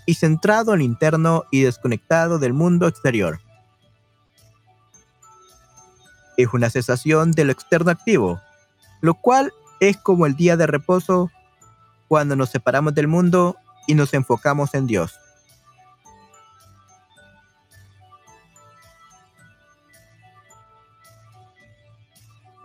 y 0.05 0.15
centrado 0.15 0.73
en 0.73 0.79
lo 0.79 0.85
interno 0.85 1.43
y 1.51 1.61
desconectado 1.61 2.39
del 2.39 2.53
mundo 2.53 2.87
exterior. 2.87 3.41
Es 6.37 6.53
una 6.53 6.69
cesación 6.69 7.31
de 7.31 7.45
lo 7.45 7.51
externo 7.51 7.91
activo, 7.91 8.41
lo 9.01 9.15
cual 9.15 9.53
es 9.79 9.97
como 9.97 10.25
el 10.25 10.35
día 10.35 10.57
de 10.57 10.67
reposo 10.67 11.31
cuando 12.07 12.35
nos 12.35 12.49
separamos 12.49 12.93
del 12.93 13.07
mundo 13.07 13.57
y 13.87 13.95
nos 13.95 14.13
enfocamos 14.13 14.73
en 14.73 14.87
Dios. 14.87 15.19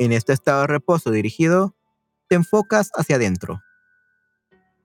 En 0.01 0.11
este 0.11 0.33
estado 0.33 0.63
de 0.63 0.67
reposo 0.67 1.13
dirigido, 1.13 1.77
te 2.29 2.35
enfocas 2.35 2.91
hacia 2.97 3.15
adentro 3.15 3.63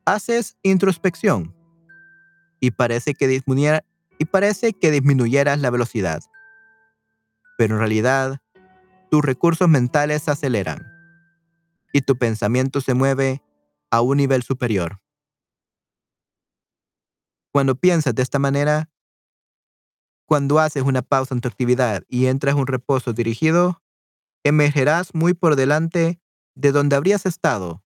haces 0.05 0.57
introspección 0.61 1.53
y 2.59 2.71
parece 2.71 3.15
que 3.15 3.27
disminuyeras 3.27 3.83
la 5.59 5.69
velocidad. 5.69 6.21
Pero 7.57 7.75
en 7.75 7.79
realidad, 7.79 8.41
tus 9.09 9.23
recursos 9.23 9.67
mentales 9.67 10.23
se 10.23 10.31
aceleran 10.31 10.85
y 11.91 12.01
tu 12.01 12.17
pensamiento 12.17 12.81
se 12.81 12.93
mueve 12.93 13.41
a 13.89 14.01
un 14.01 14.17
nivel 14.17 14.43
superior. 14.43 15.01
Cuando 17.51 17.75
piensas 17.75 18.13
de 18.13 18.21
esta 18.21 18.39
manera, 18.39 18.89
cuando 20.25 20.59
haces 20.59 20.83
una 20.83 21.01
pausa 21.01 21.33
en 21.33 21.41
tu 21.41 21.47
actividad 21.47 22.03
y 22.09 22.25
entras 22.25 22.55
en 22.55 22.61
un 22.61 22.67
reposo 22.67 23.13
dirigido, 23.13 23.81
emergerás 24.45 25.13
muy 25.13 25.33
por 25.33 25.55
delante 25.55 26.21
de 26.53 26.71
donde 26.71 26.95
habrías 26.95 27.25
estado 27.25 27.83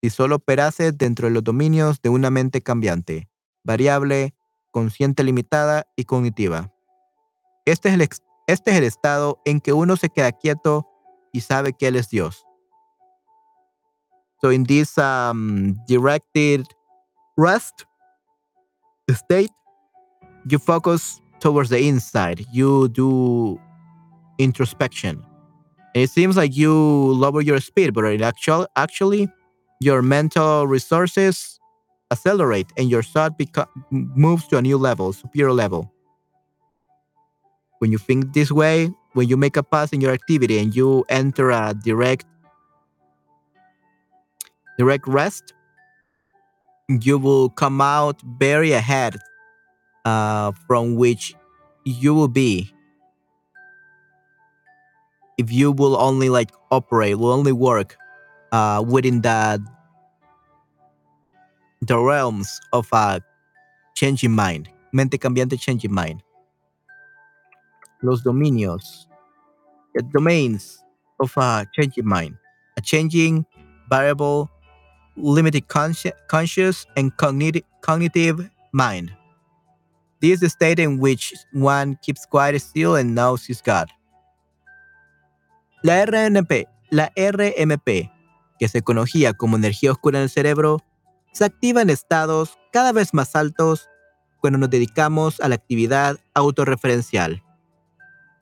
si 0.00 0.10
solo 0.10 0.36
operases 0.36 0.96
dentro 0.96 1.28
de 1.28 1.34
los 1.34 1.44
dominios 1.44 2.00
de 2.00 2.08
una 2.08 2.30
mente 2.30 2.62
cambiante, 2.62 3.28
variable, 3.64 4.34
consciente 4.70 5.22
limitada 5.22 5.86
y 5.96 6.04
cognitiva. 6.04 6.72
Este 7.66 7.88
es 7.88 7.94
el, 7.94 8.08
este 8.46 8.86
estado 8.86 9.40
en 9.44 9.60
que 9.60 9.72
uno 9.72 9.96
se 9.96 10.08
queda 10.08 10.32
quieto 10.32 10.88
y 11.32 11.40
sabe 11.40 11.72
que 11.72 11.88
Él 11.88 11.96
es 11.96 12.08
Dios. 12.08 12.44
So 14.40 14.52
in 14.52 14.64
this 14.64 14.96
um, 14.98 15.74
directed 15.86 16.64
rest 17.36 17.84
state, 19.08 19.50
you 20.46 20.58
focus 20.58 21.20
towards 21.40 21.70
the 21.70 21.80
inside. 21.80 22.46
You 22.52 22.88
do 22.88 23.60
introspection. 24.38 25.27
It 25.94 26.10
seems 26.10 26.36
like 26.36 26.56
you 26.56 26.72
lower 26.72 27.40
your 27.40 27.60
speed, 27.60 27.94
but 27.94 28.04
in 28.04 28.22
actual, 28.22 28.66
actually, 28.76 29.28
your 29.80 30.02
mental 30.02 30.66
resources 30.66 31.58
accelerate 32.10 32.66
and 32.76 32.90
your 32.90 33.02
thought 33.02 33.32
moves 33.90 34.46
to 34.48 34.56
a 34.56 34.62
new 34.62 34.78
level, 34.78 35.12
superior 35.12 35.52
level. 35.52 35.92
When 37.78 37.92
you 37.92 37.98
think 37.98 38.32
this 38.32 38.50
way, 38.50 38.90
when 39.12 39.28
you 39.28 39.36
make 39.36 39.56
a 39.56 39.62
pass 39.62 39.92
in 39.92 40.00
your 40.00 40.12
activity 40.12 40.58
and 40.58 40.74
you 40.74 41.04
enter 41.08 41.50
a 41.50 41.74
direct 41.74 42.26
direct 44.78 45.06
rest, 45.06 45.54
you 46.88 47.18
will 47.18 47.50
come 47.50 47.80
out 47.80 48.20
very 48.38 48.72
ahead 48.72 49.16
uh, 50.04 50.52
from 50.66 50.96
which 50.96 51.34
you 51.84 52.14
will 52.14 52.28
be 52.28 52.72
if 55.38 55.52
you 55.52 55.72
will 55.72 55.96
only 55.96 56.28
like 56.28 56.50
operate, 56.70 57.18
will 57.18 57.32
only 57.32 57.52
work 57.52 57.96
uh, 58.52 58.84
within 58.86 59.22
the 59.22 59.64
the 61.80 61.96
realms 61.96 62.60
of 62.72 62.88
a 62.92 63.22
changing 63.94 64.32
mind, 64.32 64.68
mente 64.92 65.16
cambiante 65.16 65.58
changing 65.58 65.94
mind. 65.94 66.22
Los 68.02 68.22
dominios, 68.22 69.06
the 69.94 70.02
domains 70.12 70.82
of 71.20 71.32
a 71.36 71.66
changing 71.74 72.06
mind, 72.06 72.36
a 72.76 72.80
changing 72.80 73.46
variable, 73.88 74.50
limited 75.16 75.68
consci 75.68 76.12
conscious 76.28 76.84
and 76.96 77.16
cognitive 77.16 77.62
cognitive 77.80 78.50
mind. 78.72 79.12
This 80.20 80.32
is 80.32 80.40
the 80.40 80.50
state 80.50 80.80
in 80.80 80.98
which 80.98 81.32
one 81.52 81.96
keeps 82.02 82.26
quiet 82.26 82.60
still 82.60 82.96
and 82.96 83.14
knows 83.14 83.44
he's 83.44 83.62
God. 83.62 83.88
La 85.82 86.04
RNP, 86.04 86.66
la 86.90 87.12
RMP, 87.16 88.10
que 88.58 88.68
se 88.68 88.82
conocía 88.82 89.34
como 89.34 89.56
energía 89.56 89.92
oscura 89.92 90.18
en 90.18 90.24
el 90.24 90.30
cerebro, 90.30 90.82
se 91.32 91.44
activa 91.44 91.82
en 91.82 91.90
estados 91.90 92.58
cada 92.72 92.92
vez 92.92 93.14
más 93.14 93.36
altos 93.36 93.88
cuando 94.40 94.58
nos 94.58 94.70
dedicamos 94.70 95.40
a 95.40 95.48
la 95.48 95.54
actividad 95.54 96.18
autorreferencial. 96.34 97.44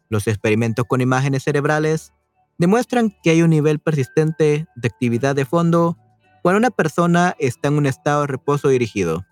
Los 0.09 0.26
experimentos 0.26 0.87
con 0.87 1.01
imágenes 1.01 1.45
cerebrales 1.45 2.12
demuestran 2.59 3.14
que 3.22 3.30
hay 3.30 3.43
un 3.43 3.51
nivel 3.51 3.80
persistente 3.80 4.66
de 4.74 4.89
actividad 4.89 5.34
de 5.34 5.45
fondo 5.45 5.99
cuando 6.43 6.59
una 6.59 6.70
persona 6.70 7.34
está 7.39 7.68
en 7.68 7.78
un 7.78 7.87
estado 7.87 8.22
de 8.22 8.28
reposo 8.28 8.68
dirigido. 8.68 9.26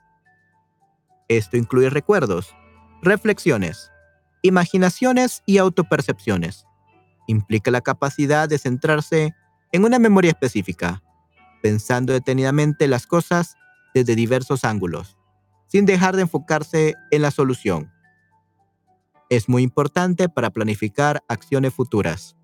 Esto 1.29 1.57
incluye 1.57 1.89
recuerdos, 1.89 2.55
reflexiones, 3.03 3.91
imaginaciones 4.43 5.43
y 5.47 5.57
autopercepciones. 5.59 6.67
Implica 7.27 7.71
la 7.71 7.81
capacidad 7.81 8.49
de 8.49 8.59
centrarse 8.59 9.35
en 9.73 9.85
una 9.85 9.99
memoria 9.99 10.31
específica, 10.31 11.03
pensando 11.63 12.13
detenidamente 12.13 12.87
las 12.89 13.07
cosas 13.07 13.57
desde 13.95 14.15
diversos 14.15 14.65
ángulos, 14.65 15.17
sin 15.67 15.87
dejar 15.87 16.17
de 16.17 16.23
enfocarse 16.23 16.95
en 17.11 17.23
la 17.23 17.31
solución. 17.31 17.91
Es 19.31 19.49
muy 19.49 19.63
importante 19.63 20.29
para 20.29 20.51
planificar 20.51 21.25
acciones 21.29 21.73
futuras. 21.73 22.37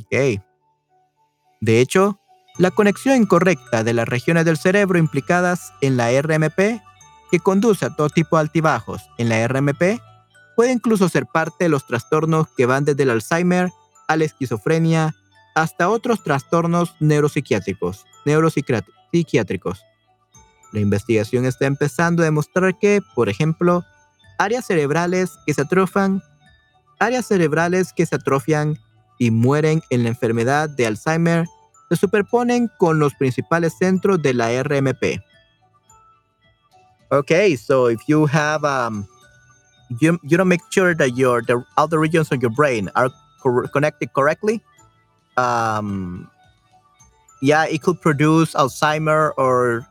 Ok. 0.00 0.42
De 1.60 1.80
hecho, 1.80 2.20
la 2.58 2.70
conexión 2.70 3.16
incorrecta 3.16 3.84
de 3.84 3.92
las 3.92 4.08
regiones 4.08 4.44
del 4.44 4.56
cerebro 4.56 4.98
implicadas 4.98 5.72
en 5.80 5.96
la 5.96 6.10
RMP, 6.20 6.80
que 7.30 7.40
conduce 7.40 7.84
a 7.84 7.94
todo 7.94 8.08
tipo 8.08 8.36
de 8.36 8.42
altibajos 8.42 9.02
en 9.18 9.28
la 9.28 9.46
RMP, 9.46 10.00
puede 10.56 10.72
incluso 10.72 11.08
ser 11.08 11.26
parte 11.26 11.64
de 11.64 11.68
los 11.68 11.86
trastornos 11.86 12.48
que 12.56 12.66
van 12.66 12.84
desde 12.84 13.04
el 13.04 13.10
Alzheimer 13.10 13.70
a 14.08 14.16
la 14.16 14.24
esquizofrenia 14.24 15.14
hasta 15.54 15.88
otros 15.88 16.24
trastornos 16.24 16.94
neuropsiquiátricos, 16.98 18.04
neuropsiquiátricos. 18.24 19.84
La 20.72 20.80
investigación 20.80 21.46
está 21.46 21.66
empezando 21.66 22.22
a 22.22 22.24
demostrar 22.24 22.78
que, 22.78 23.00
por 23.14 23.28
ejemplo, 23.28 23.84
áreas 24.38 24.66
cerebrales 24.66 25.30
que 25.46 25.54
se 25.54 25.62
atrofian, 25.62 26.22
áreas 26.98 27.26
cerebrales 27.26 27.92
que 27.92 28.06
se 28.06 28.16
atrofian 28.16 28.78
y 29.18 29.30
mueren 29.30 29.82
en 29.90 30.02
la 30.02 30.08
enfermedad 30.08 30.68
de 30.68 30.86
Alzheimer 30.86 31.46
se 31.88 31.96
superponen 31.96 32.70
con 32.78 32.98
los 32.98 33.14
principales 33.14 33.74
centros 33.78 34.20
de 34.20 34.34
la 34.34 34.62
RMP. 34.62 35.22
Okay, 37.10 37.56
so 37.56 37.88
if 37.88 38.00
you 38.08 38.26
have 38.26 38.64
um, 38.64 39.06
you 39.88 40.18
you 40.22 40.36
don't 40.36 40.48
make 40.48 40.62
sure 40.70 40.94
that 40.94 41.16
your 41.16 41.42
the 41.42 41.64
other 41.76 41.98
regions 41.98 42.32
of 42.32 42.42
your 42.42 42.50
brain 42.50 42.90
are 42.94 43.10
co 43.42 43.66
connected 43.68 44.12
correctly, 44.12 44.62
um, 45.36 46.30
yeah, 47.42 47.64
it 47.66 47.82
could 47.82 48.00
produce 48.00 48.54
Alzheimer 48.54 49.32
or 49.36 49.86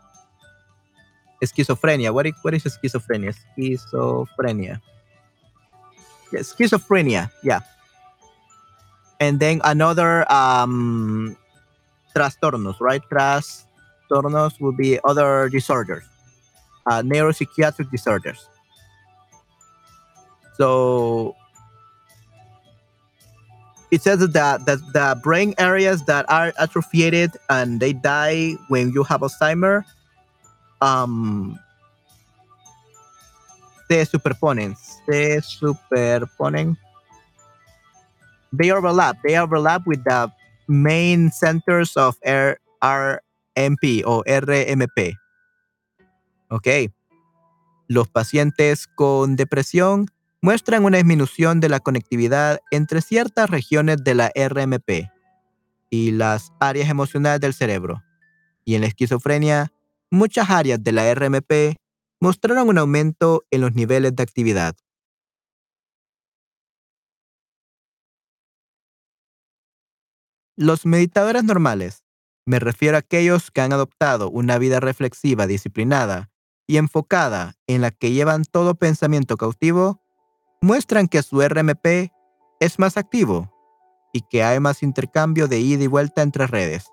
schizophrenia. 1.44 2.14
What 2.14 2.26
is, 2.26 2.34
what 2.42 2.54
is 2.54 2.64
schizophrenia? 2.64 3.36
Schizophrenia. 3.58 4.82
Yeah, 6.32 6.40
schizophrenia. 6.40 7.32
Yeah. 7.44 7.60
And 9.20 9.40
then 9.40 9.62
another 9.64 10.30
um, 10.32 11.38
trastornos, 12.16 12.80
right? 12.82 13.02
Trastornos 13.10 14.60
will 14.60 14.74
be 14.74 15.00
other 15.06 15.48
disorders, 15.50 16.04
uh, 16.88 17.02
neuropsychiatric 17.02 17.90
disorders. 17.92 18.50
So 20.58 21.36
it 23.92 24.02
says 24.02 24.20
that 24.20 24.66
the, 24.66 24.76
the 24.94 25.20
brain 25.22 25.54
areas 25.58 26.04
that 26.06 26.26
are 26.30 26.54
atrophied 26.60 27.32
and 27.50 27.80
they 27.80 27.94
die 27.94 28.56
when 28.68 28.92
you 28.92 29.04
have 29.04 29.22
Alzheimer 29.22 29.84
um, 30.82 31.60
se 33.88 34.06
superponen, 34.06 34.76
se 35.06 35.42
superponen. 35.42 36.78
They 38.52 38.72
overlap. 38.72 39.18
They 39.24 39.38
overlap 39.38 39.86
with 39.86 40.04
the 40.04 40.32
main 40.68 41.32
centers 41.32 41.96
of 41.98 42.18
R 42.26 42.58
RMP 42.82 44.04
o 44.06 44.24
RMP. 44.24 45.14
Ok. 46.50 46.92
Los 47.88 48.08
pacientes 48.08 48.88
con 48.88 49.36
depresión 49.36 50.08
muestran 50.46 50.86
una 50.86 50.98
disminución 50.98 51.60
de 51.60 51.70
la 51.70 51.80
conectividad 51.80 52.60
entre 52.70 53.02
ciertas 53.02 53.50
regiones 53.50 54.04
de 54.04 54.14
la 54.14 54.32
RMP 54.36 55.10
y 55.90 56.12
las 56.12 56.54
áreas 56.60 56.88
emocionales 56.88 57.42
del 57.42 57.56
cerebro. 57.56 58.04
Y 58.64 58.76
en 58.76 58.82
la 58.82 58.88
esquizofrenia, 58.88 59.74
muchas 60.12 60.52
áreas 60.52 60.84
de 60.84 60.92
la 60.92 61.12
RMP 61.12 61.78
mostraron 62.22 62.70
un 62.70 62.78
aumento 62.78 63.44
en 63.50 63.62
los 63.62 63.74
niveles 63.74 64.16
de 64.16 64.22
actividad. 64.22 64.76
Los 70.56 70.86
meditadores 70.86 71.44
normales, 71.44 72.04
me 72.46 72.60
refiero 72.60 72.98
a 72.98 73.00
aquellos 73.00 73.50
que 73.50 73.62
han 73.62 73.74
adoptado 73.74 74.30
una 74.30 74.60
vida 74.60 74.80
reflexiva, 74.80 75.48
disciplinada 75.48 76.30
y 76.68 76.78
enfocada 76.78 77.56
en 77.66 77.82
la 77.82 77.90
que 77.90 78.12
llevan 78.12 78.44
todo 78.44 78.76
pensamiento 78.76 79.38
cautivo, 79.38 80.05
muestran 80.62 81.08
que 81.08 81.24
su 81.24 81.42
RMP 81.42 82.12
es 82.60 82.80
más 82.80 82.98
activo 82.98 83.52
y 84.14 84.22
que 84.22 84.44
hay 84.44 84.60
más 84.60 84.84
intercambio 84.84 85.48
de 85.48 85.60
ida 85.60 85.84
y 85.84 85.88
vuelta 85.88 86.22
entre 86.22 86.48
redes. 86.48 86.88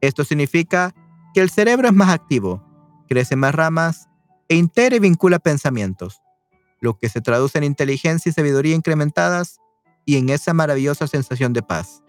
Esto 0.00 0.24
significa 0.24 0.94
que 1.34 1.40
el 1.40 1.50
cerebro 1.50 1.88
es 1.88 1.94
más 1.94 2.10
activo, 2.10 2.62
crece 3.08 3.36
más 3.36 3.54
ramas 3.54 4.08
e 4.48 4.56
integra 4.56 4.96
y 4.96 5.00
vincula 5.00 5.38
pensamientos. 5.38 6.22
lo 6.80 6.98
que 6.98 7.08
se 7.08 7.20
traduce 7.20 7.58
en 7.58 7.64
inteligencia 7.64 8.30
y 8.30 8.32
sabiduría 8.32 8.76
incrementadas 8.76 9.60
y 10.04 10.18
en 10.18 10.28
esa 10.28 10.54
maravillosa 10.54 11.06
sensación 11.08 11.52
de 11.52 11.62
paz. 11.62 12.02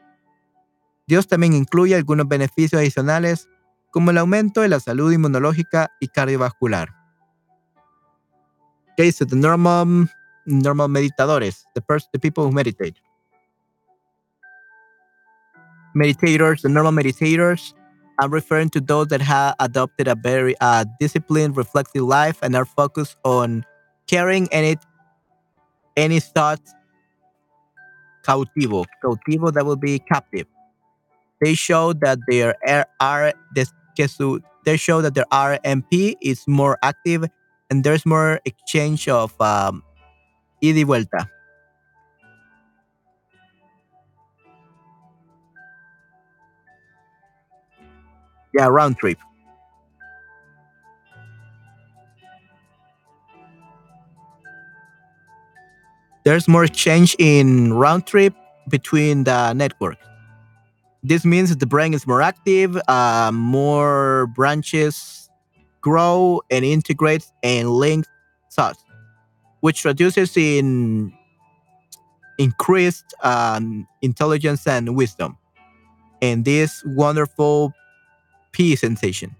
Dios 1.07 1.27
también 1.27 1.53
incluye 1.53 1.95
algunos 1.95 2.27
beneficios 2.27 2.79
adicionales 2.79 3.47
como 3.91 4.11
el 4.11 4.17
aumento 4.17 4.61
de 4.61 4.67
la 4.67 4.79
salud 4.79 5.11
inmunológica 5.11 5.89
y 6.01 6.09
cardiovascular. 6.09 6.89
Okay, 8.93 9.11
so 9.11 9.25
the 9.25 9.35
normal, 9.35 10.09
normal 10.45 10.89
meditadores, 10.89 11.65
the, 11.75 11.83
the 12.11 12.19
people 12.19 12.43
who 12.43 12.51
meditate. 12.51 12.95
Meditators, 15.95 16.61
the 16.61 16.69
normal 16.69 16.91
meditators, 16.91 17.73
I'm 18.19 18.31
referring 18.31 18.69
to 18.71 18.81
those 18.81 19.07
that 19.07 19.21
have 19.21 19.55
adopted 19.59 20.07
a 20.07 20.15
very 20.15 20.55
uh, 20.59 20.85
disciplined, 20.99 21.55
reflective 21.55 22.03
life 22.03 22.39
and 22.41 22.55
are 22.55 22.65
focused 22.65 23.15
on 23.23 23.63
carrying 24.07 24.47
any 24.51 24.77
any 25.95 26.19
thought 26.19 26.61
cautivo. 28.25 28.85
Cautivo 29.03 29.53
that 29.53 29.65
will 29.65 29.75
be 29.75 29.99
captive. 29.99 30.47
They 31.41 31.53
show 31.53 31.93
that 31.93 32.19
their 32.27 32.55
R 32.99 33.33
they 34.65 34.75
show 34.77 35.01
that 35.01 35.15
their 35.15 35.25
RMP 35.31 36.15
is 36.21 36.43
more 36.47 36.77
active 36.83 37.25
and 37.69 37.83
there's 37.83 38.05
more 38.05 38.39
exchange 38.45 39.07
of 39.07 39.39
um, 39.39 39.83
ida 40.63 40.85
vuelta. 40.85 41.29
Yeah, 48.57 48.67
round 48.67 48.97
trip. 48.97 49.17
There's 56.25 56.47
more 56.49 56.65
exchange 56.65 57.15
in 57.19 57.73
round 57.73 58.05
trip 58.05 58.33
between 58.67 59.23
the 59.23 59.53
network. 59.53 59.97
This 61.07 61.23
means 61.23 61.55
the 61.55 61.65
brain 61.65 61.93
is 61.93 62.05
more 62.05 62.21
active, 62.21 62.77
uh, 62.89 63.31
more 63.33 64.27
branches 64.35 65.29
grow 65.79 66.41
and 66.51 66.65
integrate 66.65 67.25
and 67.43 67.69
link 67.69 68.05
thoughts, 68.51 68.83
which 69.61 69.85
reduces 69.85 70.35
in 70.35 71.13
increased 72.37 73.13
um, 73.23 73.87
intelligence 74.01 74.67
and 74.67 74.97
wisdom, 74.97 75.37
and 76.21 76.43
this 76.43 76.83
wonderful 76.85 77.71
peace 78.51 78.81
sensation. 78.81 79.33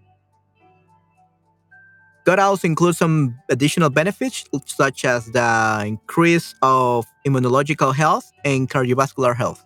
God 2.24 2.40
also 2.40 2.66
includes 2.66 2.98
some 2.98 3.38
additional 3.50 3.90
benefits, 3.90 4.46
such 4.66 5.04
as 5.04 5.26
the 5.32 5.84
increase 5.86 6.56
of 6.62 7.06
immunological 7.26 7.94
health 7.94 8.32
and 8.46 8.70
cardiovascular 8.70 9.36
health. 9.36 9.66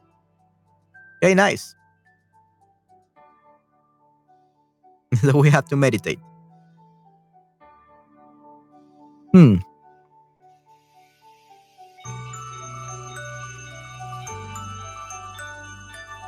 Very 1.22 1.36
nice. 1.36 1.76
so 5.22 5.38
we 5.38 5.50
have 5.50 5.68
to 5.68 5.76
meditate. 5.76 6.20
Hmm. 9.34 9.60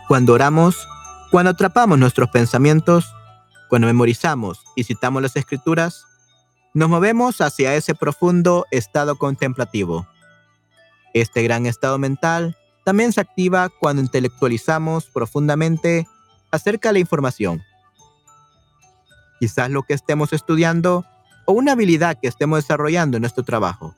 Cuando 0.07 0.33
oramos, 0.33 0.87
cuando 1.31 1.51
atrapamos 1.51 1.97
nuestros 1.97 2.29
pensamientos, 2.29 3.13
cuando 3.69 3.87
memorizamos 3.87 4.63
y 4.75 4.83
citamos 4.83 5.21
las 5.21 5.35
escrituras, 5.35 6.05
nos 6.73 6.89
movemos 6.89 7.41
hacia 7.41 7.75
ese 7.75 7.95
profundo 7.95 8.65
estado 8.71 9.17
contemplativo. 9.17 10.07
Este 11.13 11.41
gran 11.41 11.65
estado 11.65 11.97
mental 11.97 12.57
también 12.83 13.13
se 13.13 13.21
activa 13.21 13.69
cuando 13.69 14.01
intelectualizamos 14.01 15.05
profundamente 15.05 16.07
acerca 16.51 16.89
de 16.89 16.93
la 16.93 16.99
información. 16.99 17.63
Quizás 19.39 19.69
lo 19.69 19.83
que 19.83 19.93
estemos 19.93 20.33
estudiando 20.33 21.05
o 21.45 21.53
una 21.53 21.73
habilidad 21.73 22.17
que 22.21 22.27
estemos 22.27 22.59
desarrollando 22.59 23.17
en 23.17 23.21
nuestro 23.21 23.43
trabajo. 23.43 23.95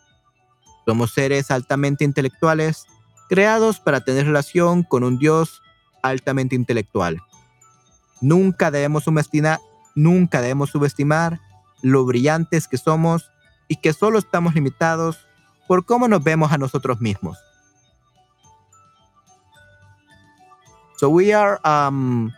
Somos 0.86 1.12
seres 1.12 1.52
altamente 1.52 2.04
intelectuales, 2.04 2.86
creados 3.30 3.80
para 3.80 4.02
tener 4.02 4.26
relación 4.26 4.84
con 4.84 5.04
un 5.04 5.18
Dios 5.18 5.62
altamente 6.02 6.56
intelectual. 6.56 7.22
Nunca 8.22 8.72
debemos 8.72 9.04
subestimar, 9.04 9.60
nunca 9.96 10.42
debemos 10.42 10.70
subestimar 10.70 11.40
lo 11.82 12.06
brillantes 12.06 12.68
que 12.68 12.78
somos 12.78 13.32
y 13.68 13.78
que 13.78 13.94
solo 13.94 14.20
estamos 14.20 14.56
limitados 14.56 15.28
por 15.68 15.86
cómo 15.86 16.08
nos 16.08 16.24
vemos 16.24 16.52
a 16.52 16.58
nosotros 16.58 17.02
mismos. 17.02 17.38
So 20.98 21.10
we 21.10 21.34
are 21.34 21.60
um, 21.66 22.32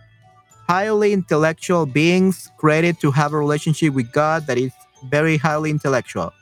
highly 0.68 1.14
intellectual 1.14 1.86
beings 1.86 2.50
created 2.58 3.00
to 3.00 3.12
have 3.12 3.34
a 3.34 3.38
relationship 3.38 3.94
with 3.94 4.12
God 4.12 4.46
that 4.48 4.58
is 4.58 4.72
very 5.06 5.38
highly 5.38 5.70
intellectual. 5.70 6.34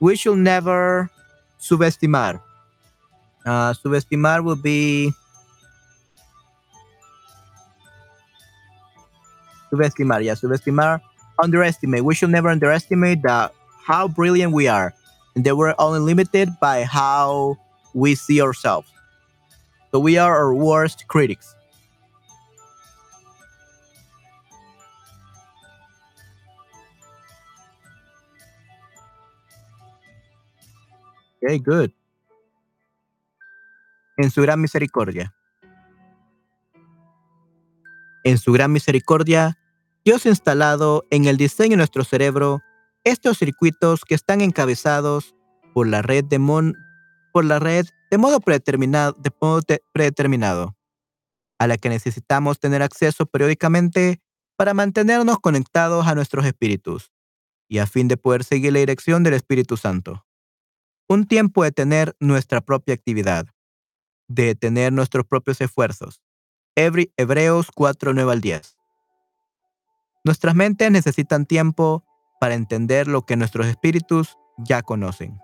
We 0.00 0.16
should 0.16 0.38
never 0.38 1.10
subestimar. 1.60 2.40
Uh, 3.46 3.72
subestimar 3.72 4.44
will 4.44 4.56
be 4.56 5.12
subestimar. 9.72 10.22
Yeah, 10.22 10.34
subestimar 10.34 11.00
underestimate. 11.38 12.04
We 12.04 12.14
should 12.14 12.30
never 12.30 12.48
underestimate 12.48 13.20
how 13.84 14.08
brilliant 14.08 14.52
we 14.52 14.68
are, 14.68 14.94
and 15.34 15.44
that 15.44 15.56
we're 15.56 15.74
only 15.78 16.00
limited 16.00 16.50
by 16.60 16.84
how 16.84 17.56
we 17.94 18.14
see 18.14 18.42
ourselves. 18.42 18.88
So 19.92 20.00
we 20.00 20.18
are 20.18 20.36
our 20.36 20.54
worst 20.54 21.08
critics. 21.08 21.55
En 34.16 34.30
su 34.30 34.42
gran 34.42 34.60
misericordia. 34.60 35.34
En 38.24 38.38
su 38.38 38.52
gran 38.52 38.72
misericordia, 38.72 39.56
Dios 40.04 40.26
ha 40.26 40.30
instalado 40.30 41.04
en 41.10 41.26
el 41.26 41.36
diseño 41.36 41.70
de 41.70 41.76
nuestro 41.76 42.02
cerebro 42.02 42.60
estos 43.04 43.38
circuitos 43.38 44.04
que 44.04 44.16
están 44.16 44.40
encabezados 44.40 45.36
por 45.72 45.86
la 45.86 46.02
red 46.02 46.24
de, 46.24 46.40
por 47.32 47.44
la 47.44 47.60
red 47.60 47.86
de 48.10 48.18
modo 48.18 48.40
predeterminado, 48.40 49.14
de 49.18 49.30
modo 49.40 49.62
predeterminado, 49.92 50.76
a 51.58 51.68
la 51.68 51.76
que 51.76 51.88
necesitamos 51.88 52.58
tener 52.58 52.82
acceso 52.82 53.26
periódicamente 53.26 54.20
para 54.56 54.74
mantenernos 54.74 55.38
conectados 55.38 56.06
a 56.08 56.16
nuestros 56.16 56.44
espíritus 56.46 57.12
y 57.68 57.78
a 57.78 57.86
fin 57.86 58.08
de 58.08 58.16
poder 58.16 58.42
seguir 58.42 58.72
la 58.72 58.80
dirección 58.80 59.22
del 59.22 59.34
Espíritu 59.34 59.76
Santo. 59.76 60.25
Un 61.08 61.26
tiempo 61.26 61.62
de 61.62 61.70
tener 61.70 62.16
nuestra 62.18 62.60
propia 62.60 62.94
actividad, 62.94 63.46
de 64.26 64.56
tener 64.56 64.92
nuestros 64.92 65.24
propios 65.24 65.60
esfuerzos. 65.60 66.20
Hebreos 66.74 67.68
4, 67.72 68.12
9 68.12 68.32
al 68.32 68.40
10. 68.40 68.76
Nuestras 70.24 70.56
mentes 70.56 70.90
necesitan 70.90 71.46
tiempo 71.46 72.04
para 72.40 72.54
entender 72.54 73.06
lo 73.06 73.24
que 73.24 73.36
nuestros 73.36 73.66
espíritus 73.66 74.36
ya 74.58 74.82
conocen. 74.82 75.38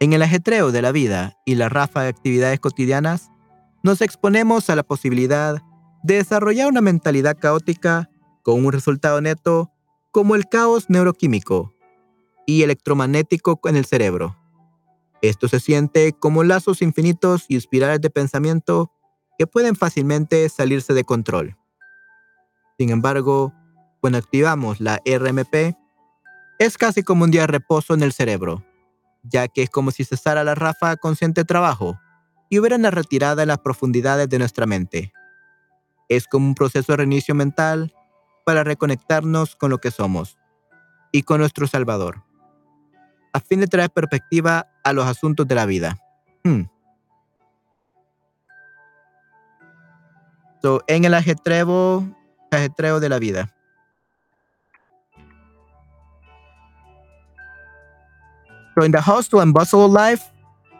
En 0.00 0.14
el 0.14 0.22
ajetreo 0.22 0.72
de 0.72 0.82
la 0.82 0.90
vida 0.90 1.38
y 1.44 1.54
la 1.56 1.68
rafa 1.68 2.02
de 2.02 2.08
actividades 2.08 2.58
cotidianas, 2.58 3.30
nos 3.82 4.00
exponemos 4.00 4.70
a 4.70 4.74
la 4.74 4.82
posibilidad 4.82 5.62
de 6.02 6.14
desarrollar 6.14 6.68
una 6.68 6.80
mentalidad 6.80 7.36
caótica 7.38 8.08
con 8.42 8.64
un 8.64 8.72
resultado 8.72 9.20
neto 9.20 9.70
como 10.10 10.34
el 10.34 10.48
caos 10.48 10.90
neuroquímico 10.90 11.72
y 12.46 12.62
electromagnético 12.62 13.60
en 13.64 13.76
el 13.76 13.86
cerebro. 13.86 14.36
Esto 15.22 15.48
se 15.48 15.60
siente 15.60 16.12
como 16.12 16.42
lazos 16.42 16.82
infinitos 16.82 17.44
y 17.48 17.56
espirales 17.56 18.00
de 18.00 18.10
pensamiento 18.10 18.92
que 19.38 19.46
pueden 19.46 19.76
fácilmente 19.76 20.48
salirse 20.48 20.94
de 20.94 21.04
control. 21.04 21.56
Sin 22.76 22.90
embargo, 22.90 23.52
cuando 24.00 24.18
activamos 24.18 24.80
la 24.80 25.00
RMP, 25.06 25.76
es 26.58 26.76
casi 26.76 27.02
como 27.02 27.24
un 27.24 27.30
día 27.30 27.42
de 27.42 27.46
reposo 27.46 27.94
en 27.94 28.02
el 28.02 28.12
cerebro, 28.12 28.64
ya 29.22 29.48
que 29.48 29.62
es 29.62 29.70
como 29.70 29.92
si 29.92 30.04
cesara 30.04 30.44
la 30.44 30.54
ráfaga 30.54 30.96
consciente 30.96 31.42
de 31.42 31.44
trabajo 31.44 31.98
y 32.50 32.58
hubiera 32.58 32.76
una 32.76 32.90
retirada 32.90 33.42
en 33.42 33.48
las 33.48 33.58
profundidades 33.58 34.28
de 34.28 34.38
nuestra 34.38 34.66
mente. 34.66 35.12
Es 36.08 36.26
como 36.26 36.46
un 36.48 36.54
proceso 36.54 36.92
de 36.92 36.98
reinicio 36.98 37.34
mental 37.34 37.94
para 38.44 38.64
reconectarnos 38.64 39.56
con 39.56 39.70
lo 39.70 39.78
que 39.78 39.90
somos 39.90 40.38
y 41.12 41.22
con 41.22 41.40
nuestro 41.40 41.66
Salvador 41.66 42.22
a 43.32 43.40
fin 43.40 43.60
de 43.60 43.66
traer 43.66 43.90
perspectiva 43.90 44.68
a 44.84 44.92
los 44.92 45.06
asuntos 45.06 45.48
de 45.48 45.54
la 45.54 45.66
vida. 45.66 45.98
Hmm. 46.44 46.62
So, 50.60 50.82
en 50.86 51.04
el 51.04 51.14
ajetreo, 51.14 52.06
ajetreo 52.50 53.00
de 53.00 53.08
la 53.08 53.18
vida. 53.18 53.52
So 58.74 58.84
in 58.84 58.92
the 58.92 59.02
hustle 59.02 59.40
and 59.40 59.52
bustle 59.52 59.84
of 59.84 59.92
life 59.92 60.22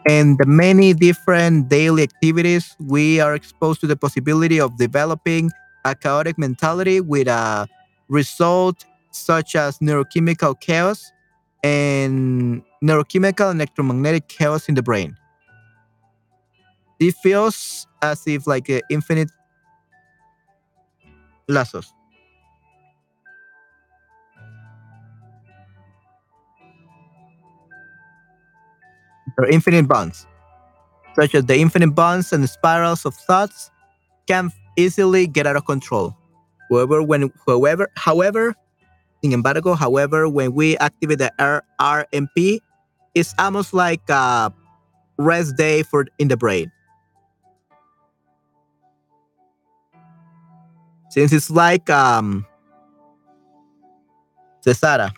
and 0.07 0.35
the 0.39 0.47
many 0.47 0.95
different 0.95 1.69
daily 1.69 2.01
activities, 2.01 2.75
we 2.79 3.19
are 3.19 3.35
exposed 3.35 3.81
to 3.81 3.87
the 3.87 3.95
possibility 3.95 4.59
of 4.59 4.75
developing 4.77 5.51
a 5.85 5.95
chaotic 5.95 6.37
mentality 6.37 7.01
with 7.01 7.27
a 7.27 7.67
result 8.09 8.85
such 9.11 9.55
as 9.55 9.79
neurochemical 9.79 10.59
chaos 10.59 11.11
and 11.63 12.63
neurochemical 12.83 13.51
electromagnetic 13.53 14.27
chaos 14.27 14.67
in 14.67 14.75
the 14.75 14.83
brain. 14.83 15.15
It 16.99 17.15
feels 17.15 17.87
as 18.01 18.23
if 18.27 18.47
like 18.47 18.69
uh, 18.69 18.81
infinite 18.89 19.29
lazos. 21.49 21.91
Or 29.37 29.47
infinite 29.47 29.87
bonds, 29.87 30.27
such 31.15 31.33
as 31.33 31.45
the 31.45 31.57
infinite 31.57 31.95
bonds 31.95 32.31
and 32.31 32.47
spirals 32.47 33.03
of 33.03 33.15
thoughts 33.15 33.71
can 34.27 34.51
easily 34.77 35.27
get 35.27 35.47
out 35.47 35.55
of 35.55 35.65
control. 35.65 36.15
However, 36.69 37.03
when 37.03 37.31
however, 37.47 37.89
however, 37.95 38.55
sin 39.23 39.33
embargo, 39.33 39.73
however, 39.73 40.27
when 40.29 40.53
we 40.53 40.77
activate 40.77 41.19
the 41.19 41.31
R- 41.39 41.63
RMP, 41.79 42.59
it's 43.15 43.33
almost 43.39 43.73
like 43.73 44.01
a 44.09 44.53
rest 45.17 45.57
day 45.57 45.83
for 45.83 46.05
in 46.19 46.27
the 46.29 46.37
brain. 46.37 46.71
Since 51.09 51.33
it's 51.33 51.49
like 51.51 51.89
um 51.89 52.45
Cesara. 54.65 55.13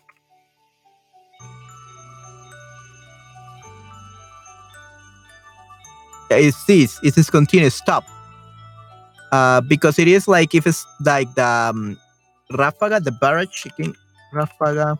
It 6.30 6.54
cease, 6.54 7.00
it 7.04 7.18
is 7.18 7.30
continuous, 7.30 7.76
stop. 7.76 8.04
Uh, 9.36 9.60
because 9.60 10.00
it 10.00 10.08
is 10.08 10.30
like 10.30 10.56
if 10.56 10.66
it's 10.66 10.88
like 11.04 11.28
the 11.36 11.44
um, 11.44 12.00
Ráfaga, 12.52 13.04
the 13.04 13.12
barrage 13.12 13.52
chicken, 13.52 13.94
Ráfaga. 14.32 14.98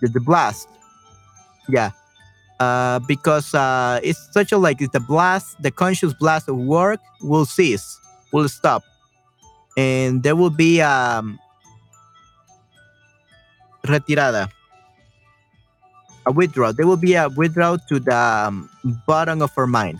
The, 0.00 0.08
the 0.08 0.20
blast. 0.20 0.66
Yeah. 1.68 1.90
Uh, 2.58 3.00
because 3.00 3.52
uh, 3.52 4.00
it's 4.02 4.32
such 4.32 4.50
a 4.52 4.56
like 4.56 4.80
it's 4.80 4.92
the 4.92 5.00
blast, 5.00 5.60
the 5.60 5.70
conscious 5.70 6.14
blast 6.14 6.48
of 6.48 6.56
work 6.56 7.00
will 7.20 7.44
cease, 7.44 8.00
will 8.32 8.48
stop, 8.48 8.82
and 9.76 10.22
there 10.22 10.34
will 10.34 10.50
be 10.50 10.80
um, 10.80 11.38
retirada, 13.84 14.48
a 16.28 16.32
withdrawal. 16.32 16.72
There 16.72 16.86
will 16.86 17.00
be 17.00 17.14
a 17.14 17.28
withdrawal 17.28 17.78
to 17.88 17.98
the 17.98 18.14
um, 18.14 18.68
bottom 19.06 19.40
of 19.40 19.50
our 19.56 19.66
mind. 19.66 19.98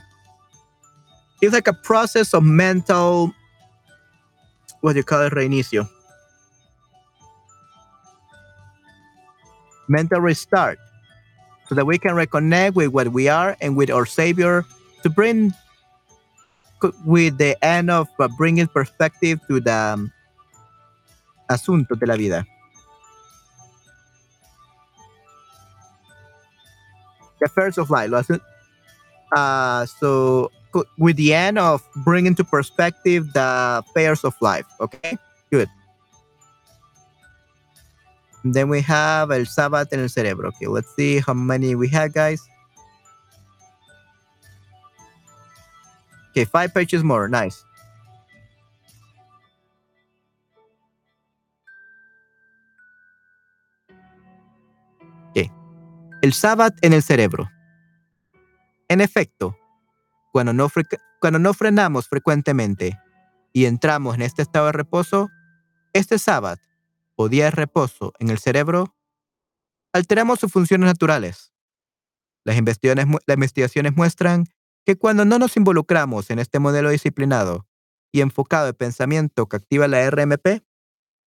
It's 1.41 1.55
like 1.55 1.67
a 1.67 1.73
process 1.73 2.35
of 2.35 2.45
mental, 2.45 3.33
what 4.81 4.93
do 4.93 4.99
you 4.99 5.05
call 5.05 5.23
it, 5.23 5.33
reinicio, 5.33 5.89
mental 9.89 10.21
restart 10.21 10.79
so 11.69 11.75
that 11.75 11.87
we 11.87 11.97
can 11.97 12.13
reconnect 12.13 12.75
with 12.75 12.89
what 12.89 13.09
we 13.09 13.29
are 13.29 13.57
and 13.61 13.77
with 13.77 13.91
our 13.91 14.05
Savior 14.05 14.65
to 15.03 15.09
bring, 15.09 15.55
with 17.05 17.39
the 17.39 17.57
end 17.65 17.91
of 17.91 18.09
uh, 18.19 18.29
bringing 18.37 18.67
perspective 18.67 19.41
to 19.49 19.61
the 19.61 19.73
um, 19.73 20.13
asunto 21.49 21.99
de 21.99 22.07
la 22.07 22.17
vida. 22.17 22.45
The 27.41 27.47
affairs 27.47 27.79
of 27.79 27.91
life. 27.91 28.11
Uh, 29.33 29.87
so, 29.87 30.51
with 30.99 31.17
the 31.17 31.35
end 31.35 31.59
of 31.59 31.83
bringing 32.05 32.35
to 32.37 32.45
perspective 32.45 33.33
the 33.33 33.85
affairs 33.87 34.25
of 34.25 34.35
life. 34.41 34.67
Okay, 34.81 35.17
good. 35.51 35.69
And 38.45 38.55
then 38.55 38.69
we 38.69 38.81
have 38.83 39.31
el 39.31 39.45
Sabbath 39.45 39.93
en 39.93 40.01
el 40.01 40.09
cerebro. 40.09 40.49
Okay, 40.49 40.67
let's 40.67 40.95
see 40.95 41.19
how 41.19 41.35
many 41.35 41.75
we 41.75 41.89
have, 41.89 42.15
guys. 42.15 42.41
Okay, 46.31 46.45
five 46.45 46.73
pages 46.73 47.03
more. 47.03 47.29
Nice. 47.29 47.65
El 56.21 56.33
Sabbath 56.33 56.77
en 56.83 56.93
el 56.93 57.05
cerebro. 57.05 57.49
En 58.89 59.01
efecto, 59.01 59.57
cuando 60.33 60.53
no, 60.53 61.55
frenamos 61.55 62.09
frecuentemente 62.09 62.99
y 63.53 63.67
entramos 63.67 64.17
en 64.17 64.23
este 64.23 64.43
estado 64.43 64.67
de 64.67 64.73
reposo, 64.73 65.29
este 65.93 66.19
Sabbath 66.19 66.61
o 67.15 67.29
día 67.29 67.45
de 67.45 67.51
reposo 67.53 68.15
en 68.19 68.31
el 68.31 68.39
cerebro, 68.39 68.97
alteramos 69.93 70.41
sus 70.41 70.51
funciones 70.51 70.87
naturales. 70.87 71.53
Las 72.45 72.57
investigaciones, 72.57 73.17
las 73.25 73.35
investigaciones 73.37 73.97
muestran 73.97 74.47
que 74.85 74.97
cuando 74.97 75.25
no 75.25 75.39
nos 75.39 75.57
involucramos 75.57 76.31
en 76.31 76.41
este 76.41 76.59
modelo 76.59 76.91
disciplinado 76.91 77.69
y 78.11 78.23
enfocado 78.23 78.67
de 78.67 78.75
pensamiento 78.75 79.47
que 79.47 79.57
activa 79.57 79.87
la 79.87 80.11
RMP, 80.11 80.65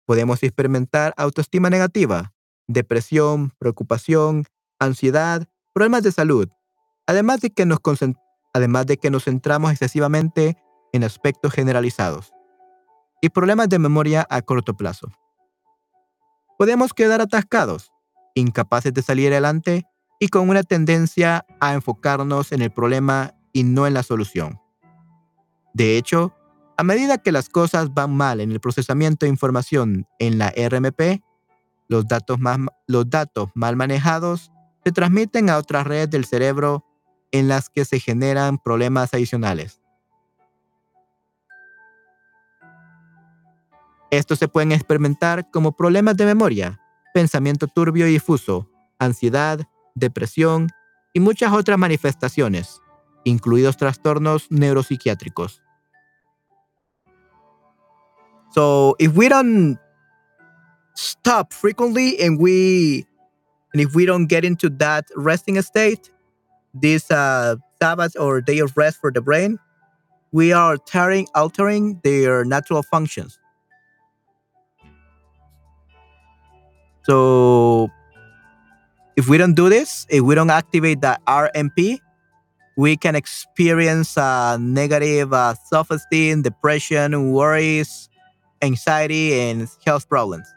podemos 0.06 0.42
experimentar 0.44 1.14
autoestima 1.18 1.70
negativa, 1.70 2.34
depresión, 2.68 3.52
preocupación, 3.60 4.46
ansiedad, 4.80 5.48
problemas 5.74 6.04
de 6.04 6.12
salud, 6.12 6.48
además 7.06 7.42
de 7.42 7.52
que 7.52 7.66
nos, 7.66 7.80
además 8.54 8.86
de 8.86 8.98
que 8.98 9.10
nos 9.10 9.26
centramos 9.26 9.72
excesivamente 9.72 10.58
en 10.94 11.04
aspectos 11.04 11.54
generalizados 11.54 12.32
y 13.22 13.30
problemas 13.30 13.70
de 13.70 13.80
memoria 13.80 14.26
a 14.30 14.42
corto 14.42 14.76
plazo 14.76 15.10
podemos 16.58 16.94
quedar 16.94 17.22
atascados, 17.22 17.92
incapaces 18.34 18.94
de 18.94 19.02
salir 19.02 19.32
adelante 19.32 19.86
y 20.20 20.30
con 20.30 20.50
una 20.50 20.64
tendencia 20.64 21.46
a 21.60 21.74
enfocarnos 21.74 22.52
en 22.52 22.62
el 22.62 22.72
problema 22.72 23.36
y 23.54 23.64
no 23.64 23.88
en 23.88 23.94
la 23.94 24.04
solución. 24.04 24.60
De 25.74 25.98
hecho, 25.98 26.34
a 26.76 26.84
medida 26.84 27.20
que 27.20 27.32
las 27.32 27.50
cosas 27.50 27.94
van 27.94 28.16
mal 28.16 28.42
en 28.42 28.52
el 28.52 28.60
procesamiento 28.60 29.26
de 29.26 29.30
información 29.30 30.08
en 30.20 30.38
la 30.40 30.50
RMP, 30.50 31.22
los 31.88 32.08
datos, 32.08 32.40
los 32.88 33.10
datos 33.10 33.50
mal 33.54 33.76
manejados 33.76 34.52
se 34.88 34.94
transmiten 34.94 35.50
a 35.50 35.58
otras 35.58 35.86
redes 35.86 36.10
del 36.10 36.24
cerebro 36.24 36.86
en 37.34 37.50
las 37.50 37.70
que 37.70 37.84
se 37.84 38.00
generan 38.00 38.58
problemas 38.58 39.14
adicionales. 39.14 39.82
Estos 44.12 44.40
se 44.40 44.48
pueden 44.48 44.72
experimentar 44.72 45.52
como 45.52 45.74
problemas 45.74 46.16
de 46.16 46.26
memoria, 46.26 46.80
pensamiento 47.14 47.68
turbio 47.68 48.08
y 48.08 48.12
difuso, 48.12 48.72
ansiedad, 48.98 49.60
depresión 49.94 50.70
y 51.14 51.20
muchas 51.20 51.52
otras 51.52 51.78
manifestaciones, 51.78 52.80
incluidos 53.26 53.76
trastornos 53.76 54.48
neuropsiquiátricos. 54.50 55.62
So, 58.54 58.96
if 59.00 59.18
we 59.18 59.28
don't 59.28 59.78
stop 60.96 61.52
frequently 61.52 62.16
and 62.22 62.40
we 62.40 63.06
and 63.78 63.88
if 63.88 63.94
we 63.94 64.08
don't 64.08 64.26
get 64.26 64.44
into 64.44 64.70
that 64.70 65.06
resting 65.16 65.62
state, 65.62 66.10
this 66.74 67.12
uh, 67.12 67.58
Sabbath 67.80 68.20
or 68.20 68.42
day 68.42 68.58
of 68.58 68.76
rest 68.76 68.98
for 69.00 69.12
the 69.12 69.22
brain, 69.22 69.60
we 70.32 70.52
are 70.52 70.72
altering, 70.72 71.28
altering 71.36 72.02
their 72.04 72.44
natural 72.44 72.82
functions. 72.82 73.38
So 77.04 77.92
if 79.16 79.30
we 79.30 79.38
don't 79.38 79.54
do 79.54 79.70
this, 79.70 80.08
if 80.10 80.24
we 80.24 80.34
don't 80.34 80.50
activate 80.50 81.02
that 81.02 81.24
RMP, 81.26 82.00
we 82.78 82.98
can 82.98 83.14
experience 83.14 84.18
uh, 84.18 84.58
negative 84.58 85.34
uh, 85.34 85.54
self-esteem, 85.70 86.42
depression, 86.42 87.32
worries, 87.32 88.10
anxiety, 88.64 89.40
and 89.40 89.70
health 89.86 90.10
problems. 90.10 90.52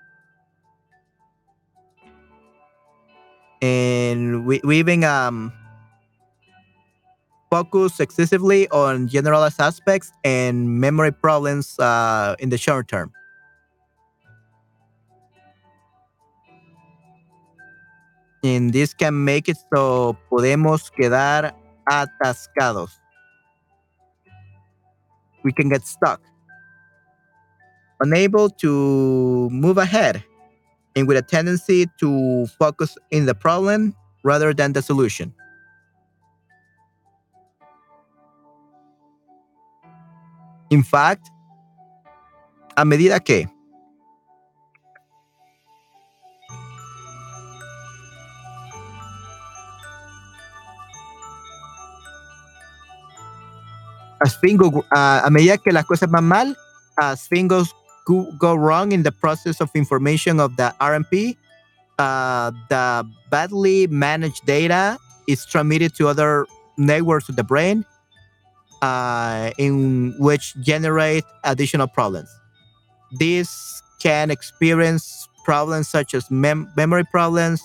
And 3.63 4.47
we, 4.47 4.61
we 4.65 4.79
even 4.79 5.05
um, 5.05 5.53
focus 7.51 8.01
excessively 8.01 8.69
on 8.71 9.09
generalized 9.09 9.61
aspects 9.61 10.13
and 10.25 10.81
memory 10.81 11.13
problems 11.13 11.79
uh, 11.79 12.37
in 12.39 12.49
the 12.49 12.59
short 12.59 12.89
term. 12.89 13.13
And 18.43 18.73
this 18.73 18.95
can 18.95 19.25
make 19.25 19.51
it 19.51 19.59
so 19.75 20.17
podemos 20.31 20.91
quedar 20.91 21.53
atascados. 21.87 23.01
we 25.43 25.53
can 25.53 25.69
get 25.69 25.87
stuck, 25.87 26.21
unable 28.01 28.51
to 28.51 29.49
move 29.51 29.79
ahead, 29.79 30.23
and 30.97 31.07
with 31.07 31.17
a 31.17 31.23
tendency 31.23 31.87
to 31.99 32.47
focus 32.59 32.97
in 33.11 33.27
the 33.27 33.35
problem 33.35 33.95
rather 34.23 34.53
than 34.53 34.73
the 34.73 34.83
solution. 34.83 35.33
In 40.71 40.83
fact, 40.83 41.31
a 42.77 42.85
medida 42.85 43.19
que 43.19 43.49
as 54.21 54.39
things 54.39 54.63
uh, 54.63 55.23
a 55.25 55.31
medida 55.31 55.59
que 55.59 55.73
las 55.73 55.85
cosas 55.85 56.11
van 56.11 56.25
mal, 56.25 56.57
as 56.97 57.27
things 57.27 57.75
go, 58.11 58.33
go 58.39 58.55
wrong 58.55 58.91
in 58.91 59.03
the 59.03 59.13
process 59.13 59.61
of 59.61 59.71
information 59.75 60.41
of 60.41 60.57
the 60.57 60.75
RMP, 60.81 61.37
uh, 61.99 62.51
the 62.69 63.07
badly 63.31 63.87
managed 63.87 64.45
data 64.47 64.99
is 65.29 65.47
transmitted 65.47 65.95
to 65.95 66.09
other 66.09 66.47
networks 66.77 67.29
of 67.29 67.37
the 67.37 67.45
brain, 67.45 67.85
uh, 68.83 69.51
in 69.59 70.15
which 70.19 70.55
generate 70.61 71.25
additional 71.45 71.87
problems. 71.87 72.29
This 73.13 73.83
can 74.01 74.31
experience 74.31 75.29
problems 75.45 75.89
such 75.89 76.15
as 76.15 76.31
mem 76.31 76.73
memory 76.77 77.05
problems, 77.05 77.63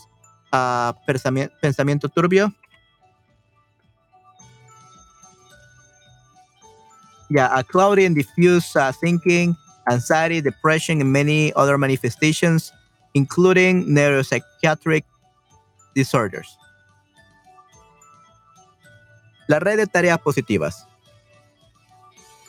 uh, 0.53 0.93
pensamiento 1.07 2.11
turbio, 2.13 2.53
yeah, 7.29 7.57
a 7.57 7.63
cloudy 7.63 8.05
and 8.05 8.15
diffuse 8.15 8.75
uh, 8.75 8.91
thinking, 8.91 9.55
anxiety, 9.89 10.41
depression, 10.41 11.01
and 11.01 11.11
many 11.11 11.51
other 11.55 11.77
manifestations, 11.77 12.73
including 13.13 13.85
neuropsychiatric 13.87 15.03
disorders. 15.93 16.57
La 19.47 19.59
red 19.59 19.77
de 19.77 19.87
tareas 19.87 20.19
positivas. 20.19 20.87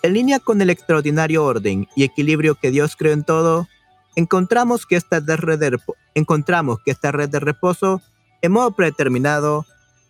En 0.02 0.14
línea 0.14 0.38
con 0.38 0.60
el 0.62 0.70
extraordinario 0.70 1.44
orden 1.44 1.88
y 1.94 2.04
equilibrio 2.04 2.54
que 2.54 2.70
Dios 2.70 2.96
creó 2.96 3.12
en 3.12 3.24
todo, 3.24 3.66
encontramos 4.14 4.86
que 4.86 4.96
esta 4.96 5.20
red 5.20 5.58
de, 5.58 5.78
encontramos 6.14 6.78
que 6.84 6.90
esta 6.90 7.12
red 7.12 7.28
de 7.28 7.40
reposo, 7.40 8.00
en 8.40 8.52
modo 8.52 8.70
predeterminado, 8.72 9.66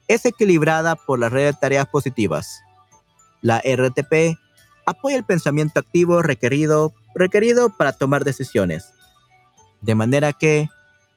es 0.08 0.24
equilibrada 0.24 0.96
por 0.96 1.18
la 1.18 1.28
red 1.28 1.46
de 1.46 1.52
tareas 1.54 1.88
positivas. 1.88 2.60
La 3.42 3.58
RTP 3.58 4.38
apoya 4.86 5.16
el 5.16 5.24
pensamiento 5.24 5.80
activo 5.80 6.22
requerido, 6.22 6.94
requerido 7.14 7.70
para 7.76 7.92
tomar 7.92 8.24
decisiones. 8.24 8.92
De 9.82 9.94
manera 9.94 10.32
que, 10.32 10.68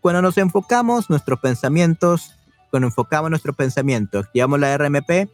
cuando 0.01 0.21
nos 0.21 0.37
enfocamos 0.37 1.09
nuestros 1.09 1.39
pensamientos, 1.39 2.33
cuando 2.71 2.87
enfocamos 2.87 3.29
nuestro 3.29 3.53
pensamiento, 3.53 4.19
activamos 4.19 4.59
la 4.59 4.77
RMP, 4.77 5.29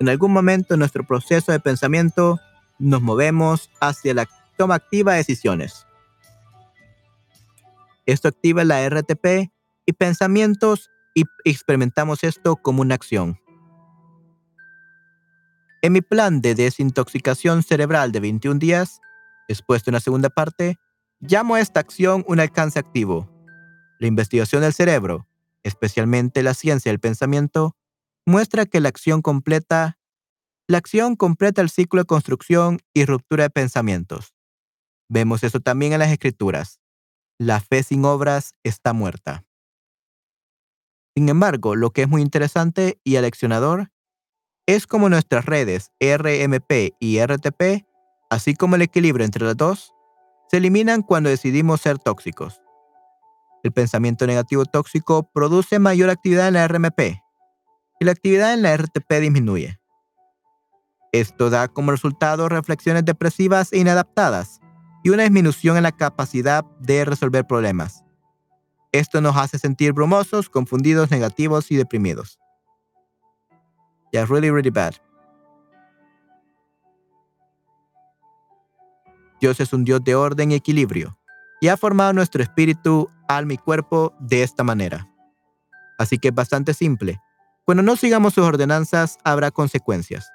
en 0.00 0.08
algún 0.08 0.32
momento 0.32 0.74
en 0.74 0.80
nuestro 0.80 1.04
proceso 1.04 1.52
de 1.52 1.60
pensamiento 1.60 2.40
nos 2.78 3.00
movemos 3.00 3.70
hacia 3.80 4.14
la 4.14 4.28
toma 4.56 4.74
activa 4.74 5.12
de 5.12 5.18
decisiones. 5.18 5.86
Esto 8.06 8.28
activa 8.28 8.64
la 8.64 8.86
RTP 8.88 9.50
y 9.86 9.92
pensamientos 9.92 10.90
y 11.14 11.24
experimentamos 11.44 12.24
esto 12.24 12.56
como 12.56 12.82
una 12.82 12.96
acción. 12.96 13.38
En 15.84 15.92
mi 15.92 16.00
plan 16.00 16.40
de 16.40 16.54
desintoxicación 16.54 17.62
cerebral 17.62 18.10
de 18.10 18.20
21 18.20 18.58
días, 18.58 19.02
expuesto 19.48 19.90
en 19.90 19.92
la 19.92 20.00
segunda 20.00 20.30
parte, 20.30 20.78
llamo 21.20 21.56
a 21.56 21.60
esta 21.60 21.78
acción 21.78 22.24
un 22.26 22.40
alcance 22.40 22.78
activo. 22.78 23.28
La 24.00 24.06
investigación 24.06 24.62
del 24.62 24.72
cerebro, 24.72 25.28
especialmente 25.62 26.42
la 26.42 26.54
ciencia 26.54 26.90
del 26.90 27.00
pensamiento, 27.00 27.76
muestra 28.24 28.64
que 28.64 28.80
la 28.80 28.88
acción 28.88 29.20
completa 29.20 29.98
la 30.68 30.78
acción 30.78 31.16
completa 31.16 31.60
el 31.60 31.68
ciclo 31.68 32.00
de 32.00 32.06
construcción 32.06 32.80
y 32.94 33.04
ruptura 33.04 33.42
de 33.42 33.50
pensamientos. 33.50 34.34
Vemos 35.10 35.44
eso 35.44 35.60
también 35.60 35.92
en 35.92 35.98
las 35.98 36.10
escrituras. 36.10 36.80
La 37.38 37.60
fe 37.60 37.82
sin 37.82 38.06
obras 38.06 38.54
está 38.62 38.94
muerta. 38.94 39.44
Sin 41.14 41.28
embargo, 41.28 41.76
lo 41.76 41.90
que 41.90 42.00
es 42.00 42.08
muy 42.08 42.22
interesante 42.22 42.98
y 43.04 43.16
aleccionador 43.16 43.90
es 44.66 44.86
como 44.86 45.08
nuestras 45.08 45.44
redes 45.44 45.90
RMP 46.00 46.94
y 46.98 47.20
RTP, 47.20 47.86
así 48.30 48.54
como 48.54 48.76
el 48.76 48.82
equilibrio 48.82 49.24
entre 49.24 49.44
las 49.44 49.56
dos, 49.56 49.92
se 50.50 50.56
eliminan 50.56 51.02
cuando 51.02 51.30
decidimos 51.30 51.80
ser 51.80 51.98
tóxicos. 51.98 52.60
El 53.62 53.72
pensamiento 53.72 54.26
negativo 54.26 54.64
tóxico 54.64 55.30
produce 55.32 55.78
mayor 55.78 56.10
actividad 56.10 56.48
en 56.48 56.54
la 56.54 56.68
RMP 56.68 57.00
y 58.00 58.04
la 58.04 58.12
actividad 58.12 58.52
en 58.52 58.62
la 58.62 58.76
RTP 58.76 59.10
disminuye. 59.20 59.78
Esto 61.12 61.48
da 61.48 61.68
como 61.68 61.92
resultado 61.92 62.48
reflexiones 62.48 63.04
depresivas 63.04 63.72
e 63.72 63.78
inadaptadas 63.78 64.60
y 65.02 65.10
una 65.10 65.22
disminución 65.22 65.76
en 65.76 65.84
la 65.84 65.92
capacidad 65.92 66.64
de 66.80 67.04
resolver 67.04 67.46
problemas. 67.46 68.02
Esto 68.92 69.20
nos 69.20 69.36
hace 69.36 69.58
sentir 69.58 69.92
brumosos, 69.92 70.48
confundidos, 70.48 71.10
negativos 71.10 71.70
y 71.70 71.76
deprimidos. 71.76 72.38
Yeah, 74.14 74.26
really, 74.26 74.48
really 74.48 74.70
bad. 74.70 74.94
Dios 79.40 79.58
es 79.58 79.72
un 79.72 79.82
Dios 79.82 80.04
de 80.04 80.14
orden 80.14 80.52
y 80.52 80.54
equilibrio 80.54 81.18
y 81.60 81.66
ha 81.66 81.76
formado 81.76 82.12
nuestro 82.12 82.40
espíritu, 82.40 83.10
alma 83.26 83.54
y 83.54 83.58
cuerpo 83.58 84.14
de 84.20 84.44
esta 84.44 84.62
manera. 84.62 85.10
Así 85.98 86.18
que 86.18 86.28
es 86.28 86.34
bastante 86.34 86.74
simple. 86.74 87.20
Cuando 87.64 87.82
no 87.82 87.96
sigamos 87.96 88.34
sus 88.34 88.44
ordenanzas, 88.44 89.18
habrá 89.24 89.50
consecuencias. 89.50 90.30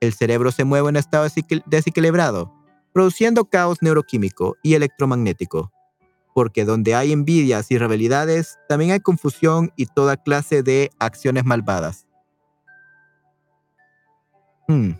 El 0.00 0.12
cerebro 0.12 0.50
se 0.50 0.64
mueve 0.64 0.88
en 0.88 0.96
estado 0.96 1.28
desequilibrado, 1.66 2.52
produciendo 2.92 3.44
caos 3.44 3.78
neuroquímico 3.80 4.56
y 4.64 4.74
electromagnético. 4.74 5.70
Porque 6.34 6.64
donde 6.64 6.96
hay 6.96 7.12
envidias 7.12 7.70
y 7.70 7.78
rebelidades, 7.78 8.58
también 8.68 8.90
hay 8.90 8.98
confusión 8.98 9.72
y 9.76 9.86
toda 9.86 10.16
clase 10.16 10.64
de 10.64 10.90
acciones 10.98 11.44
malvadas. 11.44 12.09
Hmm. 14.70 14.92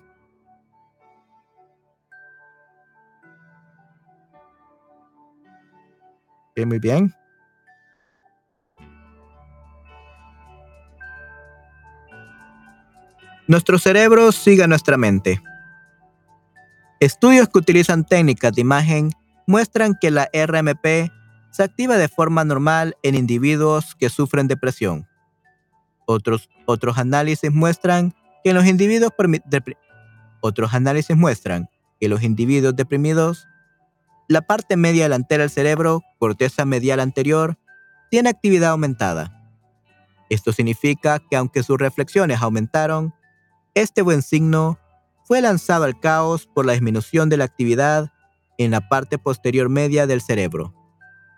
muy 6.67 6.81
bien. 6.81 7.15
Nuestro 13.47 13.79
cerebro 13.79 14.33
sigue 14.33 14.67
nuestra 14.67 14.97
mente. 14.97 15.41
Estudios 16.99 17.49
que 17.49 17.59
utilizan 17.59 18.05
técnicas 18.05 18.53
de 18.53 18.63
imagen 18.63 19.13
muestran 19.47 19.97
que 20.01 20.11
la 20.11 20.29
RMP 20.35 21.13
se 21.53 21.63
activa 21.63 21.97
de 21.97 22.09
forma 22.09 22.45
normal 22.45 22.97
en 23.05 23.15
individuos 23.15 23.95
que 23.95 24.11
sufren 24.11 24.49
depresión. 24.49 25.07
Otros, 26.07 26.51
otros 26.67 26.99
análisis 26.99 27.53
muestran 27.53 28.13
que 28.43 28.53
los 28.55 28.67
individuos 28.67 29.12
otros 30.41 30.75
análisis 30.75 31.17
muestran 31.17 31.69
que 32.01 32.09
los 32.09 32.23
individuos 32.23 32.75
deprimidos, 32.75 33.47
la 34.29 34.41
parte 34.41 34.77
media 34.77 35.05
delantera 35.05 35.43
del 35.43 35.51
cerebro, 35.51 36.03
corteza 36.19 36.65
medial 36.65 36.99
anterior, 36.99 37.59
tiene 38.11 38.31
actividad 38.31 38.71
aumentada. 38.71 39.37
Esto 40.31 40.53
significa 40.53 41.19
que 41.19 41.37
aunque 41.37 41.62
sus 41.62 41.79
reflexiones 41.79 42.41
aumentaron, 42.41 43.15
este 43.75 44.03
buen 44.03 44.23
signo 44.23 44.79
fue 45.25 45.41
lanzado 45.41 45.85
al 45.85 46.01
caos 46.01 46.47
por 46.47 46.65
la 46.65 46.73
disminución 46.73 47.29
de 47.29 47.37
la 47.37 47.45
actividad 47.45 48.11
en 48.59 48.71
la 48.71 48.89
parte 48.89 49.19
posterior 49.19 49.69
media 49.69 50.07
del 50.07 50.21
cerebro, 50.21 50.75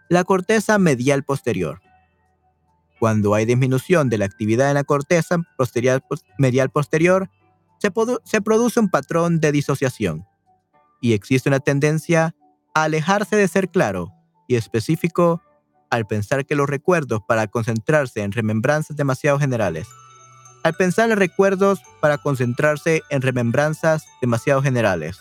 la 0.09 0.24
corteza 0.24 0.79
medial 0.79 1.24
posterior. 1.24 1.81
Cuando 3.03 3.35
hay 3.35 3.47
disminución 3.47 4.09
de 4.11 4.16
la 4.16 4.27
actividad 4.27 4.69
en 4.69 4.74
la 4.74 4.85
corteza 4.85 5.39
posterior, 5.57 6.05
medial 6.39 6.70
posterior, 6.70 7.29
se, 7.79 7.91
produce 8.41 8.79
un 8.79 8.91
patrón 8.91 9.41
de 9.41 9.51
disociación 9.51 10.24
y 11.01 11.12
existe 11.12 11.49
una 11.49 11.59
tendencia 11.59 12.37
a 12.77 12.85
alejarse 12.85 13.35
de 13.35 13.49
ser 13.49 13.70
claro 13.70 14.12
y 14.47 14.55
específico 14.55 15.43
al 15.91 16.07
pensar 16.07 16.47
que 16.47 16.55
los 16.55 16.69
recuerdos 16.70 17.23
para 17.27 17.49
concentrarse 17.49 18.23
en 18.23 18.31
remembranzas 18.31 18.97
demasiado 18.97 19.41
generales. 19.41 19.89
Al 20.62 20.74
pensar 20.74 21.11
en 21.11 21.16
recuerdos 21.16 21.81
para 22.01 22.19
concentrarse 22.19 23.03
en 23.11 23.20
remembranzas 23.20 24.05
demasiado 24.20 24.62
generales. 24.62 25.19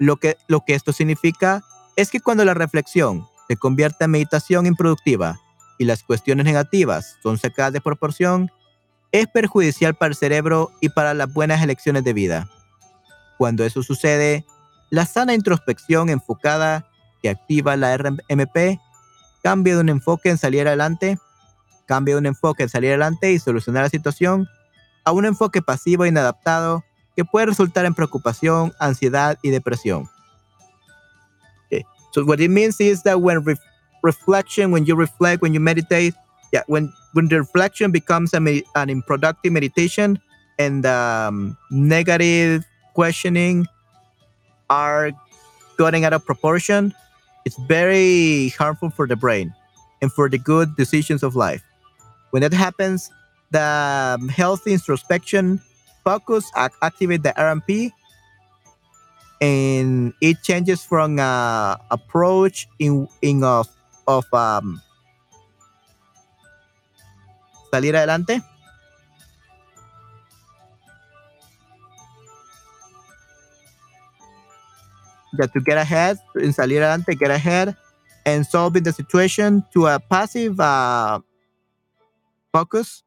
Lo 0.00 0.16
que, 0.16 0.36
lo 0.48 0.64
que 0.64 0.74
esto 0.74 0.92
significa 0.92 1.62
es 1.94 2.10
que 2.10 2.18
cuando 2.18 2.44
la 2.44 2.54
reflexión 2.54 3.24
se 3.48 3.56
convierte 3.56 4.04
en 4.04 4.10
meditación 4.10 4.66
improductiva 4.66 5.40
y 5.78 5.84
las 5.84 6.02
cuestiones 6.02 6.44
negativas 6.44 7.16
son 7.22 7.38
sacadas 7.38 7.72
de 7.72 7.80
proporción, 7.80 8.50
es 9.10 9.26
perjudicial 9.26 9.94
para 9.94 10.10
el 10.10 10.16
cerebro 10.16 10.70
y 10.80 10.90
para 10.90 11.14
las 11.14 11.32
buenas 11.32 11.62
elecciones 11.62 12.04
de 12.04 12.12
vida. 12.12 12.50
Cuando 13.38 13.64
eso 13.64 13.82
sucede, 13.82 14.44
la 14.90 15.06
sana 15.06 15.34
introspección 15.34 16.10
enfocada 16.10 16.88
que 17.22 17.30
activa 17.30 17.76
la 17.76 17.96
RMP 17.96 18.78
cambia 19.42 19.74
de 19.74 19.80
un 19.80 19.88
enfoque 19.88 20.30
en 20.30 20.38
salir 20.38 20.66
adelante, 20.66 21.18
cambia 21.86 22.14
de 22.14 22.20
un 22.20 22.26
enfoque 22.26 22.64
en 22.64 22.68
salir 22.68 22.90
adelante 22.90 23.32
y 23.32 23.38
solucionar 23.38 23.84
la 23.84 23.88
situación 23.88 24.48
a 25.04 25.12
un 25.12 25.24
enfoque 25.24 25.62
pasivo 25.62 26.04
e 26.04 26.08
inadaptado 26.08 26.84
que 27.16 27.24
puede 27.24 27.46
resultar 27.46 27.84
en 27.86 27.94
preocupación, 27.94 28.74
ansiedad 28.78 29.38
y 29.42 29.50
depresión. 29.50 30.08
So 32.12 32.24
what 32.24 32.40
it 32.40 32.48
means 32.48 32.80
is 32.80 33.02
that 33.02 33.20
when 33.20 33.42
re 33.44 33.56
reflection, 34.02 34.70
when 34.70 34.86
you 34.86 34.94
reflect, 34.94 35.42
when 35.42 35.54
you 35.54 35.60
meditate, 35.60 36.14
yeah, 36.52 36.62
when 36.66 36.92
when 37.12 37.28
the 37.28 37.38
reflection 37.38 37.90
becomes 37.90 38.32
a 38.34 38.38
an 38.38 38.90
unproductive 38.90 39.52
meditation 39.52 40.18
and 40.58 40.86
um, 40.86 41.56
negative 41.70 42.64
questioning 42.94 43.66
are 44.70 45.12
getting 45.78 46.04
out 46.04 46.12
of 46.12 46.24
proportion, 46.24 46.94
it's 47.44 47.56
very 47.68 48.50
harmful 48.50 48.90
for 48.90 49.06
the 49.06 49.16
brain 49.16 49.54
and 50.02 50.12
for 50.12 50.28
the 50.28 50.38
good 50.38 50.76
decisions 50.76 51.22
of 51.22 51.36
life. 51.36 51.62
When 52.30 52.42
that 52.42 52.52
happens, 52.52 53.10
the 53.50 54.16
um, 54.18 54.28
healthy 54.28 54.72
introspection 54.72 55.60
focus 56.04 56.50
ac 56.56 56.74
activate 56.82 57.22
the 57.22 57.32
RMP 57.36 57.92
and 59.40 60.12
it 60.20 60.42
changes 60.42 60.82
from 60.82 61.18
uh, 61.18 61.76
approach 61.90 62.66
in 62.78 63.08
in 63.22 63.44
of 63.44 63.68
of 64.06 64.26
um, 64.32 64.80
salir 67.72 67.94
adelante. 67.94 68.42
That 75.36 75.52
to 75.52 75.60
get 75.60 75.76
ahead 75.78 76.18
in 76.40 76.50
salir 76.52 76.82
adelante 76.82 77.14
get 77.14 77.30
ahead 77.30 77.76
and 78.24 78.44
solving 78.46 78.82
the 78.82 78.92
situation 78.92 79.62
to 79.72 79.86
a 79.86 80.00
passive 80.00 80.58
uh, 80.58 81.20
focus 82.52 83.04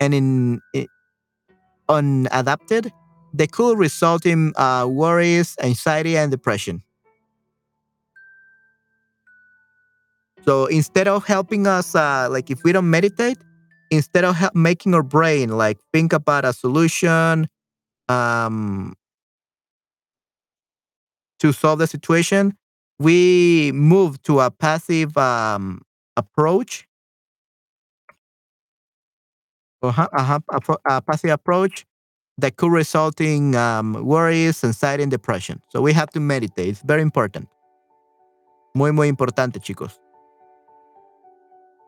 and 0.00 0.14
in, 0.14 0.60
in 0.72 0.88
unadapted 1.88 2.90
they 3.34 3.46
could 3.46 3.78
result 3.78 4.24
in 4.24 4.52
uh, 4.56 4.86
worries 4.88 5.56
anxiety 5.62 6.16
and 6.16 6.30
depression 6.30 6.82
so 10.44 10.66
instead 10.66 11.08
of 11.08 11.24
helping 11.26 11.66
us 11.66 11.94
uh, 11.94 12.28
like 12.30 12.50
if 12.50 12.62
we 12.64 12.72
don't 12.72 12.88
meditate 12.88 13.38
instead 13.90 14.24
of 14.24 14.36
making 14.54 14.94
our 14.94 15.02
brain 15.02 15.50
like 15.50 15.78
think 15.92 16.12
about 16.12 16.44
a 16.44 16.52
solution 16.52 17.48
um, 18.08 18.94
to 21.44 21.52
solve 21.52 21.78
the 21.78 21.86
situation, 21.86 22.56
we 22.98 23.72
move 23.74 24.22
to 24.22 24.40
a 24.40 24.50
passive 24.50 25.16
um, 25.18 25.82
approach. 26.16 26.86
Uh-huh, 29.82 30.08
uh-huh, 30.12 30.40
a, 30.86 31.02
passive 31.02 31.30
approach 31.30 31.84
that 32.38 32.56
could 32.56 32.72
result 32.72 33.20
in 33.20 33.54
um, 33.54 33.94
worries, 34.04 34.64
anxiety, 34.64 35.02
and 35.02 35.10
depression. 35.10 35.60
So 35.68 35.80
we 35.80 35.92
have 35.92 36.10
to 36.10 36.20
meditate. 36.20 36.68
It's 36.68 36.82
very 36.82 37.02
important. 37.02 37.48
Muy, 38.74 38.92
muy 38.92 39.08
importante, 39.08 39.60
chicos. 39.60 40.00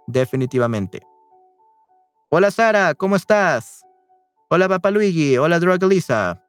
Definitivamente. 0.06 1.00
Hola, 2.28 2.50
Sara, 2.50 2.94
¿cómo 2.94 3.16
estás? 3.16 3.82
Hola, 4.48 4.68
Papa 4.68 4.90
Luigi. 4.90 5.36
Hola, 5.36 5.58
Lisa. 5.58 6.42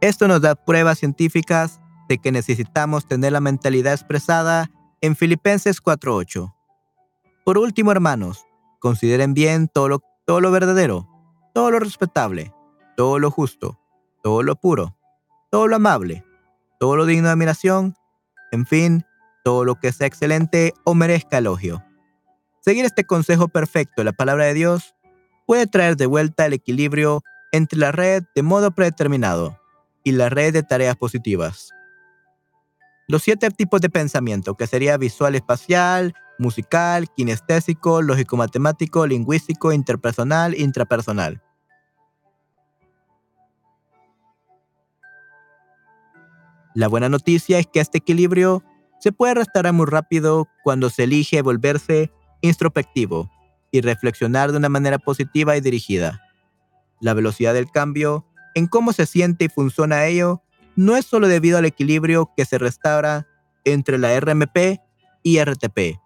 Esto 0.00 0.28
nos 0.28 0.40
da 0.40 0.54
pruebas 0.54 0.98
científicas 0.98 1.80
de 2.08 2.18
que 2.18 2.30
necesitamos 2.30 3.06
tener 3.06 3.32
la 3.32 3.40
mentalidad 3.40 3.94
expresada 3.94 4.70
en 5.00 5.16
Filipenses 5.16 5.82
4.8. 5.82 6.54
Por 7.44 7.58
último, 7.58 7.90
hermanos, 7.90 8.46
consideren 8.78 9.34
bien 9.34 9.68
todo 9.68 9.88
lo, 9.88 10.02
todo 10.28 10.42
lo 10.42 10.50
verdadero, 10.50 11.08
todo 11.54 11.70
lo 11.70 11.78
respetable, 11.78 12.52
todo 12.98 13.18
lo 13.18 13.30
justo, 13.30 13.80
todo 14.22 14.42
lo 14.42 14.56
puro, 14.56 14.94
todo 15.50 15.66
lo 15.68 15.76
amable, 15.76 16.22
todo 16.78 16.96
lo 16.96 17.06
digno 17.06 17.28
de 17.28 17.32
admiración, 17.32 17.96
en 18.52 18.66
fin, 18.66 19.06
todo 19.42 19.64
lo 19.64 19.76
que 19.76 19.90
sea 19.90 20.06
excelente 20.06 20.74
o 20.84 20.94
merezca 20.94 21.38
elogio. 21.38 21.82
Seguir 22.60 22.84
este 22.84 23.06
consejo 23.06 23.48
perfecto 23.48 24.02
de 24.02 24.04
la 24.04 24.12
palabra 24.12 24.44
de 24.44 24.52
Dios 24.52 24.94
puede 25.46 25.66
traer 25.66 25.96
de 25.96 26.04
vuelta 26.04 26.44
el 26.44 26.52
equilibrio 26.52 27.22
entre 27.50 27.78
la 27.78 27.90
red 27.90 28.22
de 28.34 28.42
modo 28.42 28.70
predeterminado 28.70 29.58
y 30.04 30.12
la 30.12 30.28
red 30.28 30.52
de 30.52 30.62
tareas 30.62 30.96
positivas. 30.96 31.70
Los 33.06 33.22
siete 33.22 33.48
tipos 33.48 33.80
de 33.80 33.88
pensamiento, 33.88 34.56
que 34.56 34.66
sería 34.66 34.98
visual 34.98 35.36
espacial, 35.36 36.12
musical, 36.38 37.08
kinestésico, 37.14 38.02
lógico-matemático, 38.02 39.06
lingüístico, 39.06 39.72
interpersonal, 39.72 40.58
intrapersonal. 40.58 41.42
La 46.74 46.86
buena 46.86 47.08
noticia 47.08 47.58
es 47.58 47.66
que 47.66 47.80
este 47.80 47.98
equilibrio 47.98 48.62
se 49.00 49.12
puede 49.12 49.34
restaurar 49.34 49.72
muy 49.72 49.86
rápido 49.86 50.48
cuando 50.62 50.90
se 50.90 51.04
elige 51.04 51.42
volverse 51.42 52.12
introspectivo 52.40 53.30
y 53.70 53.80
reflexionar 53.80 54.52
de 54.52 54.58
una 54.58 54.68
manera 54.68 54.98
positiva 54.98 55.56
y 55.56 55.60
dirigida. 55.60 56.22
La 57.00 57.14
velocidad 57.14 57.54
del 57.54 57.70
cambio 57.70 58.26
en 58.54 58.66
cómo 58.66 58.92
se 58.92 59.06
siente 59.06 59.46
y 59.46 59.48
funciona 59.48 60.06
ello 60.06 60.42
no 60.76 60.96
es 60.96 61.04
solo 61.04 61.28
debido 61.28 61.58
al 61.58 61.64
equilibrio 61.64 62.30
que 62.36 62.44
se 62.44 62.58
restaura 62.58 63.26
entre 63.64 63.98
la 63.98 64.18
RMP 64.18 64.80
y 65.22 65.42
RTP, 65.42 65.98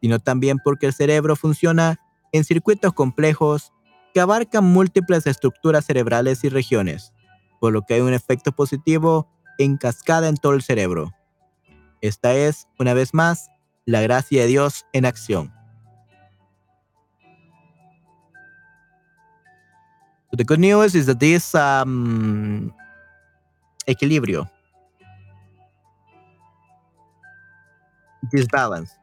sino 0.00 0.18
también 0.18 0.58
porque 0.62 0.86
el 0.86 0.92
cerebro 0.92 1.36
funciona 1.36 2.00
en 2.32 2.44
circuitos 2.44 2.92
complejos 2.92 3.72
que 4.14 4.20
abarcan 4.20 4.64
múltiples 4.64 5.26
estructuras 5.26 5.84
cerebrales 5.84 6.42
y 6.44 6.48
regiones, 6.48 7.12
por 7.60 7.72
lo 7.72 7.82
que 7.82 7.94
hay 7.94 8.00
un 8.00 8.12
efecto 8.12 8.52
positivo 8.52 9.28
en 9.58 9.76
cascada 9.76 10.28
en 10.28 10.36
todo 10.36 10.54
el 10.54 10.62
cerebro. 10.62 11.12
Esta 12.00 12.34
es, 12.34 12.66
una 12.78 12.94
vez 12.94 13.14
más, 13.14 13.50
la 13.84 14.00
gracia 14.00 14.42
de 14.42 14.48
Dios 14.48 14.86
en 14.92 15.04
acción. 15.04 15.52
the 20.32 20.44
good 20.44 20.60
news 20.60 20.94
is 20.94 21.06
that 21.06 21.18
this 21.18 21.54
um, 21.54 22.72
equilibrio, 23.86 24.48
this 28.30 28.46
balance, 28.46 28.96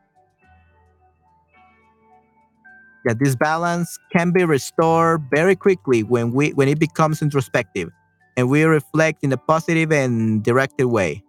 that 3.08 3.20
this 3.20 3.36
balance 3.36 3.98
can 4.12 4.32
be 4.32 4.44
restored 4.44 5.24
very 5.32 5.56
quickly 5.56 6.04
when 6.04 6.34
we 6.34 6.52
when 6.52 6.68
it 6.68 6.80
becomes 6.80 7.22
introspective 7.22 7.90
and 8.36 8.50
we 8.50 8.64
reflect 8.64 9.24
in 9.24 9.32
a 9.32 9.38
positive 9.38 9.92
and 9.92 10.44
directed 10.44 10.88
way. 10.88 11.24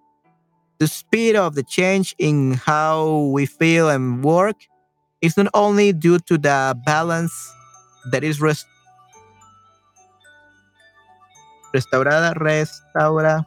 The 0.79 0.89
speed 0.89 1.37
of 1.37 1.55
the 1.55 1.63
change 1.63 2.15
in 2.19 2.55
how 2.55 3.31
we 3.33 3.47
feel 3.47 3.89
and 3.89 4.23
work 4.23 4.57
is 5.23 5.37
not 5.37 5.49
only 5.55 5.93
due 5.93 6.19
to 6.21 6.39
the 6.39 6.79
balance 6.85 7.33
that 8.11 8.23
is 8.23 8.41
restored 8.41 8.75
restaurada, 11.75 12.35
restaura, 12.35 13.45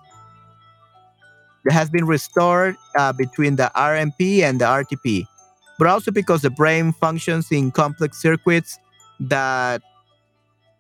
that 1.66 1.74
has 1.74 1.90
been 1.90 2.06
restored 2.06 2.76
uh, 2.98 3.14
between 3.14 3.56
the 3.56 3.72
RMP 3.76 4.42
and 4.42 4.60
the 4.60 4.66
RTP, 4.66 5.28
but 5.82 5.88
also 5.88 6.12
because 6.12 6.44
the 6.44 6.50
brain 6.52 6.94
functions 6.94 7.52
in 7.52 7.72
complex 7.72 8.22
circuits 8.22 8.78
that 9.20 9.82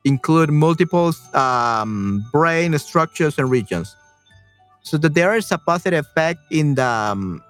include 0.06 0.52
multiple 0.52 1.11
um, 1.34 2.23
brain 2.32 2.78
structures 2.78 3.40
and 3.40 3.49
regions. 3.49 3.95
So 4.84 4.99
that 4.99 5.15
there 5.15 5.36
is 5.36 5.52
a 5.52 5.57
positive 5.57 6.06
effect 6.06 6.41
in 6.52 6.76
the 6.76 6.86
um, 6.86 7.41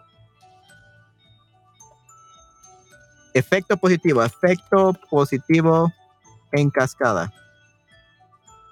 efecto 3.35 3.75
positivo, 3.75 4.25
efecto 4.25 4.95
positivo 5.11 5.91
en 6.55 6.71
cascada. 6.71 7.33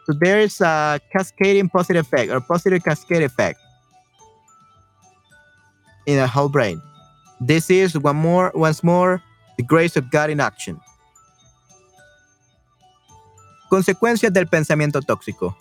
So 0.06 0.14
there 0.14 0.40
is 0.40 0.62
a 0.62 1.02
cascading 1.12 1.68
positive 1.68 2.06
effect 2.06 2.32
or 2.32 2.40
positive 2.40 2.82
cascade 2.86 3.24
effect 3.24 3.60
in 6.06 6.16
the 6.16 6.28
whole 6.28 6.48
brain. 6.48 6.82
This 7.40 7.70
is 7.70 7.95
one 7.95 8.18
more, 8.18 8.52
once 8.53 8.84
more, 8.84 9.22
the 9.57 9.64
grace 9.64 9.98
of 9.98 10.10
God 10.11 10.30
in 10.30 10.41
action. 10.41 10.80
Consecuencias 13.70 14.34
del 14.34 14.48
pensamiento 14.48 15.02
tóxico. 15.02 15.56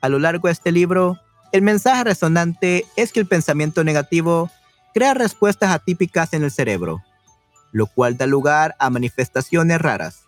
A 0.00 0.08
lo 0.08 0.18
largo 0.18 0.48
de 0.48 0.52
este 0.52 0.70
libro, 0.70 1.18
el 1.52 1.62
mensaje 1.62 2.04
resonante 2.04 2.84
es 2.96 3.12
que 3.12 3.20
el 3.20 3.26
pensamiento 3.26 3.82
negativo 3.82 4.50
crea 4.94 5.14
respuestas 5.14 5.70
atípicas 5.70 6.32
en 6.32 6.44
el 6.44 6.50
cerebro, 6.50 7.02
lo 7.72 7.86
cual 7.86 8.16
da 8.16 8.26
lugar 8.26 8.76
a 8.78 8.90
manifestaciones 8.90 9.80
raras. 9.80 10.24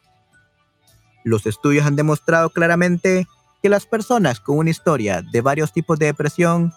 Los 1.22 1.46
estudios 1.46 1.86
han 1.86 1.96
demostrado 1.96 2.50
claramente 2.50 3.26
que 3.62 3.68
las 3.68 3.86
personas 3.86 4.40
con 4.40 4.58
una 4.58 4.70
historia 4.70 5.22
de 5.22 5.40
varios 5.42 5.72
tipos 5.72 5.98
de 5.98 6.06
depresión 6.06 6.72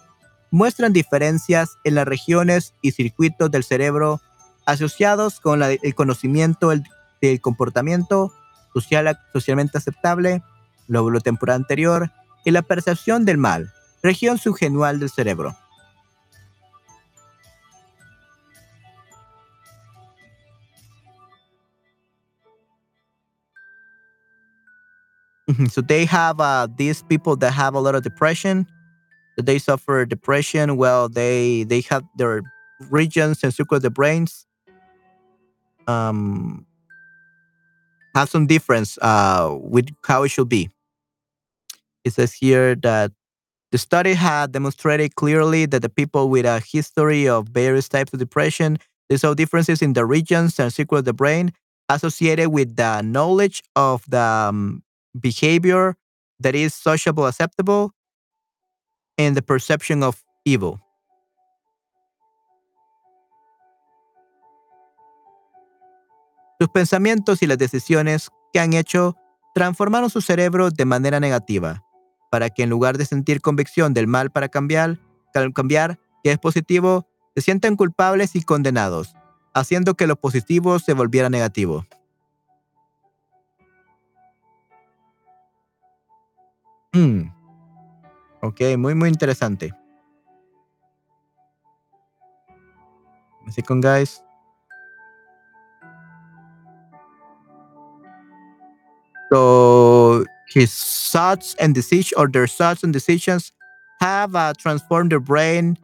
muestran 0.52 0.94
diferencias 0.94 1.78
en 1.86 1.95
las 1.95 2.06
regiones 2.06 2.76
y 2.82 2.91
circuitos 2.91 3.49
del 3.49 3.64
cerebro 3.64 4.22
asociados 4.65 5.40
con 5.40 5.64
el 5.64 5.95
conocimiento 5.95 6.69
del, 6.69 6.84
comportamiento 7.41 8.34
social, 8.73 9.18
socialmente 9.34 9.78
aceptable, 9.78 10.44
lóbulo 10.88 11.22
temporal 11.22 11.56
anterior 11.57 12.11
y 12.45 12.52
la 12.52 12.61
percepción 12.61 13.26
del 13.26 13.38
mal, 13.38 13.72
región 14.03 14.38
subgenual 14.38 14.99
del 14.99 15.10
cerebro. 15.10 15.56
so 25.69 25.82
they 25.82 26.06
have 26.06 26.40
uh, 26.40 26.68
these 26.78 27.03
people 27.03 27.36
that 27.36 27.52
have 27.52 27.76
a 27.76 27.80
lot 27.80 27.94
of 27.94 28.03
depression 28.03 28.65
that 29.41 29.51
they 29.51 29.57
suffer 29.57 30.05
depression 30.05 30.77
well 30.77 31.09
they 31.09 31.63
they 31.63 31.81
have 31.81 32.03
their 32.15 32.41
regions 32.89 33.43
and 33.43 33.53
circle 33.53 33.77
of 33.77 33.81
the 33.81 33.89
brains 33.89 34.45
um 35.88 36.65
have 38.13 38.30
some 38.30 38.45
difference 38.45 38.97
uh 39.01 39.57
with 39.59 39.89
how 40.05 40.23
it 40.23 40.30
should 40.30 40.49
be. 40.49 40.69
It 42.03 42.13
says 42.13 42.34
here 42.34 42.76
that 42.76 43.11
the 43.72 43.77
study 43.77 44.13
had 44.13 44.51
demonstrated 44.51 45.15
clearly 45.15 45.65
that 45.65 45.81
the 45.81 45.89
people 45.89 46.30
with 46.30 46.45
a 46.45 46.59
history 46.59 47.27
of 47.27 47.47
various 47.49 47.89
types 47.89 48.13
of 48.13 48.19
depression 48.19 48.77
they 49.09 49.18
saw 49.18 49.34
differences 49.34 49.81
in 49.81 49.93
the 49.93 50.05
regions 50.05 50.59
and 50.59 50.72
circle 50.72 50.99
of 50.99 51.05
the 51.05 51.13
brain 51.13 51.51
associated 51.89 52.49
with 52.49 52.76
the 52.76 53.01
knowledge 53.01 53.63
of 53.76 54.05
the 54.07 54.22
um, 54.22 54.84
behavior 55.19 55.95
that 56.39 56.55
is 56.55 56.73
sociable 56.73 57.27
acceptable 57.27 57.91
and 59.17 59.35
the 59.35 59.41
perception 59.41 60.03
of 60.03 60.17
evil. 60.45 60.79
Sus 66.59 66.69
pensamientos 66.69 67.41
y 67.41 67.47
las 67.47 67.57
decisiones 67.57 68.29
que 68.53 68.59
han 68.59 68.73
hecho 68.73 69.15
transformaron 69.55 70.09
su 70.09 70.21
cerebro 70.21 70.69
de 70.69 70.85
manera 70.85 71.19
negativa, 71.19 71.83
para 72.29 72.49
que 72.49 72.63
en 72.63 72.69
lugar 72.69 72.97
de 72.97 73.05
sentir 73.05 73.41
convicción 73.41 73.93
del 73.93 74.07
mal 74.07 74.31
para 74.31 74.49
cambiar, 74.49 74.99
que 76.23 76.31
es 76.31 76.38
positivo, 76.38 77.07
se 77.35 77.41
sientan 77.41 77.75
culpables 77.75 78.35
y 78.35 78.43
condenados, 78.43 79.15
haciendo 79.53 79.95
que 79.95 80.07
lo 80.07 80.15
positivo 80.15 80.79
se 80.79 80.93
volviera 80.93 81.29
negativo. 81.29 81.85
Mm. 86.93 87.40
Ok, 88.41 88.61
muy, 88.77 88.95
muy 88.95 89.09
interesante. 89.09 89.72
Con 93.65 93.81
guys. 93.81 94.23
So 99.31 100.26
his 100.47 100.73
thoughts 101.11 101.55
and 101.59 101.73
decisions, 101.73 102.13
or 102.18 102.27
their 102.27 102.47
thoughts 102.47 102.84
and 102.84 102.91
decisions, 102.91 103.51
have 103.99 104.35
uh, 104.35 104.53
transformed 104.57 105.11
their 105.11 105.19
brain 105.19 105.77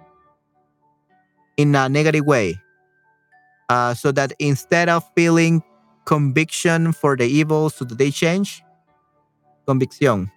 in 1.58 1.76
a 1.76 1.88
negative 1.88 2.26
way. 2.26 2.60
Uh, 3.70 3.94
so 3.94 4.12
that 4.12 4.34
instead 4.40 4.90
of 4.90 5.04
feeling 5.16 5.62
conviction 6.06 6.94
for 6.94 7.16
the 7.16 7.26
evil, 7.26 7.70
so 7.70 7.86
that 7.86 7.98
they 7.98 8.12
change, 8.12 8.64
convicción. 9.68 10.32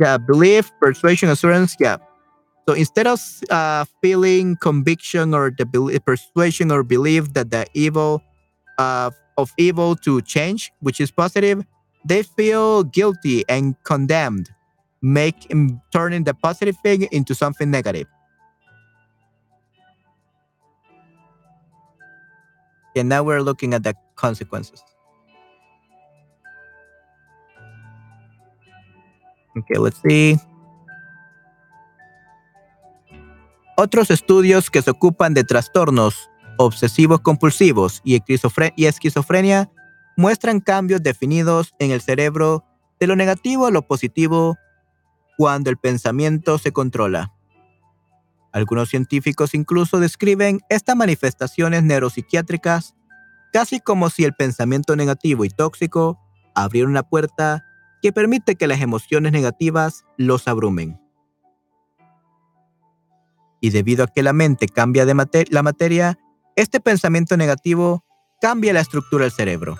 Yeah, 0.00 0.18
belief, 0.18 0.72
persuasion, 0.80 1.28
assurance. 1.28 1.76
Yeah. 1.78 1.98
So 2.68 2.74
instead 2.74 3.06
of 3.06 3.20
uh, 3.50 3.84
feeling 4.02 4.56
conviction 4.56 5.34
or 5.34 5.50
the 5.50 5.66
persuasion 6.04 6.72
or 6.72 6.84
belief 6.84 7.34
that 7.34 7.50
the 7.50 7.66
evil 7.74 8.22
uh, 8.78 9.10
of 9.38 9.52
evil 9.58 9.96
to 9.96 10.22
change, 10.22 10.72
which 10.80 11.00
is 11.00 11.10
positive, 11.10 11.64
they 12.06 12.22
feel 12.22 12.84
guilty 12.84 13.44
and 13.48 13.76
condemned, 13.84 14.50
make 15.02 15.52
turning 15.92 16.24
the 16.24 16.34
positive 16.34 16.76
thing 16.84 17.08
into 17.12 17.34
something 17.34 17.70
negative. 17.70 18.06
And 22.96 23.08
now 23.08 23.22
we're 23.22 23.42
looking 23.42 23.74
at 23.74 23.82
the 23.84 23.94
consequences. 24.16 24.82
Okay, 29.56 29.76
let's 29.78 30.00
see. 30.02 30.38
Otros 33.76 34.10
estudios 34.10 34.70
que 34.70 34.82
se 34.82 34.90
ocupan 34.90 35.32
de 35.32 35.42
trastornos 35.42 36.30
obsesivos 36.58 37.20
compulsivos 37.20 38.02
y, 38.04 38.20
esquizofrenia 38.86 39.70
muestran 40.16 40.60
cambios 40.60 41.02
definidos 41.02 41.74
en 41.78 41.90
el 41.90 42.02
cerebro 42.02 42.64
de 43.00 43.06
lo 43.06 43.16
negativo 43.16 43.66
a 43.66 43.70
lo 43.70 43.80
positivo 43.86 44.58
cuando 45.38 45.70
el 45.70 45.78
pensamiento 45.78 46.58
se 46.58 46.72
controla. 46.72 47.32
Algunos 48.52 48.90
científicos 48.90 49.54
incluso 49.54 49.98
describen 49.98 50.60
estas 50.68 50.96
manifestaciones 50.96 51.82
neuropsiquiátricas 51.82 52.94
casi 53.50 53.80
como 53.80 54.10
si 54.10 54.24
el 54.24 54.34
pensamiento 54.34 54.96
negativo 54.96 55.46
y 55.46 55.48
tóxico 55.48 56.20
abriera 56.54 56.88
una 56.88 57.02
puerta 57.02 57.64
que 58.02 58.12
permite 58.12 58.56
que 58.56 58.66
las 58.66 58.80
emociones 58.80 59.32
negativas 59.32 60.04
los 60.16 60.48
abrumen. 60.48 61.00
Y 63.60 63.70
debido 63.70 64.04
a 64.04 64.08
que 64.08 64.22
la 64.22 64.32
mente 64.32 64.68
cambia 64.68 65.04
de 65.04 65.46
la 65.50 65.62
materia, 65.62 66.18
este 66.56 66.80
pensamiento 66.80 67.36
negativo 67.36 68.04
cambia 68.40 68.72
la 68.72 68.80
estructura 68.80 69.24
del 69.24 69.32
cerebro. 69.32 69.76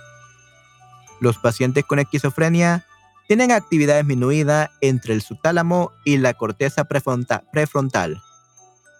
Los 1.20 1.38
pacientes 1.38 1.84
con 1.84 1.98
esquizofrenia 1.98 2.84
tienen 3.26 3.52
actividad 3.52 3.96
disminuida 3.96 4.70
entre 4.80 5.14
el 5.14 5.22
subtálamo 5.22 5.92
y 6.04 6.18
la 6.18 6.34
corteza 6.34 6.84
prefrontal, 6.84 8.20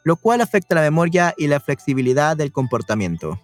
lo 0.05 0.16
cual 0.16 0.40
afecta 0.40 0.76
la 0.76 0.82
memoria 0.82 1.34
y 1.36 1.48
la 1.48 1.60
flexibilidad 1.60 2.36
del 2.36 2.52
comportamiento. 2.52 3.40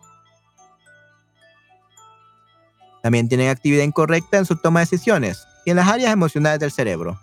También 3.02 3.28
tienen 3.28 3.50
actividad 3.50 3.84
incorrecta 3.84 4.38
en 4.38 4.46
su 4.46 4.56
toma 4.56 4.80
de 4.80 4.86
decisiones, 4.86 5.46
y 5.66 5.70
en 5.70 5.76
las 5.76 5.88
áreas 5.88 6.12
emocionales 6.12 6.60
del 6.60 6.70
cerebro. 6.70 7.20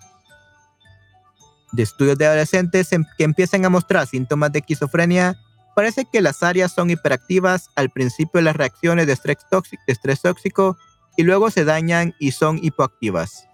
De 1.72 1.82
estudios 1.82 2.18
de 2.18 2.28
adolescentes 2.28 2.90
que 3.18 3.24
empiezan 3.24 3.66
a 3.66 3.70
mostrar 3.70 4.06
síntomas 4.06 4.52
de 4.52 4.60
esquizofrenia, 4.60 5.40
parece 5.76 6.06
que 6.06 6.22
las 6.22 6.44
áreas 6.44 6.74
son 6.74 6.90
hiperactivas 6.92 7.70
al 7.76 7.90
principio 7.90 8.40
de 8.40 8.44
las 8.44 8.56
reacciones 8.56 9.08
de 9.08 9.14
estrés 9.14 9.38
tóxico, 9.50 9.82
estrés 9.88 10.22
tóxico 10.22 10.78
y 11.16 11.24
luego 11.24 11.50
se 11.50 11.64
dañan 11.64 12.14
y 12.20 12.32
son 12.32 12.60
hipoactivas. 12.62 13.48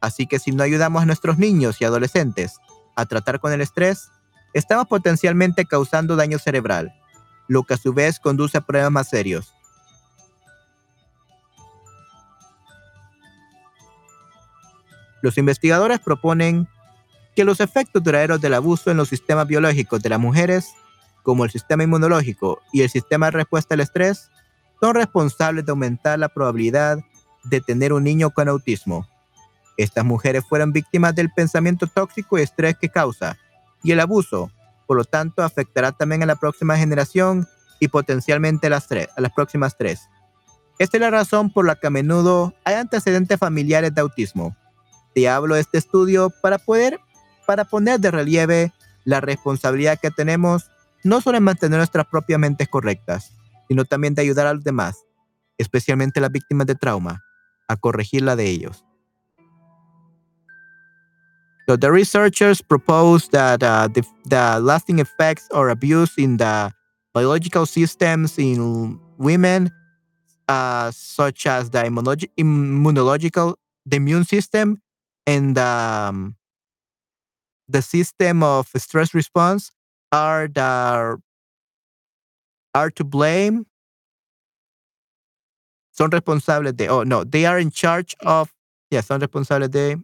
Así 0.00 0.26
que 0.26 0.38
si 0.38 0.50
no 0.50 0.62
ayudamos 0.62 1.02
a 1.02 1.06
nuestros 1.06 1.36
niños 1.36 1.80
y 1.80 1.84
adolescentes 1.84 2.56
a 2.96 3.04
tratar 3.04 3.38
con 3.38 3.52
el 3.52 3.60
estrés, 3.60 4.08
estamos 4.54 4.86
potencialmente 4.86 5.66
causando 5.66 6.16
daño 6.16 6.38
cerebral, 6.38 6.94
lo 7.48 7.64
que 7.64 7.74
a 7.74 7.76
su 7.76 7.92
vez 7.92 8.18
conduce 8.18 8.56
a 8.56 8.62
problemas 8.62 8.92
más 8.92 9.08
serios, 9.10 9.52
Los 15.26 15.38
investigadores 15.38 15.98
proponen 15.98 16.68
que 17.34 17.42
los 17.42 17.58
efectos 17.58 18.00
duraderos 18.00 18.40
del 18.40 18.54
abuso 18.54 18.92
en 18.92 18.96
los 18.96 19.08
sistemas 19.08 19.48
biológicos 19.48 20.00
de 20.00 20.08
las 20.08 20.20
mujeres, 20.20 20.68
como 21.24 21.44
el 21.44 21.50
sistema 21.50 21.82
inmunológico 21.82 22.62
y 22.72 22.82
el 22.82 22.90
sistema 22.90 23.26
de 23.26 23.32
respuesta 23.32 23.74
al 23.74 23.80
estrés, 23.80 24.30
son 24.80 24.94
responsables 24.94 25.66
de 25.66 25.70
aumentar 25.72 26.16
la 26.20 26.28
probabilidad 26.28 27.00
de 27.42 27.60
tener 27.60 27.92
un 27.92 28.04
niño 28.04 28.30
con 28.30 28.48
autismo. 28.48 29.04
Estas 29.76 30.04
mujeres 30.04 30.44
fueron 30.48 30.70
víctimas 30.70 31.12
del 31.16 31.32
pensamiento 31.32 31.88
tóxico 31.88 32.38
y 32.38 32.42
estrés 32.42 32.76
que 32.80 32.88
causa, 32.88 33.36
y 33.82 33.90
el 33.90 33.98
abuso, 33.98 34.52
por 34.86 34.96
lo 34.96 35.04
tanto, 35.04 35.42
afectará 35.42 35.90
también 35.90 36.22
a 36.22 36.26
la 36.26 36.36
próxima 36.36 36.76
generación 36.76 37.48
y 37.80 37.88
potencialmente 37.88 38.68
a 38.68 38.70
las, 38.70 38.86
a 38.92 39.20
las 39.20 39.32
próximas 39.32 39.76
tres. 39.76 40.08
Esta 40.78 40.98
es 40.98 41.00
la 41.00 41.10
razón 41.10 41.50
por 41.50 41.66
la 41.66 41.74
que 41.74 41.88
a 41.88 41.90
menudo 41.90 42.54
hay 42.62 42.76
antecedentes 42.76 43.40
familiares 43.40 43.92
de 43.92 44.02
autismo 44.02 44.54
hablo 45.24 45.56
este 45.56 45.78
estudio 45.78 46.30
para 46.42 46.58
poder, 46.58 47.00
para 47.46 47.64
poner 47.64 47.98
de 48.00 48.10
relieve 48.10 48.72
la 49.04 49.20
responsabilidad 49.20 49.98
que 49.98 50.10
tenemos 50.10 50.70
no 51.04 51.20
solo 51.20 51.38
en 51.38 51.44
mantener 51.44 51.78
nuestras 51.78 52.06
propias 52.06 52.38
mentes 52.38 52.68
correctas, 52.68 53.32
sino 53.68 53.84
también 53.84 54.14
de 54.14 54.22
ayudar 54.22 54.46
a 54.46 54.54
los 54.54 54.64
demás, 54.64 54.96
especialmente 55.56 56.20
las 56.20 56.32
víctimas 56.32 56.66
de 56.66 56.74
trauma, 56.74 57.22
a 57.68 57.76
corregir 57.76 58.22
la 58.22 58.36
de 58.36 58.50
ellos. 58.50 58.84
So 61.66 61.76
the 61.76 61.90
researchers 61.90 62.62
propose 62.62 63.28
that 63.30 63.62
uh, 63.62 63.88
the, 63.88 64.02
the 64.28 64.60
lasting 64.60 65.00
effects 65.00 65.48
or 65.50 65.70
abuse 65.70 66.12
in 66.16 66.36
the 66.36 66.70
biological 67.12 67.66
systems 67.66 68.38
in 68.38 69.00
women, 69.18 69.72
uh, 70.48 70.92
such 70.92 71.46
as 71.46 71.70
the 71.70 71.82
immunologi- 71.82 72.30
immunological, 72.38 73.56
the 73.84 73.96
immune 73.96 74.24
system, 74.24 74.80
and 75.26 75.58
um, 75.58 76.36
the 77.68 77.82
system 77.82 78.42
of 78.42 78.68
stress 78.76 79.12
response 79.14 79.70
are 80.12 80.48
the 80.48 81.18
are 82.74 82.90
to 82.90 83.04
blame. 83.04 83.66
Son 85.92 86.10
responsables 86.10 86.76
de. 86.76 86.88
Oh 86.88 87.02
no, 87.02 87.24
they 87.24 87.46
are 87.46 87.58
in 87.58 87.70
charge 87.70 88.14
of. 88.20 88.52
Yeah, 88.90 89.00
son 89.00 89.20
responsables 89.20 89.70
de. 89.70 89.96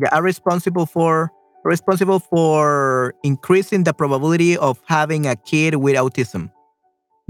Yeah, 0.00 0.08
are 0.12 0.22
responsible 0.22 0.86
for 0.86 1.30
responsible 1.64 2.20
for 2.20 3.12
increasing 3.22 3.84
the 3.84 3.92
probability 3.92 4.56
of 4.56 4.80
having 4.86 5.26
a 5.26 5.36
kid 5.36 5.74
with 5.74 5.94
autism. 5.94 6.50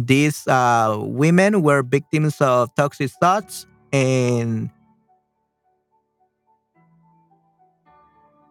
These 0.00 0.48
uh, 0.48 0.96
women 0.98 1.60
were 1.60 1.82
victims 1.82 2.40
of 2.40 2.74
toxic 2.74 3.10
thoughts 3.20 3.66
and 3.92 4.70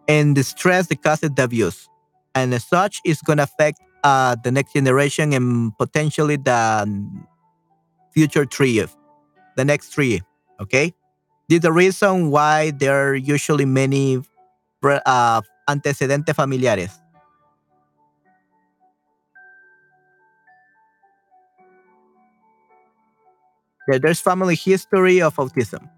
and 0.07 0.37
the 0.37 0.43
stress 0.43 0.87
that 0.87 1.01
causes 1.01 1.31
the 1.33 1.43
abuse. 1.43 1.89
And 2.35 2.53
as 2.53 2.65
such, 2.65 3.01
it's 3.03 3.21
going 3.21 3.37
to 3.37 3.43
affect 3.43 3.79
uh, 4.03 4.35
the 4.43 4.51
next 4.51 4.73
generation 4.73 5.33
and 5.33 5.75
potentially 5.77 6.35
the 6.35 6.85
future 8.13 8.45
tree, 8.45 8.85
the 9.55 9.65
next 9.65 9.91
tree. 9.93 10.21
Okay. 10.59 10.93
This 11.47 11.57
is 11.57 11.61
the 11.61 11.71
reason 11.71 12.29
why 12.29 12.71
there 12.71 13.09
are 13.09 13.15
usually 13.15 13.65
many 13.65 14.21
uh, 14.83 15.41
antecedentes 15.67 16.35
familiares. 16.35 16.99
There's 23.97 24.21
family 24.21 24.55
history 24.55 25.21
of 25.21 25.39
autism. 25.39 25.89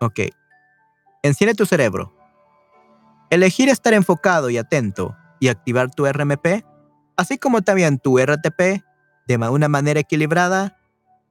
Ok. 0.00 0.20
Enciende 1.22 1.54
tu 1.54 1.66
cerebro. 1.66 2.14
Elegir 3.30 3.68
estar 3.68 3.92
enfocado 3.94 4.50
y 4.50 4.58
atento 4.58 5.16
y 5.40 5.48
activar 5.48 5.90
tu 5.90 6.06
RMP, 6.06 6.64
así 7.16 7.38
como 7.38 7.62
también 7.62 7.98
tu 7.98 8.18
RTP, 8.18 8.82
de 9.26 9.36
una 9.36 9.68
manera 9.68 10.00
equilibrada, 10.00 10.78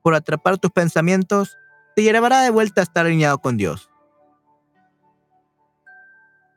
por 0.02 0.16
atrapar 0.16 0.58
tus 0.58 0.72
pensamientos, 0.72 1.58
te 1.96 2.02
llevará 2.02 2.42
de 2.42 2.50
vuelta 2.50 2.82
a 2.82 2.84
estar 2.84 3.06
alineado 3.06 3.38
con 3.40 3.58
Dios. 3.58 3.90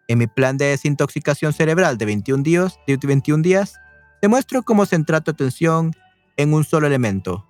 En 0.09 0.19
mi 0.19 0.27
plan 0.27 0.57
de 0.57 0.67
desintoxicación 0.67 1.53
cerebral 1.53 1.99
de 1.99 2.07
21 2.07 2.43
días, 2.43 2.79
de 2.87 2.97
21 2.97 3.43
días 3.43 3.75
te 4.21 4.29
muestro 4.29 4.63
cómo 4.63 4.87
centrar 4.87 5.23
tu 5.23 5.31
atención 5.31 5.93
en 6.37 6.53
un 6.53 6.65
solo 6.65 6.87
elemento, 6.87 7.47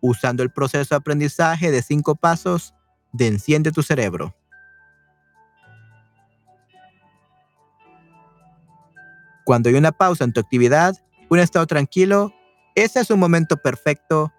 usando 0.00 0.42
el 0.42 0.50
proceso 0.50 0.94
de 0.94 0.98
aprendizaje 0.98 1.70
de 1.70 1.82
cinco 1.82 2.14
pasos 2.14 2.74
de 3.12 3.28
Enciende 3.28 3.72
tu 3.72 3.82
cerebro. 3.82 4.34
Cuando 9.44 9.68
hay 9.68 9.74
una 9.74 9.92
pausa 9.92 10.24
en 10.24 10.32
tu 10.32 10.40
actividad, 10.40 10.96
un 11.28 11.38
estado 11.38 11.66
tranquilo, 11.66 12.32
ese 12.74 13.00
es 13.00 13.10
un 13.10 13.20
momento 13.20 13.56
perfecto 13.56 14.32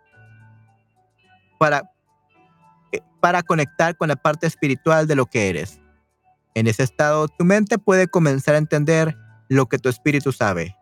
para, 1.59 1.91
eh, 2.91 3.01
para 3.21 3.43
conectar 3.43 3.95
con 3.95 4.09
la 4.09 4.15
parte 4.15 4.47
espiritual 4.47 5.07
de 5.07 5.15
lo 5.15 5.27
que 5.27 5.49
eres. 5.49 5.79
En 6.55 6.67
ese 6.67 6.83
estado, 6.83 7.27
tu 7.27 7.45
mente 7.45 7.77
puede 7.77 8.07
comenzar 8.07 8.55
a 8.55 8.59
entender 8.59 9.15
lo 9.47 9.67
que 9.67 9.77
tu 9.77 9.89
espíritu 9.89 10.31
sabe. 10.31 10.75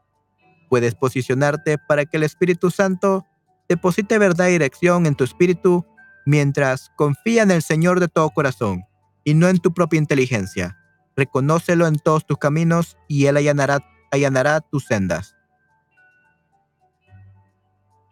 Puedes 0.74 0.96
posicionarte 0.96 1.78
para 1.78 2.04
que 2.04 2.18
el 2.18 2.24
Espíritu 2.24 2.72
Santo 2.72 3.28
deposite 3.70 4.18
verdad 4.18 4.48
y 4.48 4.54
dirección 4.54 5.06
en 5.06 5.14
tu 5.14 5.24
espíritu 5.24 5.86
mientras 6.26 6.92
confía 6.96 7.44
en 7.44 7.52
el 7.52 7.62
Señor 7.62 8.00
de 8.00 8.08
todo 8.08 8.32
corazón 8.32 8.84
y 9.24 9.36
no 9.36 9.48
en 9.50 9.60
tu 9.60 9.72
propia 9.72 10.00
inteligencia. 10.00 10.76
Reconócelo 11.16 11.86
en 11.86 12.00
todos 12.00 12.26
tus 12.26 12.40
caminos 12.40 12.98
y 13.08 13.28
Él 13.28 13.38
allanará, 13.38 13.86
allanará 14.10 14.62
tus 14.62 14.86
sendas. 14.86 15.36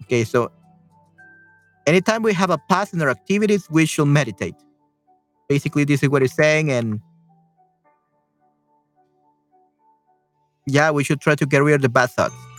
Okay, 0.03 0.23
so 0.23 0.51
anytime 1.87 2.21
we 2.21 2.31
have 2.31 2.53
a 2.53 2.59
past 2.69 2.93
in 2.93 3.01
our 3.01 3.09
activities, 3.09 3.65
we 3.71 3.87
should 3.87 4.07
meditate. 4.07 4.55
Basically, 5.49 5.83
this 5.83 6.03
is 6.03 6.09
what 6.09 6.21
he's 6.21 6.35
saying, 6.35 6.69
and 6.69 7.01
yeah, 10.67 10.91
we 10.91 11.03
should 11.03 11.19
try 11.19 11.33
to 11.33 11.47
get 11.47 11.63
rid 11.63 11.73
of 11.73 11.81
the 11.81 11.89
bad 11.89 12.11
thoughts. 12.11 12.50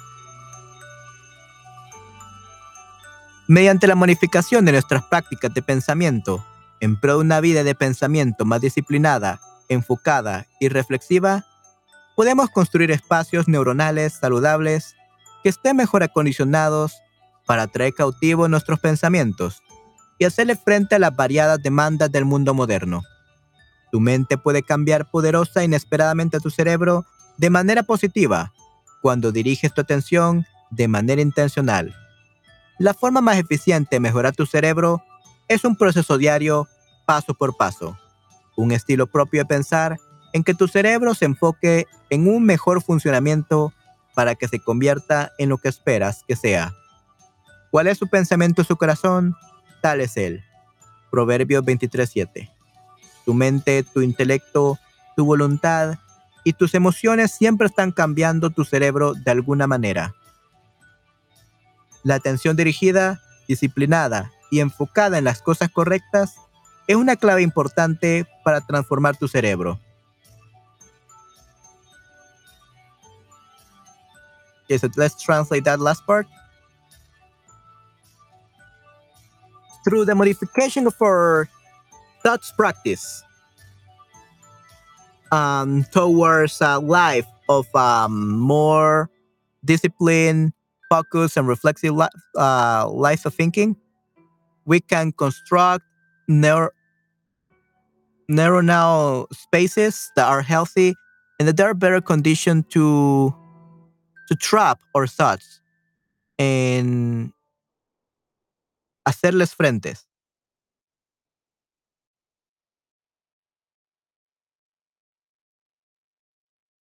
Mediante 3.48 3.88
la 3.88 3.96
modificación 3.96 4.64
de 4.64 4.72
nuestras 4.72 5.02
prácticas 5.02 5.52
de 5.52 5.62
pensamiento, 5.62 6.44
en 6.80 6.98
pro 6.98 7.14
de 7.14 7.20
una 7.20 7.40
vida 7.40 7.64
de 7.64 7.74
pensamiento 7.74 8.44
más 8.44 8.60
disciplinada, 8.60 9.40
enfocada 9.68 10.46
y 10.60 10.68
reflexiva, 10.68 11.44
podemos 12.14 12.50
construir 12.50 12.92
espacios 12.92 13.48
neuronales 13.48 14.12
saludables 14.12 14.94
que 15.42 15.48
estén 15.48 15.76
mejor 15.76 16.04
acondicionados 16.04 16.92
para 17.44 17.66
traer 17.66 17.94
cautivo 17.94 18.46
nuestros 18.46 18.78
pensamientos 18.78 19.60
y 20.18 20.24
hacerle 20.24 20.54
frente 20.54 20.94
a 20.94 20.98
las 21.00 21.16
variadas 21.16 21.60
demandas 21.60 22.12
del 22.12 22.24
mundo 22.24 22.54
moderno. 22.54 23.02
Tu 23.90 23.98
mente 23.98 24.38
puede 24.38 24.62
cambiar 24.62 25.10
poderosa 25.10 25.62
e 25.62 25.64
inesperadamente 25.64 26.36
a 26.36 26.40
tu 26.40 26.50
cerebro 26.50 27.04
de 27.38 27.50
manera 27.50 27.82
positiva 27.82 28.52
cuando 29.00 29.32
diriges 29.32 29.74
tu 29.74 29.80
atención 29.80 30.46
de 30.70 30.86
manera 30.86 31.20
intencional. 31.20 32.01
La 32.82 32.94
forma 32.94 33.20
más 33.20 33.36
eficiente 33.36 33.94
de 33.94 34.00
mejorar 34.00 34.34
tu 34.34 34.44
cerebro 34.44 35.04
es 35.46 35.62
un 35.62 35.76
proceso 35.76 36.18
diario, 36.18 36.66
paso 37.06 37.32
por 37.32 37.56
paso. 37.56 37.96
Un 38.56 38.72
estilo 38.72 39.06
propio 39.06 39.42
de 39.42 39.46
pensar 39.46 39.98
en 40.32 40.42
que 40.42 40.52
tu 40.52 40.66
cerebro 40.66 41.14
se 41.14 41.26
enfoque 41.26 41.86
en 42.10 42.26
un 42.26 42.42
mejor 42.42 42.82
funcionamiento 42.82 43.72
para 44.16 44.34
que 44.34 44.48
se 44.48 44.58
convierta 44.58 45.30
en 45.38 45.48
lo 45.48 45.58
que 45.58 45.68
esperas 45.68 46.24
que 46.26 46.34
sea. 46.34 46.74
¿Cuál 47.70 47.86
es 47.86 47.98
su 47.98 48.08
pensamiento 48.08 48.64
su 48.64 48.76
corazón? 48.76 49.36
Tal 49.80 50.00
es 50.00 50.16
él. 50.16 50.42
Proverbios 51.12 51.64
23:7. 51.64 52.50
Tu 53.24 53.32
mente, 53.32 53.84
tu 53.84 54.00
intelecto, 54.00 54.76
tu 55.14 55.24
voluntad 55.24 56.00
y 56.42 56.54
tus 56.54 56.74
emociones 56.74 57.30
siempre 57.30 57.68
están 57.68 57.92
cambiando 57.92 58.50
tu 58.50 58.64
cerebro 58.64 59.14
de 59.14 59.30
alguna 59.30 59.68
manera. 59.68 60.16
La 62.04 62.16
atención 62.16 62.56
dirigida, 62.56 63.20
disciplinada 63.46 64.32
y 64.50 64.60
enfocada 64.60 65.18
en 65.18 65.24
las 65.24 65.40
cosas 65.40 65.70
correctas 65.70 66.34
es 66.86 66.96
una 66.96 67.16
clave 67.16 67.42
importante 67.42 68.26
para 68.44 68.60
transformar 68.60 69.16
tu 69.16 69.28
cerebro. 69.28 69.78
Okay, 74.64 74.78
so 74.78 74.88
let's 74.96 75.16
translate 75.22 75.64
that 75.64 75.80
last 75.80 76.04
part. 76.06 76.26
Through 79.84 80.06
the 80.06 80.14
modification 80.14 80.86
of 80.86 80.94
our 81.02 81.48
thoughts 82.22 82.52
practice 82.56 83.22
um, 85.32 85.84
towards 85.90 86.60
a 86.60 86.78
life 86.78 87.26
of 87.48 87.66
um, 87.74 88.38
more 88.38 89.10
discipline, 89.64 90.52
focus, 90.92 91.36
and 91.38 91.48
reflexive 91.48 91.94
li- 91.94 92.18
uh, 92.36 92.84
life 92.90 93.24
of 93.24 93.32
thinking, 93.34 93.76
we 94.66 94.78
can 94.80 95.12
construct 95.12 95.84
neur- 96.28 96.76
neuronal 98.30 99.26
spaces 99.32 100.10
that 100.16 100.28
are 100.28 100.42
healthy 100.42 100.94
and 101.38 101.48
that 101.48 101.60
are 101.60 101.74
better 101.74 102.00
conditioned 102.00 102.68
to 102.70 103.32
to 104.28 104.34
trap 104.36 104.78
our 104.94 105.06
thoughts 105.06 105.60
and 106.38 107.32
hacerles 109.08 109.54
frentes. 109.54 110.06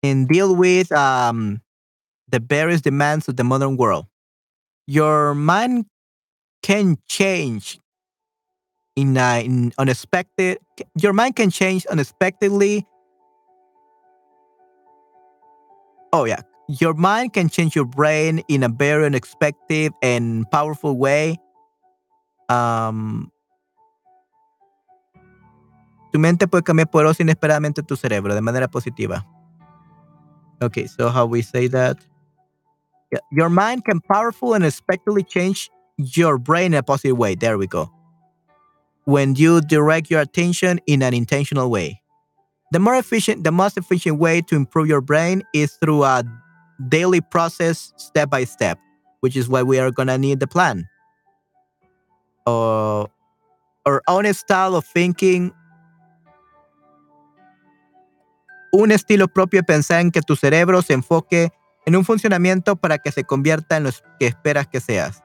And 0.03 0.27
deal 0.29 0.57
with 0.57 0.91
um, 0.93 1.61
the 2.31 2.41
various 2.41 2.81
demands 2.81 3.29
of 3.29 3.37
the 3.37 3.45
modern 3.45 3.77
world. 3.77 4.07
Your 4.87 5.35
mind 5.35 5.87
can 6.63 6.99
change 7.09 7.79
in, 8.97 9.17
uh, 9.17 9.43
in 9.45 9.73
unexpected. 9.79 10.59
Your 11.01 11.13
mind 11.13 11.37
can 11.37 11.51
change 11.51 11.87
unexpectedly. 11.87 12.87
Oh 16.13 16.25
yeah, 16.25 16.43
your 16.69 16.95
mind 16.95 17.33
can 17.33 17.49
change 17.49 17.77
your 17.77 17.85
brain 17.85 18.43
in 18.49 18.63
a 18.63 18.69
very 18.69 19.07
unexpected 19.07 19.93
and 20.03 20.51
powerful 20.51 20.97
way. 20.99 21.39
Um, 22.49 23.31
Tu 26.13 26.19
mente 26.19 26.49
puede 26.49 26.65
cambiar 26.65 26.91
poderosa 26.91 27.23
inesperadamente 27.23 27.83
tu 27.83 27.97
cerebro 27.97 28.35
de 28.35 28.41
manera 28.41 28.69
positiva. 28.69 29.25
Okay, 30.61 30.87
so 30.89 31.09
how 31.09 31.25
we 31.25 31.41
say 31.41 31.69
that? 31.69 31.99
Your 33.33 33.49
mind 33.49 33.85
can 33.85 34.01
powerful 34.01 34.55
and 34.55 34.63
unexpectedly 34.63 35.23
change 35.25 35.71
your 35.99 36.39
brain 36.39 36.73
in 36.73 36.75
a 36.75 36.83
positive 36.83 37.19
way. 37.19 37.35
There 37.35 37.59
we 37.59 37.67
go. 37.67 37.91
When 39.05 39.35
you 39.35 39.61
direct 39.61 40.11
your 40.11 40.21
attention 40.21 40.81
in 40.87 41.03
an 41.03 41.15
intentional 41.15 41.71
way. 41.71 42.01
The 42.73 42.79
more 42.79 42.95
efficient, 42.95 43.43
the 43.43 43.51
most 43.51 43.77
efficient 43.77 44.19
way 44.21 44.43
to 44.43 44.55
improve 44.55 44.87
your 44.87 45.01
brain 45.01 45.43
is 45.53 45.73
through 45.73 46.05
a 46.05 46.23
daily 46.89 47.21
process, 47.21 47.93
step 47.97 48.31
by 48.31 48.45
step, 48.45 48.79
which 49.21 49.37
is 49.37 49.49
why 49.49 49.63
we 49.63 49.79
are 49.81 49.91
gonna 49.91 50.17
need 50.17 50.39
the 50.39 50.47
plan. 50.47 50.89
Uh, 52.47 53.07
our 53.87 54.03
own 54.07 54.33
style 54.35 54.77
of 54.77 54.85
thinking 54.85 55.53
un 58.73 58.91
estilo 58.93 59.27
propio 59.27 59.63
pensar 59.63 60.01
en 60.01 60.11
que 60.11 60.23
tu 60.23 60.37
cerebro 60.37 60.81
se 60.83 60.95
enfoque 60.95 61.51
en 61.91 61.97
un 61.97 62.05
funcionamiento 62.05 62.77
para 62.77 62.99
que 62.99 63.11
se 63.11 63.25
convierta 63.25 63.77
en 63.77 63.83
lo 63.83 63.91
que 64.21 64.29
esperas 64.29 64.69
que 64.69 64.79
seas. 64.79 65.25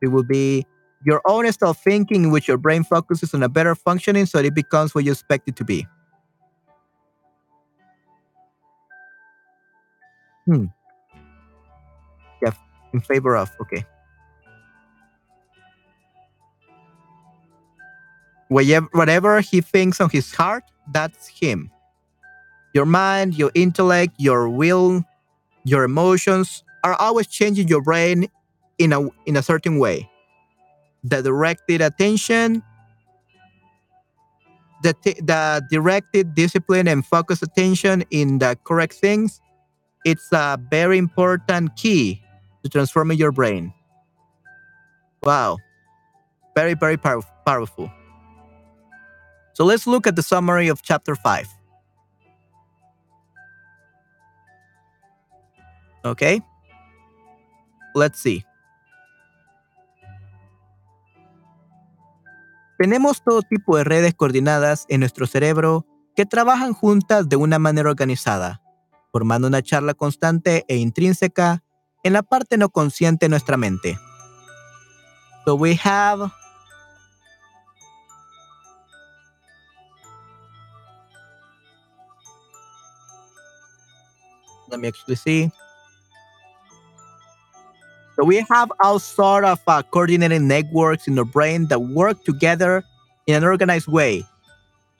It 0.00 0.08
will 0.08 0.24
be 0.24 0.64
your 1.04 1.20
own 1.24 1.44
of 1.46 1.76
thinking 1.76 2.24
in 2.24 2.30
which 2.30 2.46
your 2.46 2.56
brain 2.56 2.84
focuses 2.84 3.34
on 3.34 3.42
a 3.42 3.48
better 3.48 3.74
functioning 3.74 4.26
so 4.26 4.38
it 4.38 4.54
becomes 4.54 4.94
what 4.94 5.04
you 5.04 5.10
expect 5.10 5.48
it 5.48 5.56
to 5.56 5.64
be. 5.64 5.88
Hmm. 10.46 10.66
Yeah, 12.40 12.52
in 12.92 13.00
favor 13.00 13.36
of, 13.36 13.50
okay. 13.60 13.84
Whatever 18.48 19.40
he 19.40 19.60
thinks 19.60 20.00
on 20.00 20.10
his 20.10 20.32
heart, 20.32 20.62
that's 20.92 21.26
him. 21.26 21.72
Your 22.74 22.86
mind, 22.86 23.36
your 23.36 23.52
intellect, 23.54 24.16
your 24.18 24.48
will, 24.50 25.04
your 25.64 25.84
emotions 25.84 26.64
are 26.84 26.94
always 26.94 27.28
changing 27.28 27.68
your 27.68 27.82
brain 27.82 28.28
in 28.78 28.92
a 28.92 29.08
in 29.26 29.36
a 29.36 29.42
certain 29.42 29.78
way. 29.78 30.10
The 31.04 31.22
directed 31.22 31.82
attention, 31.82 32.62
the 34.82 34.94
the 35.04 35.62
directed 35.70 36.34
discipline 36.34 36.88
and 36.88 37.06
focused 37.06 37.42
attention 37.42 38.04
in 38.10 38.38
the 38.38 38.58
correct 38.64 38.94
things, 38.94 39.40
it's 40.04 40.28
a 40.32 40.58
very 40.70 40.98
important 40.98 41.76
key 41.76 42.22
to 42.64 42.70
transforming 42.70 43.18
your 43.18 43.32
brain. 43.32 43.72
Wow. 45.22 45.58
Very, 46.56 46.74
very 46.74 46.96
pow 46.98 47.22
powerful. 47.46 47.90
So 49.54 49.64
let's 49.64 49.86
look 49.86 50.06
at 50.06 50.16
the 50.16 50.22
summary 50.22 50.68
of 50.68 50.82
chapter 50.82 51.16
5. 51.16 51.48
Okay? 56.04 56.42
Let's 57.94 58.20
see. 58.20 58.44
Tenemos 62.78 63.22
todo 63.22 63.42
tipo 63.42 63.76
de 63.76 63.84
redes 63.84 64.14
coordinadas 64.14 64.84
en 64.88 65.00
nuestro 65.00 65.26
cerebro 65.26 65.86
que 66.16 66.26
trabajan 66.26 66.74
juntas 66.74 67.28
de 67.28 67.36
una 67.36 67.58
manera 67.58 67.88
organizada, 67.88 68.60
formando 69.12 69.48
una 69.48 69.62
charla 69.62 69.94
constante 69.94 70.64
e 70.68 70.76
intrínseca 70.76 71.62
en 72.02 72.12
la 72.12 72.22
parte 72.22 72.58
no 72.58 72.68
consciente 72.68 73.26
de 73.26 73.30
nuestra 73.30 73.56
mente. 73.56 73.96
So 75.44 75.54
we 75.54 75.78
have 75.82 76.30
Let 84.68 84.80
me 84.80 84.88
actually 84.88 85.16
see. 85.16 85.52
So 88.16 88.24
we 88.24 88.44
have 88.48 88.70
all 88.82 88.98
sort 88.98 89.44
of 89.44 89.60
uh, 89.66 89.82
coordinated 89.82 90.42
networks 90.42 91.08
in 91.08 91.16
the 91.16 91.24
brain 91.24 91.66
that 91.66 91.80
work 91.80 92.24
together 92.24 92.84
in 93.26 93.34
an 93.34 93.42
organized 93.44 93.88
way, 93.88 94.24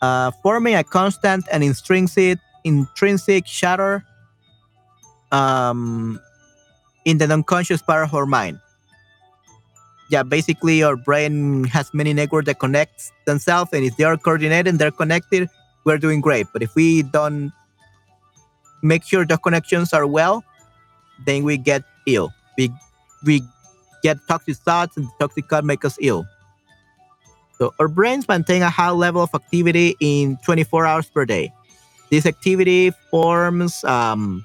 uh, 0.02 0.32
forming 0.42 0.74
a 0.74 0.82
constant 0.82 1.46
and 1.52 1.62
intrinsic 1.62 2.38
intrinsic 2.64 3.46
shatter 3.46 4.04
um, 5.30 6.18
in 7.04 7.18
the 7.18 7.30
unconscious 7.30 7.82
part 7.82 8.08
of 8.08 8.14
our 8.14 8.26
mind. 8.26 8.58
Yeah, 10.10 10.22
basically, 10.22 10.82
our 10.82 10.96
brain 10.96 11.64
has 11.64 11.94
many 11.94 12.12
networks 12.12 12.46
that 12.46 12.58
connect 12.58 13.12
themselves, 13.26 13.70
and 13.72 13.84
if 13.84 13.96
they 13.96 14.04
are 14.04 14.16
coordinated 14.16 14.68
and 14.68 14.78
they're 14.78 14.90
connected, 14.90 15.48
we're 15.84 15.98
doing 15.98 16.20
great. 16.20 16.46
But 16.52 16.62
if 16.62 16.74
we 16.74 17.02
don't 17.02 17.52
make 18.82 19.04
sure 19.04 19.24
the 19.24 19.38
connections 19.38 19.92
are 19.92 20.06
well, 20.06 20.44
then 21.24 21.44
we 21.44 21.56
get 21.56 21.84
ill. 22.06 22.32
We 22.58 22.70
we 23.24 23.42
get 24.02 24.18
toxic 24.28 24.56
thoughts, 24.56 24.96
and 24.96 25.08
toxic 25.18 25.48
thoughts 25.48 25.66
make 25.66 25.84
us 25.84 25.98
ill. 26.00 26.26
So 27.58 27.72
our 27.78 27.88
brains 27.88 28.28
maintain 28.28 28.62
a 28.62 28.70
high 28.70 28.90
level 28.90 29.22
of 29.22 29.30
activity 29.34 29.96
in 30.00 30.38
24 30.44 30.86
hours 30.86 31.06
per 31.06 31.24
day. 31.24 31.52
This 32.10 32.26
activity 32.26 32.90
forms 33.10 33.82
um, 33.84 34.44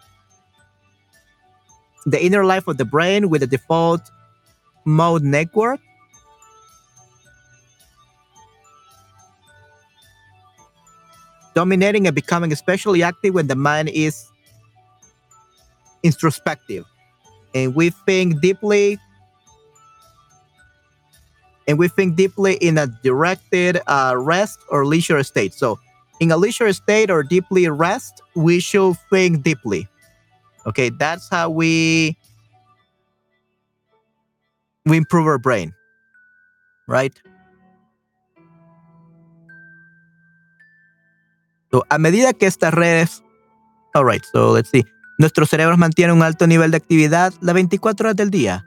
the 2.05 2.23
inner 2.23 2.45
life 2.45 2.67
of 2.67 2.77
the 2.77 2.85
brain 2.85 3.29
with 3.29 3.43
a 3.43 3.47
default 3.47 4.01
mode 4.85 5.23
network. 5.23 5.79
Dominating 11.55 12.07
and 12.07 12.15
becoming 12.15 12.53
especially 12.53 13.03
active 13.03 13.33
when 13.33 13.47
the 13.47 13.55
mind 13.55 13.89
is 13.89 14.29
introspective 16.03 16.85
and 17.53 17.75
we 17.75 17.89
think 17.89 18.41
deeply 18.41 18.99
and 21.67 21.77
we 21.77 21.87
think 21.87 22.15
deeply 22.15 22.55
in 22.55 22.77
a 22.77 22.87
directed 22.87 23.79
uh, 23.85 24.15
rest 24.17 24.59
or 24.69 24.85
leisure 24.85 25.21
state. 25.23 25.53
So 25.53 25.79
in 26.19 26.31
a 26.31 26.37
leisure 26.37 26.73
state 26.73 27.11
or 27.11 27.21
deeply 27.23 27.69
rest 27.69 28.21
we 28.35 28.59
should 28.59 28.97
think 29.09 29.43
deeply. 29.43 29.87
Okay 30.65 30.89
that's 30.89 31.29
how 31.29 31.49
we 31.49 32.17
we 34.85 34.97
improve 34.97 35.27
our 35.27 35.37
brain. 35.37 35.73
Right? 36.87 37.13
So 41.71 41.83
a 41.91 41.99
medida 41.99 42.33
que 42.33 42.47
estas 42.47 42.73
redes 42.73 43.21
all 43.95 44.05
right 44.05 44.25
so 44.33 44.49
let's 44.49 44.69
see 44.69 44.83
Nuestros 45.19 45.49
cerebros 45.49 45.77
mantienen 45.77 46.15
un 46.15 46.23
alto 46.23 46.47
nivel 46.47 46.71
de 46.71 46.77
actividad 46.77 47.33
las 47.41 47.53
24 47.53 48.07
horas 48.07 48.15
del 48.15 48.31
día. 48.31 48.65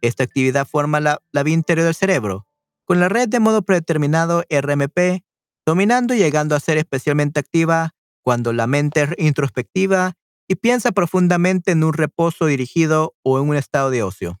Esta 0.00 0.24
actividad 0.24 0.66
forma 0.66 0.98
la, 0.98 1.22
la 1.30 1.44
vía 1.44 1.54
interior 1.54 1.86
del 1.86 1.94
cerebro, 1.94 2.48
con 2.84 2.98
la 2.98 3.08
red 3.08 3.28
de 3.28 3.38
modo 3.38 3.62
predeterminado 3.62 4.42
RMP 4.50 5.22
dominando 5.64 6.12
y 6.12 6.18
llegando 6.18 6.56
a 6.56 6.60
ser 6.60 6.76
especialmente 6.76 7.38
activa 7.38 7.94
cuando 8.20 8.52
la 8.52 8.66
mente 8.66 9.02
es 9.02 9.10
introspectiva 9.16 10.14
y 10.48 10.56
piensa 10.56 10.90
profundamente 10.90 11.70
en 11.70 11.84
un 11.84 11.92
reposo 11.92 12.46
dirigido 12.46 13.14
o 13.22 13.38
en 13.38 13.48
un 13.48 13.54
estado 13.54 13.90
de 13.90 14.02
ocio. 14.02 14.40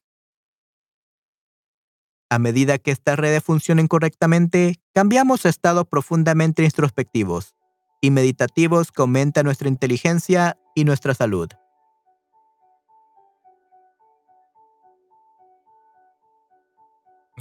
A 2.28 2.40
medida 2.40 2.78
que 2.78 2.90
estas 2.90 3.16
redes 3.16 3.44
funcionen 3.44 3.86
correctamente, 3.86 4.82
cambiamos 4.92 5.46
a 5.46 5.48
estados 5.48 5.86
profundamente 5.86 6.64
introspectivos 6.64 7.54
y 8.00 8.10
meditativos 8.10 8.90
que 8.90 9.02
aumentan 9.02 9.44
nuestra 9.44 9.68
inteligencia 9.68 10.58
y 10.76 10.84
nuestra 10.84 11.14
salud. 11.14 11.52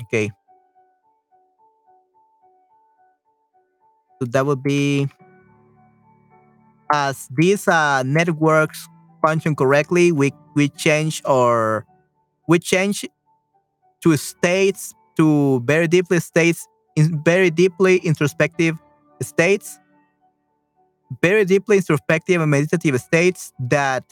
Okay. 0.04 0.32
So 4.20 4.26
that 4.30 4.46
would 4.46 4.62
be 4.64 5.08
as 6.94 7.28
these 7.36 7.68
uh, 7.68 8.04
networks 8.04 8.88
function 9.22 9.56
correctly, 9.56 10.12
we 10.12 10.34
we 10.56 10.70
change 10.70 11.22
or 11.26 11.86
we 12.48 12.60
change 12.60 13.06
to 14.04 14.18
states 14.18 14.94
to 15.18 15.62
very 15.66 15.88
deeply 15.88 16.20
states 16.20 16.68
in 16.96 17.22
very 17.24 17.50
deeply 17.50 17.98
introspective 17.98 18.78
states 19.22 19.80
very 21.22 21.46
deeply 21.46 21.78
introspective 21.78 22.42
and 22.42 22.50
meditative 22.50 23.00
states 23.02 23.52
that 23.60 24.04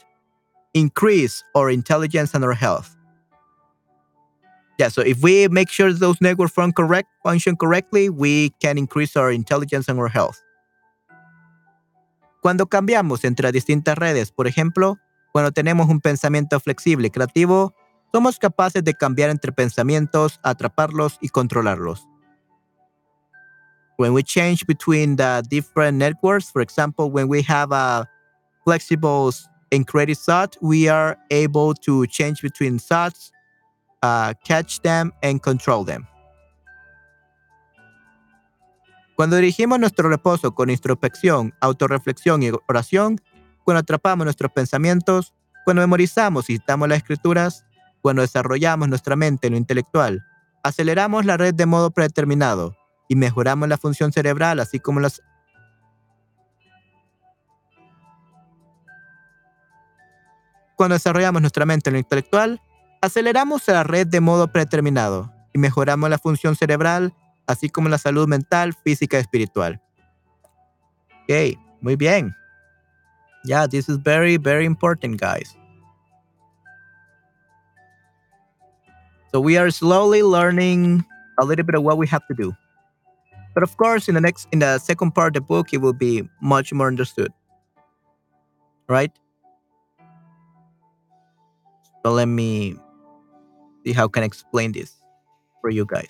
increase 0.74 1.42
our 1.54 1.70
intelligence 1.70 2.34
and 2.34 2.44
our 2.44 2.52
health. 2.52 2.96
Yeah, 4.78 4.88
so 4.88 5.02
if 5.02 5.22
we 5.22 5.48
make 5.48 5.68
sure 5.68 5.92
those 5.92 6.20
networks 6.20 6.52
function, 6.52 6.72
correct, 6.72 7.08
function 7.22 7.56
correctly, 7.56 8.08
we 8.08 8.50
can 8.60 8.78
increase 8.78 9.16
our 9.16 9.30
intelligence 9.30 9.88
and 9.88 9.98
our 9.98 10.08
health. 10.08 10.40
Cuando 12.40 12.66
cambiamos 12.66 13.24
entre 13.24 13.52
distintas 13.52 13.98
redes, 13.98 14.32
por 14.32 14.46
ejemplo, 14.46 14.98
cuando 15.32 15.52
tenemos 15.52 15.88
un 15.88 16.00
pensamiento 16.00 16.58
flexible 16.60 17.08
y 17.08 17.10
creativo, 17.10 17.74
somos 18.12 18.38
capaces 18.38 18.82
de 18.82 18.94
cambiar 18.94 19.28
entre 19.30 19.52
pensamientos, 19.52 20.40
atraparlos 20.42 21.18
y 21.20 21.28
controlarlos. 21.28 22.09
When 24.00 24.14
we 24.14 24.22
change 24.22 24.66
between 24.66 25.16
the 25.16 25.44
different 25.50 25.98
networks, 25.98 26.50
for 26.50 26.62
example, 26.62 27.10
when 27.10 27.28
we 27.28 27.42
have 27.42 27.70
a 27.70 28.08
flexible 28.64 29.30
encrypted 29.70 30.16
SOT, 30.16 30.56
we 30.62 30.88
are 30.88 31.18
able 31.30 31.74
to 31.74 32.06
change 32.06 32.40
between 32.40 32.78
SOTs, 32.78 33.30
uh, 34.02 34.32
catch 34.42 34.80
them, 34.80 35.12
and 35.22 35.42
control 35.42 35.84
them. 35.84 36.06
Cuando 39.16 39.36
dirigimos 39.36 39.78
nuestro 39.78 40.08
reposo 40.08 40.54
con 40.54 40.70
introspección, 40.70 41.52
autorreflexión 41.60 42.42
y 42.42 42.52
oración, 42.70 43.20
cuando 43.64 43.80
atrapamos 43.80 44.24
nuestros 44.24 44.50
pensamientos, 44.50 45.34
cuando 45.66 45.82
memorizamos 45.82 46.48
y 46.48 46.54
citamos 46.54 46.88
las 46.88 46.96
escrituras, 46.96 47.66
cuando 48.00 48.22
desarrollamos 48.22 48.88
nuestra 48.88 49.14
mente 49.14 49.48
en 49.48 49.52
lo 49.52 49.58
intelectual, 49.58 50.24
aceleramos 50.62 51.26
la 51.26 51.36
red 51.36 51.54
de 51.54 51.66
modo 51.66 51.90
predeterminado 51.90 52.79
y 53.10 53.16
mejoramos 53.16 53.68
la 53.68 53.76
función 53.76 54.12
cerebral, 54.12 54.60
así 54.60 54.78
como 54.78 55.00
las... 55.00 55.20
Cuando 60.76 60.94
desarrollamos 60.94 61.42
nuestra 61.42 61.66
mente 61.66 61.90
en 61.90 61.94
lo 61.94 61.98
intelectual, 61.98 62.62
aceleramos 63.02 63.66
la 63.66 63.82
red 63.82 64.06
de 64.06 64.20
modo 64.20 64.46
predeterminado 64.52 65.34
y 65.52 65.58
mejoramos 65.58 66.08
la 66.08 66.18
función 66.18 66.54
cerebral, 66.54 67.12
así 67.48 67.68
como 67.68 67.88
la 67.88 67.98
salud 67.98 68.28
mental, 68.28 68.74
física 68.74 69.16
y 69.16 69.20
espiritual. 69.22 69.82
Ok, 71.24 71.58
muy 71.80 71.96
bien. 71.96 72.32
Yeah, 73.42 73.66
this 73.66 73.88
is 73.88 73.98
very, 73.98 74.36
very 74.36 74.66
important, 74.66 75.20
guys. 75.20 75.56
So 79.32 79.40
we 79.40 79.58
are 79.58 79.72
slowly 79.72 80.22
learning 80.22 81.04
a 81.40 81.44
little 81.44 81.64
bit 81.64 81.74
of 81.74 81.82
what 81.82 81.98
we 81.98 82.06
have 82.06 82.24
to 82.28 82.34
do. 82.34 82.54
But 83.54 83.62
of 83.62 83.76
course, 83.76 84.08
in 84.08 84.14
the 84.14 84.20
next, 84.20 84.48
in 84.52 84.60
the 84.60 84.78
second 84.78 85.12
part 85.12 85.36
of 85.36 85.42
the 85.42 85.46
book, 85.46 85.72
it 85.72 85.78
will 85.78 85.92
be 85.92 86.28
much 86.40 86.72
more 86.72 86.86
understood. 86.86 87.32
Right? 88.88 89.12
So 92.04 92.12
let 92.12 92.26
me 92.26 92.76
see 93.84 93.92
how 93.92 94.06
I 94.06 94.08
can 94.08 94.22
explain 94.22 94.72
this 94.72 94.94
for 95.60 95.70
you 95.70 95.84
guys. 95.84 96.08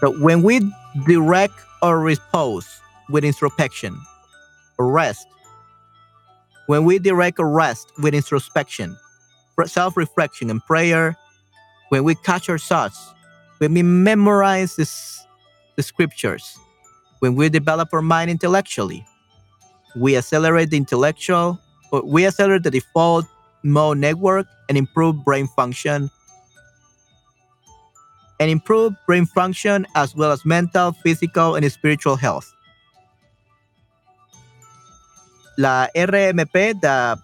So 0.00 0.18
when 0.20 0.42
we 0.42 0.60
direct 1.06 1.54
our 1.82 1.98
repose 1.98 2.68
with 3.08 3.24
introspection 3.24 3.98
rest, 4.78 5.26
when 6.66 6.84
we 6.84 6.98
direct 6.98 7.38
or 7.38 7.48
rest 7.48 7.92
with 7.98 8.14
introspection, 8.14 8.96
self 9.66 9.96
reflection, 9.96 10.50
and 10.50 10.64
prayer, 10.64 11.16
when 11.90 12.04
we 12.04 12.14
catch 12.14 12.48
our 12.48 12.58
thoughts, 12.58 13.12
when 13.58 13.74
we 13.74 13.82
memorize 13.82 14.76
this, 14.76 15.26
the 15.76 15.82
scriptures, 15.82 16.58
when 17.20 17.34
we 17.34 17.48
develop 17.48 17.88
our 17.92 18.02
mind 18.02 18.30
intellectually, 18.30 19.04
we 19.96 20.16
accelerate 20.16 20.70
the 20.70 20.76
intellectual, 20.76 21.58
we 22.04 22.26
accelerate 22.26 22.62
the 22.62 22.70
default 22.70 23.26
mode 23.62 23.98
network 23.98 24.46
and 24.68 24.78
improve 24.78 25.24
brain 25.24 25.46
function 25.48 26.10
and 28.40 28.50
improve 28.50 28.92
brain 29.06 29.24
function 29.24 29.86
as 29.94 30.16
well 30.16 30.32
as 30.32 30.44
mental, 30.44 30.90
physical, 30.90 31.54
and 31.54 31.70
spiritual 31.70 32.16
health. 32.16 32.52
La 35.56 35.86
RMP, 35.94 36.80
the 36.80 37.16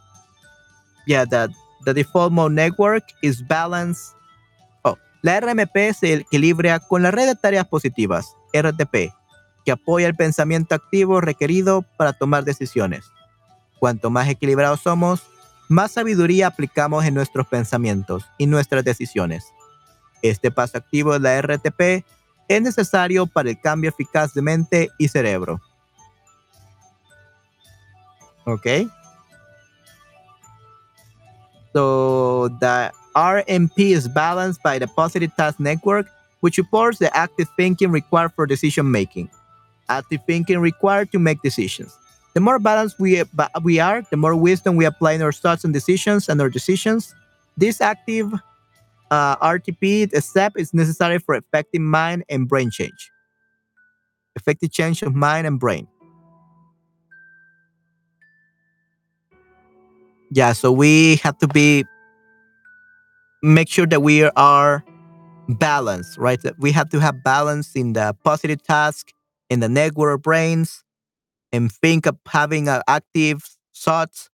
yeah, 1.06 1.24
the, 1.24 1.52
the 1.86 1.94
default 1.94 2.32
mode 2.32 2.52
network 2.52 3.02
is 3.22 3.42
balanced. 3.42 4.14
Oh, 4.84 4.96
la 5.22 5.40
RMP 5.40 5.92
se 5.92 6.20
equilibra 6.20 6.78
con 6.86 7.02
la 7.02 7.10
red 7.10 7.26
de 7.26 7.34
tareas 7.34 7.66
positivas, 7.66 8.26
RTP, 8.52 9.12
que 9.64 9.72
apoya 9.72 10.06
el 10.06 10.16
pensamiento 10.16 10.74
activo 10.74 11.20
requerido 11.20 11.82
para 11.96 12.12
tomar 12.12 12.44
decisiones. 12.44 13.04
Cuanto 13.78 14.10
más 14.10 14.28
equilibrados 14.28 14.80
somos, 14.80 15.22
más 15.68 15.92
sabiduría 15.92 16.46
aplicamos 16.46 17.04
en 17.04 17.14
nuestros 17.14 17.46
pensamientos 17.46 18.24
y 18.38 18.46
nuestras 18.46 18.84
decisiones. 18.84 19.44
Este 20.22 20.50
paso 20.50 20.78
activo 20.78 21.12
de 21.12 21.20
la 21.20 21.40
RTP 21.40 22.04
es 22.48 22.62
necesario 22.62 23.26
para 23.26 23.50
el 23.50 23.60
cambio 23.60 23.90
eficaz 23.90 24.32
de 24.32 24.42
mente 24.42 24.88
y 24.98 25.08
cerebro. 25.08 25.60
¿Ok? 28.46 28.66
So 31.74 32.48
the 32.60 32.90
RMP 33.14 33.78
is 33.78 34.12
balanced 34.12 34.62
by 34.62 34.78
the 34.78 34.88
positive 34.88 35.32
task 35.36 35.60
network, 35.60 36.08
which 36.40 36.56
supports 36.56 36.98
the 36.98 37.14
active 37.16 37.48
thinking 37.56 37.90
required 37.90 38.32
for 38.34 38.46
decision 38.46 38.90
making. 38.90 39.30
Active 39.88 40.20
thinking 40.26 40.58
required 40.58 41.10
to 41.12 41.18
make 41.18 41.42
decisions. 41.42 41.96
The 42.34 42.40
more 42.40 42.58
balanced 42.58 43.00
we, 43.00 43.22
we 43.62 43.80
are, 43.80 44.02
the 44.10 44.16
more 44.16 44.36
wisdom 44.36 44.76
we 44.76 44.84
apply 44.84 45.12
in 45.12 45.22
our 45.22 45.32
thoughts 45.32 45.64
and 45.64 45.72
decisions 45.72 46.28
and 46.28 46.40
our 46.40 46.50
decisions. 46.50 47.14
This 47.56 47.80
active 47.80 48.32
uh, 49.10 49.36
RTP 49.36 50.14
step 50.22 50.52
is 50.56 50.74
necessary 50.74 51.18
for 51.18 51.34
effective 51.34 51.80
mind 51.80 52.24
and 52.28 52.48
brain 52.48 52.70
change. 52.70 53.10
Effective 54.36 54.70
change 54.70 55.02
of 55.02 55.14
mind 55.14 55.46
and 55.46 55.58
brain. 55.58 55.88
Yeah, 60.30 60.52
so 60.52 60.70
we 60.70 61.16
have 61.16 61.38
to 61.38 61.48
be 61.48 61.84
make 63.42 63.68
sure 63.68 63.86
that 63.86 64.00
we 64.00 64.24
are 64.24 64.84
balanced, 65.48 66.18
right? 66.18 66.40
We 66.58 66.72
have 66.72 66.88
to 66.90 67.00
have 67.00 67.22
balance 67.24 67.74
in 67.74 67.92
the 67.94 68.14
positive 68.24 68.62
task, 68.62 69.12
in 69.50 69.60
the 69.60 69.68
network 69.68 70.22
brains, 70.22 70.84
and 71.52 71.72
think 71.72 72.06
of 72.06 72.18
having 72.28 72.68
an 72.68 72.82
active 72.88 73.44
thoughts 73.76 74.30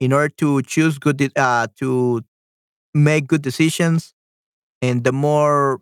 in 0.00 0.12
order 0.12 0.30
to 0.38 0.62
choose 0.62 0.98
good 0.98 1.32
uh, 1.36 1.68
to 1.78 2.22
make 2.94 3.26
good 3.28 3.42
decisions. 3.42 4.14
And 4.82 5.04
the 5.04 5.12
more 5.12 5.80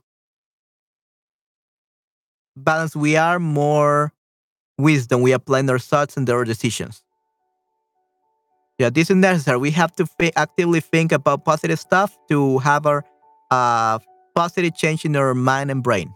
balanced 2.56 2.96
we 2.96 3.16
are 3.16 3.38
more 3.38 4.12
wisdom 4.78 5.22
we 5.22 5.32
apply 5.32 5.60
in 5.60 5.70
our 5.70 5.78
thoughts 5.78 6.16
and 6.16 6.28
our 6.30 6.44
decisions. 6.44 7.02
Yeah 8.78 8.90
this 8.90 9.10
is 9.10 9.16
necessary. 9.16 9.58
We 9.58 9.70
have 9.72 9.94
to 9.96 10.06
actively 10.36 10.80
think 10.80 11.12
about 11.12 11.44
positive 11.44 11.78
stuff 11.78 12.16
to 12.28 12.58
have 12.58 12.86
our 12.86 13.04
uh, 13.50 13.98
positive 14.34 14.74
change 14.74 15.04
in 15.04 15.16
our 15.16 15.34
mind 15.34 15.70
and 15.70 15.82
brain 15.82 16.12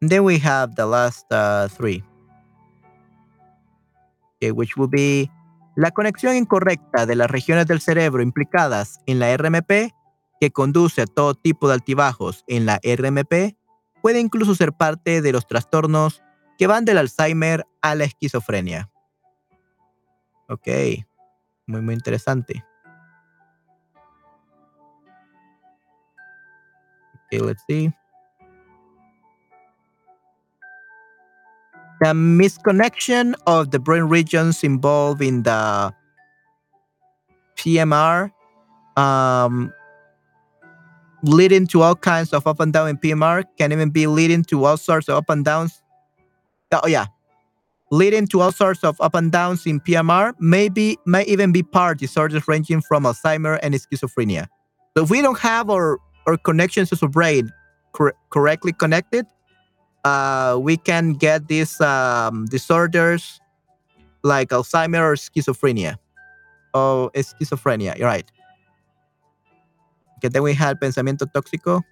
then 0.00 0.24
we 0.24 0.38
have 0.38 0.74
the 0.76 0.86
last 0.86 1.26
uh, 1.32 1.68
three 1.68 2.02
okay, 4.36 4.52
which 4.52 4.76
will 4.76 4.88
be 4.88 5.30
La 5.76 5.92
conexión 5.92 6.36
incorrecta 6.36 7.06
de 7.06 7.14
las 7.14 7.30
regiones 7.30 7.66
del 7.66 7.80
cerebro 7.80 8.22
implicadas 8.22 9.00
en 9.06 9.18
la 9.18 9.34
RMP, 9.34 9.94
que 10.40 10.50
conduce 10.50 11.00
a 11.00 11.06
todo 11.06 11.34
tipo 11.34 11.68
de 11.68 11.74
altibajos 11.74 12.44
en 12.48 12.66
la 12.66 12.80
RMP, 12.82 13.56
puede 14.02 14.20
incluso 14.20 14.54
ser 14.54 14.72
parte 14.72 15.22
de 15.22 15.32
los 15.32 15.46
trastornos 15.46 16.22
que 16.58 16.66
van 16.66 16.84
del 16.84 16.98
Alzheimer 16.98 17.66
a 17.82 17.94
la 17.94 18.04
esquizofrenia. 18.04 18.90
Ok, 20.48 20.68
muy, 21.66 21.80
muy 21.80 21.94
interesante. 21.94 22.64
Ok, 27.32 27.40
let's 27.40 27.62
see. 27.68 27.92
the 32.00 32.12
misconnection 32.12 33.34
of 33.46 33.70
the 33.70 33.78
brain 33.78 34.04
regions 34.04 34.64
involved 34.64 35.20
in 35.20 35.42
the 35.42 35.94
PMR, 37.56 38.32
um, 38.96 39.72
leading 41.22 41.66
to 41.66 41.82
all 41.82 41.94
kinds 41.94 42.32
of 42.32 42.46
up 42.46 42.58
and 42.58 42.72
down 42.72 42.88
in 42.88 42.96
PMR, 42.96 43.44
can 43.58 43.70
even 43.70 43.90
be 43.90 44.06
leading 44.06 44.42
to 44.44 44.64
all 44.64 44.78
sorts 44.78 45.08
of 45.08 45.16
up 45.16 45.28
and 45.28 45.44
downs. 45.44 45.82
Oh 46.72 46.86
yeah, 46.86 47.06
leading 47.90 48.26
to 48.28 48.40
all 48.40 48.52
sorts 48.52 48.82
of 48.82 48.98
up 49.00 49.14
and 49.14 49.30
downs 49.30 49.66
in 49.66 49.78
PMR. 49.80 50.32
Maybe 50.38 50.96
may 51.04 51.24
even 51.24 51.52
be 51.52 51.62
part 51.62 51.98
disorders 51.98 52.48
ranging 52.48 52.80
from 52.80 53.04
Alzheimer 53.04 53.58
and 53.62 53.74
schizophrenia. 53.74 54.46
So 54.96 55.04
if 55.04 55.10
we 55.10 55.20
don't 55.20 55.38
have 55.38 55.68
our 55.68 55.98
our 56.30 56.36
connections 56.38 56.90
to 56.90 56.96
the 56.96 57.08
brain 57.08 57.50
cor- 57.92 58.14
correctly 58.30 58.72
connected, 58.72 59.26
uh, 60.04 60.58
we 60.60 60.76
can 60.76 61.14
get 61.14 61.48
these 61.48 61.80
um, 61.80 62.46
disorders 62.46 63.40
like 64.22 64.50
Alzheimer 64.50 65.00
or 65.00 65.14
schizophrenia. 65.14 65.96
Oh, 66.72 67.10
schizophrenia, 67.16 67.98
you're 67.98 68.06
right. 68.06 68.30
Okay, 70.18 70.28
then 70.28 70.42
we 70.42 70.54
had 70.54 70.78
pensamiento 70.80 71.26
tóxico. 71.26 71.82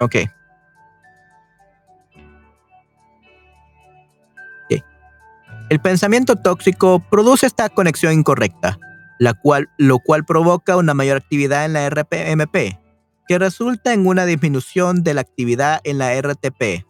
Okay. 0.00 0.26
El 5.70 5.80
pensamiento 5.80 6.36
tóxico 6.36 7.00
produce 7.10 7.46
esta 7.46 7.68
conexión 7.68 8.12
incorrecta, 8.12 8.78
la 9.18 9.32
cual, 9.34 9.70
lo 9.78 9.98
cual 10.00 10.24
provoca 10.24 10.76
una 10.76 10.94
mayor 10.94 11.16
actividad 11.16 11.64
en 11.64 11.72
la 11.72 11.88
RPMP, 11.88 12.78
que 13.26 13.38
resulta 13.38 13.94
en 13.94 14.06
una 14.06 14.26
disminución 14.26 15.02
de 15.02 15.14
la 15.14 15.22
actividad 15.22 15.80
en 15.84 15.98
la 15.98 16.20
RTP. 16.20 16.84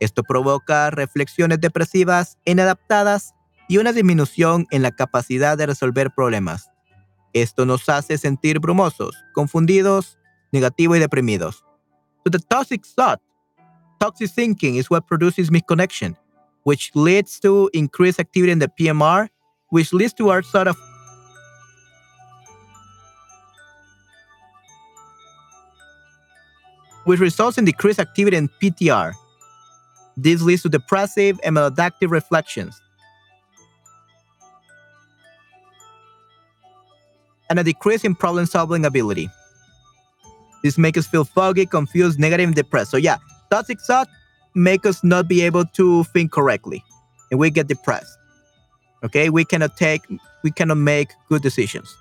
Esto 0.00 0.22
provoca 0.24 0.90
reflexiones 0.90 1.60
depresivas, 1.60 2.38
inadaptadas 2.44 3.34
y 3.68 3.78
una 3.78 3.92
disminución 3.92 4.66
en 4.70 4.82
la 4.82 4.90
capacidad 4.90 5.56
de 5.56 5.66
resolver 5.66 6.10
problemas. 6.10 6.70
Esto 7.32 7.66
nos 7.66 7.88
hace 7.88 8.18
sentir 8.18 8.58
brumosos, 8.58 9.16
confundidos, 9.34 10.18
negativos 10.52 10.96
y 10.96 11.00
deprimidos. 11.00 11.64
So 12.24 12.30
the 12.30 12.38
toxic 12.38 12.84
thought, 12.96 13.20
toxic 14.00 14.30
thinking 14.32 14.76
is 14.76 14.90
what 14.90 15.02
produces 15.06 15.50
misconnection, 15.50 16.16
which 16.66 16.90
leads 16.96 17.38
to 17.38 17.70
increased 17.72 18.18
activity 18.18 18.50
in 18.50 18.58
the 18.58 18.66
PMR, 18.66 19.28
which 19.68 19.92
leads 19.92 20.12
to 20.12 20.30
our 20.30 20.42
sort 20.42 20.66
of 20.66 20.76
which 27.04 27.20
results 27.20 27.56
in 27.56 27.64
decreased 27.64 28.00
activity 28.00 28.36
in 28.36 28.48
PTR. 28.60 29.12
This 30.16 30.42
leads 30.42 30.62
to 30.62 30.68
depressive 30.68 31.38
and 31.44 31.56
maladaptive 31.56 32.10
reflections. 32.10 32.82
And 37.48 37.60
a 37.60 37.62
decrease 37.62 38.02
in 38.02 38.16
problem 38.16 38.44
solving 38.44 38.84
ability. 38.84 39.30
This 40.64 40.78
makes 40.78 40.98
us 40.98 41.06
feel 41.06 41.24
foggy, 41.24 41.64
confused, 41.64 42.18
negative, 42.18 42.48
and 42.48 42.56
depressed. 42.56 42.90
So, 42.90 42.96
yeah, 42.96 43.18
toxic 43.52 43.80
thoughts 43.80 44.10
make 44.56 44.86
us 44.86 45.04
not 45.04 45.28
be 45.28 45.42
able 45.42 45.64
to 45.64 46.04
think 46.04 46.32
correctly 46.32 46.82
and 47.30 47.38
we 47.38 47.50
get 47.50 47.68
depressed. 47.68 48.18
Okay, 49.04 49.30
we 49.30 49.44
cannot 49.44 49.76
take, 49.76 50.02
we 50.42 50.50
cannot 50.50 50.78
make 50.78 51.10
good 51.28 51.42
decisions. 51.42 51.94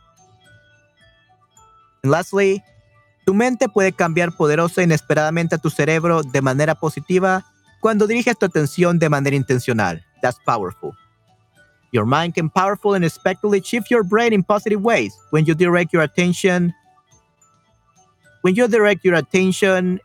And 2.04 2.12
lastly, 2.12 2.64
Tu 3.26 3.34
mente 3.34 3.68
puede 3.68 3.92
cambiar 3.92 4.32
poderosa 4.32 4.82
e 4.82 4.84
inesperadamente 4.84 5.56
a 5.56 5.58
tu 5.58 5.72
cerebro 5.72 6.22
de 6.22 6.42
manera 6.44 6.76
positiva 6.76 7.44
cuando 7.82 8.06
diriges 8.06 8.38
tu 8.38 8.46
atención 8.46 9.00
de 9.00 9.10
manera 9.10 9.36
intencional. 9.36 10.04
That's 10.22 10.38
powerful. 10.46 10.94
Your 11.92 12.06
mind 12.06 12.36
can 12.36 12.50
powerful 12.50 12.94
and 12.94 13.04
unexpectedly 13.04 13.62
shift 13.62 13.90
your 13.90 14.04
brain 14.04 14.32
in 14.32 14.44
positive 14.44 14.82
ways 14.82 15.18
when 15.32 15.46
you 15.46 15.56
direct 15.56 15.92
your 15.92 16.04
attention. 16.04 16.72
When 18.44 18.54
you 18.54 18.68
direct 18.68 19.04
your 19.04 19.16
attention, 19.16 20.00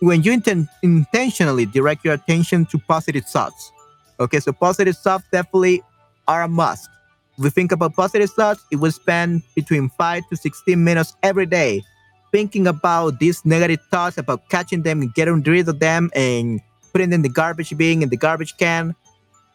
when 0.00 0.22
you 0.22 0.32
inten- 0.36 0.68
intentionally 0.82 1.66
direct 1.66 2.04
your 2.04 2.14
attention 2.14 2.66
to 2.66 2.78
positive 2.78 3.24
thoughts. 3.24 3.72
Okay, 4.20 4.40
so 4.40 4.52
positive 4.52 4.96
thoughts 4.96 5.24
definitely 5.32 5.82
are 6.28 6.42
a 6.42 6.48
must. 6.48 6.88
If 7.36 7.44
we 7.44 7.50
think 7.50 7.72
about 7.72 7.94
positive 7.94 8.30
thoughts, 8.30 8.64
it 8.70 8.76
will 8.76 8.92
spend 8.92 9.42
between 9.54 9.88
5 9.90 10.28
to 10.28 10.36
16 10.36 10.82
minutes 10.82 11.16
every 11.22 11.46
day 11.46 11.82
thinking 12.30 12.66
about 12.66 13.20
these 13.20 13.44
negative 13.44 13.80
thoughts, 13.92 14.18
about 14.18 14.48
catching 14.48 14.82
them 14.82 15.00
and 15.00 15.14
getting 15.14 15.40
rid 15.42 15.68
of 15.68 15.78
them 15.78 16.10
and 16.14 16.60
putting 16.92 17.12
in 17.12 17.22
the 17.22 17.28
garbage 17.28 17.76
bin, 17.76 18.02
in 18.02 18.08
the 18.08 18.16
garbage 18.16 18.56
can. 18.56 18.94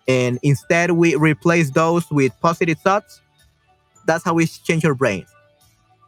And 0.08 0.40
instead, 0.44 0.92
we 0.92 1.16
replace 1.16 1.72
those 1.72 2.10
with 2.10 2.32
positive 2.42 2.80
thoughts. 2.80 3.22
That's 4.06 4.24
how 4.24 4.34
we 4.34 4.48
change 4.48 4.86
our 4.86 4.94
brains. 4.94 5.28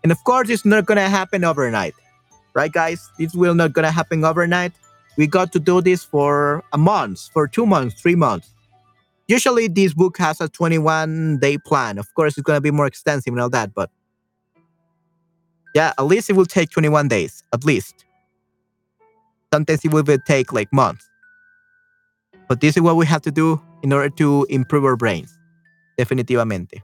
And 0.03 0.12
of 0.12 0.24
course, 0.24 0.49
it's 0.49 0.66
not 0.66 0.86
going 0.86 0.98
to 0.98 1.10
happen 1.10 1.44
overnight, 1.44 1.94
right, 2.53 2.72
guys? 2.72 3.10
This 3.18 3.34
will 3.34 3.56
not 3.56 3.73
to 3.73 3.91
happen 3.91 4.23
overnight. 4.23 4.73
We 5.18 5.28
got 5.28 5.52
to 5.53 5.60
do 5.60 5.82
this 5.82 6.03
for 6.03 6.64
a 6.73 6.78
month, 6.78 7.30
for 7.34 7.48
two 7.48 7.65
months, 7.65 7.99
three 8.02 8.15
months 8.15 8.52
usually 9.32 9.69
this 9.69 9.94
book 9.94 10.18
has 10.18 10.41
a 10.41 10.49
21 10.49 11.40
day 11.40 11.57
plan. 11.57 11.98
Of 11.98 12.14
course, 12.15 12.38
it's 12.38 12.45
to 12.45 12.61
be 12.61 12.72
more 12.72 12.86
extensive 12.86 13.32
and 13.34 13.41
all 13.41 13.49
that, 13.49 13.73
but 13.73 13.90
yeah, 15.73 15.94
at 15.98 16.03
least 16.03 16.30
it 16.30 16.34
will 16.34 16.45
take 16.45 16.69
21 16.69 17.07
days, 17.07 17.44
at 17.53 17.64
least. 17.64 18.06
Sometimes 19.53 19.86
it 19.86 19.94
will 19.94 20.03
take 20.28 20.52
like 20.52 20.72
months. 20.73 21.07
But 22.49 22.60
this 22.60 22.76
is 22.76 22.82
what 22.82 22.98
we 22.98 23.06
have 23.06 23.22
to 23.22 23.32
do 23.32 23.61
in 23.82 23.94
order 23.94 24.10
to 24.18 24.45
improve 24.49 24.84
our 24.84 24.98
brains. 24.98 25.32
Definitivamente. 25.98 26.84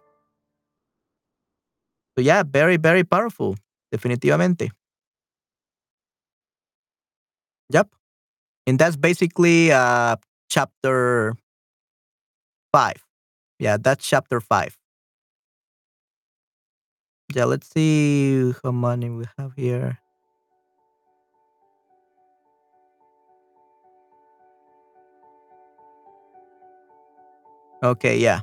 So 2.15 2.22
yeah, 2.22 2.44
very, 2.44 2.77
very 2.77 3.03
powerful. 3.03 3.57
Definitivamente. 3.91 4.69
Yep. 7.69 7.89
And 8.68 8.80
that's 8.80 8.95
basically 8.95 9.72
uh 9.72 10.18
chapter 10.49 11.35
five. 12.72 13.03
Yeah, 13.60 13.77
that's 13.80 14.07
chapter 14.07 14.39
five. 14.39 14.77
Yeah, 17.34 17.45
let's 17.45 17.68
see 17.68 18.53
how 18.64 18.72
many 18.72 19.10
we 19.10 19.26
have 19.38 19.53
here. 19.56 19.99
Okay, 27.84 28.18
yeah. 28.18 28.41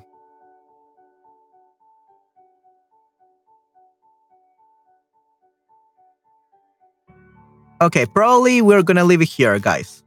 Okay, 7.85 8.06
probably 8.06 8.62
we're 8.62 8.82
gonna 8.82 9.05
leave 9.05 9.20
it 9.20 9.28
here, 9.28 9.59
guys. 9.59 10.02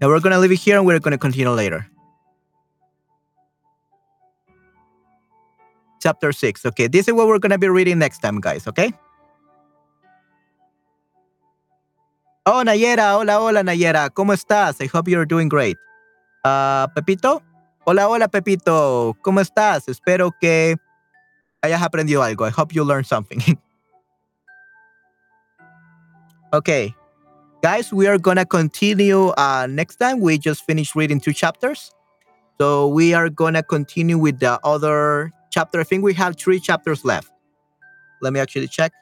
Now 0.00 0.08
we're 0.08 0.20
gonna 0.20 0.38
leave 0.38 0.52
it 0.52 0.58
here 0.58 0.76
and 0.76 0.86
we're 0.86 0.98
gonna 0.98 1.18
continue 1.18 1.50
later. 1.50 1.86
chapter 6.04 6.36
6. 6.36 6.68
Okay, 6.76 6.86
this 6.86 7.08
is 7.08 7.14
what 7.16 7.26
we're 7.26 7.40
to 7.40 7.56
be 7.56 7.68
reading 7.68 7.98
next 7.98 8.20
time, 8.20 8.38
guys, 8.38 8.68
okay? 8.68 8.92
Oh, 12.44 12.60
Nayera, 12.60 13.16
hola, 13.16 13.40
hola, 13.40 13.64
Nayera, 13.64 14.10
¿cómo 14.12 14.36
estás? 14.36 14.84
I 14.84 14.86
hope 14.86 15.08
you're 15.08 15.24
doing 15.24 15.48
great. 15.48 15.78
Uh, 16.44 16.86
Pepito, 16.92 17.40
hola, 17.86 18.06
hola, 18.06 18.28
Pepito, 18.28 19.16
¿cómo 19.24 19.40
estás? 19.40 19.88
Espero 19.88 20.30
que 20.38 20.76
hayas 21.62 21.80
aprendido 21.80 22.22
algo. 22.22 22.44
I 22.44 22.50
hope 22.50 22.74
you 22.74 22.84
learned 22.84 23.06
something. 23.06 23.40
okay, 26.54 26.94
guys, 27.62 27.92
we 27.92 28.06
are 28.06 28.18
going 28.18 28.36
to 28.36 28.46
continue 28.46 29.28
uh, 29.30 29.66
next 29.68 29.96
time. 29.96 30.20
We 30.20 30.38
just 30.38 30.64
finished 30.64 30.94
reading 30.94 31.20
two 31.20 31.32
chapters. 31.32 31.90
So 32.60 32.86
we 32.88 33.14
are 33.14 33.28
going 33.28 33.54
to 33.54 33.62
continue 33.62 34.16
with 34.16 34.38
the 34.38 34.60
other 34.64 35.32
chapter. 35.50 35.80
I 35.80 35.84
think 35.84 36.04
we 36.04 36.14
have 36.14 36.36
three 36.36 36.60
chapters 36.60 37.04
left. 37.04 37.30
Let 38.22 38.32
me 38.32 38.40
actually 38.40 38.68
check. 38.68 38.92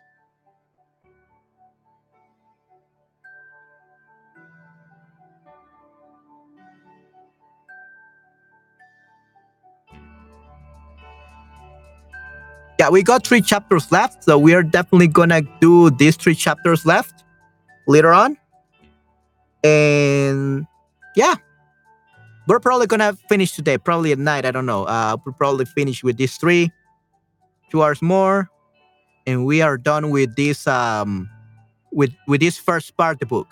Yeah, 12.81 12.89
we 12.89 13.05
got 13.05 13.25
three 13.25 13.43
chapters 13.43 13.93
left, 13.93 14.25
so 14.25 14.37
we 14.37 14.55
are 14.55 14.63
definitely 14.65 15.07
gonna 15.07 15.43
do 15.61 15.91
these 15.91 16.17
three 16.17 16.35
chapters 16.35 16.85
left 16.85 17.23
later 17.87 18.13
on. 18.13 18.37
And 19.65 20.67
yeah, 21.17 21.37
we're 22.47 22.61
probably 22.61 22.87
gonna 22.87 23.17
finish 23.29 23.53
today, 23.53 23.79
probably 23.79 24.13
at 24.13 24.19
night. 24.19 24.45
I 24.45 24.51
don't 24.51 24.67
know. 24.67 24.85
Uh, 24.85 25.17
we'll 25.25 25.35
probably 25.35 25.65
finish 25.65 26.03
with 26.03 26.17
these 26.17 26.37
three, 26.37 26.71
two 27.71 27.83
hours 27.83 28.03
more, 28.03 28.51
and 29.27 29.47
we 29.47 29.63
are 29.63 29.79
done 29.79 30.11
with 30.11 30.35
this 30.37 30.67
um 30.67 31.29
with 31.93 32.13
with 32.27 32.41
this 32.41 32.59
first 32.59 32.97
part 32.97 33.15
of 33.15 33.21
the 33.21 33.27
book. 33.27 33.49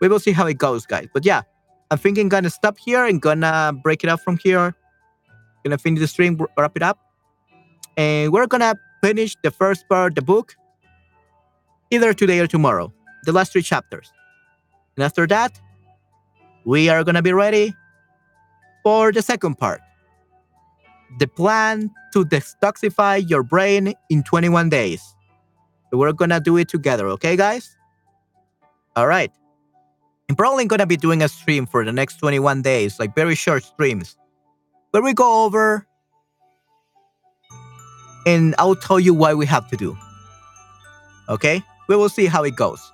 We 0.00 0.08
will 0.08 0.20
see 0.20 0.32
how 0.32 0.46
it 0.46 0.58
goes, 0.58 0.86
guys. 0.86 1.08
But 1.12 1.24
yeah, 1.24 1.42
I'm 1.90 1.98
thinking 1.98 2.28
gonna 2.28 2.50
stop 2.50 2.76
here 2.78 3.04
and 3.04 3.20
gonna 3.20 3.72
break 3.82 4.04
it 4.04 4.10
up 4.10 4.20
from 4.20 4.38
here. 4.38 4.74
Gonna 5.64 5.78
finish 5.78 6.00
the 6.00 6.08
stream, 6.08 6.38
wrap 6.58 6.76
it 6.76 6.82
up, 6.82 6.98
and 7.96 8.32
we're 8.32 8.46
gonna 8.46 8.74
finish 9.02 9.36
the 9.42 9.50
first 9.50 9.88
part 9.88 10.12
of 10.12 10.14
the 10.16 10.22
book 10.22 10.56
either 11.90 12.12
today 12.12 12.38
or 12.40 12.46
tomorrow. 12.46 12.92
The 13.24 13.32
last 13.32 13.52
three 13.52 13.62
chapters, 13.62 14.12
and 14.96 15.04
after 15.04 15.26
that, 15.26 15.60
we 16.64 16.88
are 16.88 17.04
going 17.04 17.14
to 17.14 17.22
be 17.22 17.32
ready 17.32 17.74
for 18.82 19.12
the 19.12 19.22
second 19.22 19.56
part 19.56 19.80
the 21.18 21.26
plan 21.26 21.90
to 22.12 22.24
detoxify 22.24 23.28
your 23.28 23.42
brain 23.42 23.94
in 24.08 24.22
21 24.22 24.68
days. 24.68 25.02
we're 25.92 26.12
going 26.12 26.30
to 26.30 26.40
do 26.40 26.56
it 26.56 26.68
together, 26.68 27.08
okay, 27.08 27.36
guys? 27.36 27.76
All 28.94 29.06
right. 29.06 29.32
I'm 30.28 30.36
probably 30.36 30.64
going 30.66 30.78
to 30.78 30.86
be 30.86 30.96
doing 30.96 31.22
a 31.22 31.28
stream 31.28 31.66
for 31.66 31.84
the 31.84 31.92
next 31.92 32.18
21 32.18 32.62
days, 32.62 33.00
like 33.00 33.14
very 33.16 33.34
short 33.34 33.64
streams, 33.64 34.16
where 34.92 35.02
we 35.02 35.12
go 35.12 35.44
over 35.44 35.86
and 38.26 38.54
I'll 38.58 38.76
tell 38.76 39.00
you 39.00 39.12
what 39.12 39.36
we 39.36 39.46
have 39.46 39.68
to 39.70 39.76
do. 39.76 39.98
Okay? 41.28 41.62
We 41.88 41.96
will 41.96 42.08
see 42.08 42.26
how 42.26 42.44
it 42.44 42.54
goes. 42.54 42.92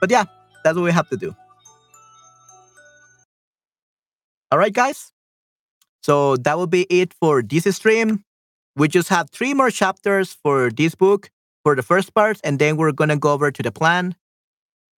But 0.00 0.10
yeah, 0.10 0.24
that's 0.64 0.76
what 0.76 0.84
we 0.84 0.92
have 0.92 1.08
to 1.10 1.16
do. 1.16 1.34
All 4.50 4.58
right, 4.58 4.72
guys. 4.72 5.12
So 6.02 6.36
that 6.36 6.56
will 6.56 6.68
be 6.68 6.82
it 6.88 7.14
for 7.14 7.42
this 7.42 7.64
stream. 7.76 8.22
We 8.76 8.88
just 8.88 9.08
have 9.08 9.30
three 9.30 9.54
more 9.54 9.70
chapters 9.70 10.36
for 10.42 10.70
this 10.70 10.94
book 10.94 11.30
for 11.64 11.74
the 11.74 11.82
first 11.82 12.14
part, 12.14 12.40
and 12.44 12.58
then 12.58 12.76
we're 12.76 12.92
gonna 12.92 13.16
go 13.16 13.32
over 13.32 13.50
to 13.50 13.62
the 13.62 13.72
plan. 13.72 14.14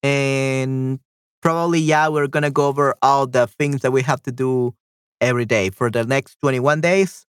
And 0.04 1.00
probably, 1.42 1.80
yeah, 1.80 2.10
we're 2.10 2.28
gonna 2.28 2.52
go 2.52 2.68
over 2.68 2.96
all 3.02 3.28
the 3.28 3.48
things 3.48 3.82
that 3.82 3.92
we 3.92 4.02
have 4.02 4.22
to 4.24 4.32
do 4.32 4.76
every 5.22 5.46
day 5.46 5.70
for 5.70 5.90
the 5.90 6.04
next 6.04 6.40
21 6.42 6.82
days 6.82 7.26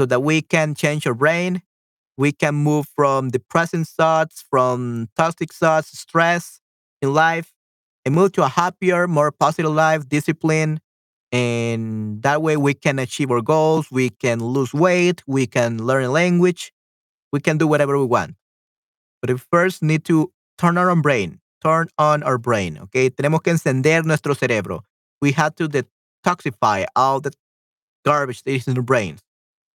so 0.00 0.06
that 0.06 0.22
we 0.22 0.40
can 0.40 0.74
change 0.74 1.06
our 1.06 1.14
brain. 1.14 1.62
We 2.16 2.32
can 2.32 2.54
move 2.54 2.88
from 2.96 3.30
depressing 3.30 3.84
thoughts, 3.84 4.42
from 4.50 5.08
toxic 5.16 5.52
thoughts, 5.52 5.98
stress 5.98 6.60
in 7.02 7.12
life, 7.14 7.52
and 8.04 8.14
move 8.14 8.32
to 8.32 8.42
a 8.42 8.48
happier, 8.48 9.06
more 9.06 9.30
positive 9.32 9.72
life, 9.72 10.08
discipline. 10.08 10.80
And 11.30 12.22
that 12.22 12.40
way 12.40 12.56
we 12.56 12.74
can 12.74 12.98
achieve 12.98 13.30
our 13.30 13.42
goals. 13.42 13.90
We 13.90 14.10
can 14.10 14.40
lose 14.40 14.72
weight. 14.72 15.22
We 15.26 15.46
can 15.46 15.84
learn 15.84 16.04
a 16.04 16.10
language. 16.10 16.72
We 17.32 17.40
can 17.40 17.58
do 17.58 17.66
whatever 17.66 17.98
we 17.98 18.06
want. 18.06 18.36
But 19.20 19.30
we 19.30 19.38
first 19.38 19.82
need 19.82 20.04
to 20.06 20.32
turn 20.56 20.78
on 20.78 20.88
our 20.88 20.96
brain, 20.96 21.40
turn 21.62 21.88
on 21.98 22.22
our 22.22 22.38
brain, 22.38 22.78
okay? 22.78 23.10
Tenemos 23.10 23.42
que 23.42 23.52
encender 23.52 24.04
nuestro 24.04 24.34
cerebro. 24.34 24.84
We 25.20 25.32
have 25.32 25.54
to 25.56 25.68
detoxify 25.68 26.86
all 26.96 27.20
the 27.20 27.32
garbage 28.04 28.42
that 28.44 28.52
is 28.52 28.68
in 28.68 28.76
our 28.76 28.82
brains, 28.82 29.20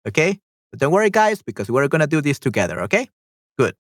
okay? 0.08 0.40
But 0.72 0.80
don't 0.80 0.92
worry, 0.92 1.10
guys, 1.10 1.42
because 1.42 1.70
we're 1.70 1.88
gonna 1.88 2.08
do 2.08 2.22
this 2.22 2.40
together, 2.40 2.82
okay? 2.82 3.10
Good. 3.58 3.76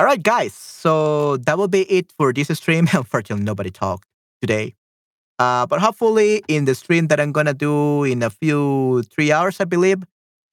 All 0.00 0.06
right, 0.06 0.22
guys. 0.22 0.54
So 0.54 1.38
that 1.38 1.58
will 1.58 1.68
be 1.68 1.82
it 1.90 2.12
for 2.12 2.32
this 2.32 2.48
stream. 2.58 2.88
Unfortunately, 2.92 3.44
nobody 3.44 3.70
talked 3.70 4.06
today. 4.40 4.74
Uh, 5.38 5.66
but 5.66 5.80
hopefully, 5.80 6.42
in 6.48 6.64
the 6.64 6.74
stream 6.74 7.08
that 7.08 7.20
I'm 7.20 7.32
gonna 7.32 7.54
do 7.54 8.04
in 8.04 8.22
a 8.22 8.30
few 8.30 9.02
three 9.04 9.30
hours, 9.30 9.60
I 9.60 9.64
believe, 9.64 10.02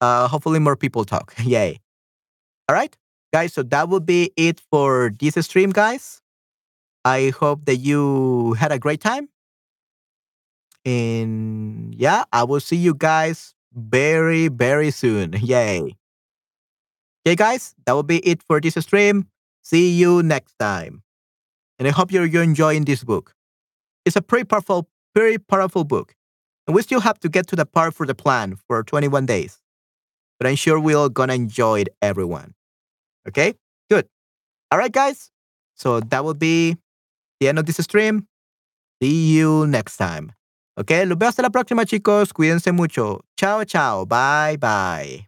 uh, 0.00 0.28
hopefully 0.28 0.58
more 0.58 0.76
people 0.76 1.04
talk. 1.04 1.34
Yay! 1.42 1.80
All 2.68 2.74
right, 2.74 2.96
guys. 3.32 3.52
So 3.52 3.62
that 3.64 3.88
will 3.88 4.00
be 4.00 4.32
it 4.36 4.60
for 4.70 5.12
this 5.18 5.34
stream, 5.46 5.70
guys. 5.70 6.22
I 7.04 7.30
hope 7.30 7.64
that 7.66 7.76
you 7.76 8.54
had 8.54 8.72
a 8.72 8.78
great 8.78 9.00
time. 9.00 9.28
And 10.84 11.94
yeah, 11.94 12.24
I 12.32 12.44
will 12.44 12.60
see 12.60 12.76
you 12.76 12.94
guys 12.94 13.54
very, 13.74 14.48
very 14.48 14.90
soon. 14.90 15.32
Yay. 15.40 15.96
Okay, 17.26 17.34
guys, 17.34 17.74
that 17.86 17.92
will 17.92 18.04
be 18.06 18.18
it 18.18 18.42
for 18.42 18.60
this 18.60 18.74
stream. 18.74 19.26
See 19.66 19.90
you 19.90 20.22
next 20.22 20.54
time. 20.60 21.02
And 21.80 21.88
I 21.88 21.90
hope 21.90 22.12
you're, 22.12 22.40
enjoying 22.40 22.84
this 22.84 23.02
book. 23.02 23.34
It's 24.04 24.14
a 24.14 24.22
pretty 24.22 24.44
powerful, 24.44 24.88
very 25.12 25.38
powerful 25.38 25.82
book. 25.82 26.14
And 26.68 26.76
we 26.76 26.82
still 26.82 27.00
have 27.00 27.18
to 27.18 27.28
get 27.28 27.48
to 27.48 27.56
the 27.56 27.66
part 27.66 27.92
for 27.92 28.06
the 28.06 28.14
plan 28.14 28.54
for 28.68 28.84
21 28.84 29.26
days. 29.26 29.58
But 30.38 30.46
I'm 30.46 30.54
sure 30.54 30.78
we're 30.78 30.96
all 30.96 31.08
gonna 31.08 31.34
enjoy 31.34 31.80
it, 31.80 31.88
everyone. 32.00 32.54
Okay? 33.26 33.54
Good. 33.90 34.06
All 34.70 34.78
right, 34.78 34.92
guys. 34.92 35.32
So 35.74 35.98
that 35.98 36.24
will 36.24 36.34
be 36.34 36.76
the 37.40 37.48
end 37.48 37.58
of 37.58 37.66
this 37.66 37.78
stream. 37.78 38.28
See 39.02 39.34
you 39.34 39.66
next 39.66 39.96
time. 39.96 40.30
Okay, 40.78 41.04
los 41.06 41.18
veo 41.18 41.26
hasta 41.26 41.42
la 41.42 41.50
próxima, 41.50 41.84
chicos. 41.84 42.32
Cuídense 42.32 42.72
mucho. 42.72 43.24
Chao, 43.36 43.64
chao. 43.64 44.04
Bye, 44.04 44.58
bye. 44.60 45.26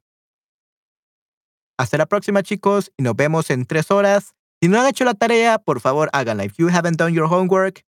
Hasta 1.78 1.96
la 1.96 2.06
próxima, 2.06 2.42
chicos, 2.42 2.90
y 2.96 3.04
nos 3.04 3.14
vemos 3.14 3.50
en 3.50 3.64
tres 3.64 3.90
horas. 3.90 4.34
Si 4.60 4.68
no 4.68 4.80
han 4.80 4.88
hecho 4.88 5.04
la 5.04 5.14
tarea, 5.14 5.58
por 5.58 5.80
favor, 5.80 6.10
háganla. 6.12 6.44
If 6.44 6.58
you 6.58 6.68
haven't 6.68 6.96
done 6.98 7.14
your 7.14 7.26
homework, 7.28 7.84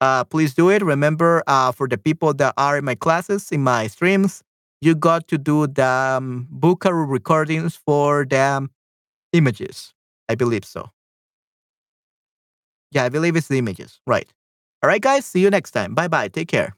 uh, 0.00 0.24
please 0.24 0.54
do 0.54 0.70
it. 0.70 0.82
Remember, 0.82 1.42
uh, 1.46 1.70
for 1.72 1.88
the 1.88 1.96
people 1.98 2.34
that 2.34 2.52
are 2.56 2.76
in 2.76 2.84
my 2.84 2.96
classes, 2.96 3.52
in 3.52 3.62
my 3.62 3.86
streams, 3.86 4.42
you 4.80 4.96
got 4.96 5.28
to 5.28 5.38
do 5.38 5.68
the 5.68 5.86
um, 5.86 6.48
Bukaru 6.52 7.08
recordings 7.08 7.76
for 7.76 8.26
the 8.28 8.68
images. 9.32 9.94
I 10.28 10.34
believe 10.34 10.64
so. 10.64 10.90
Yeah, 12.90 13.04
I 13.04 13.08
believe 13.08 13.36
it's 13.36 13.48
the 13.48 13.58
images. 13.58 14.00
Right. 14.06 14.32
All 14.82 14.88
right, 14.88 15.00
guys. 15.00 15.26
See 15.26 15.40
you 15.40 15.50
next 15.50 15.72
time. 15.72 15.94
Bye 15.94 16.08
bye. 16.08 16.28
Take 16.28 16.48
care. 16.48 16.77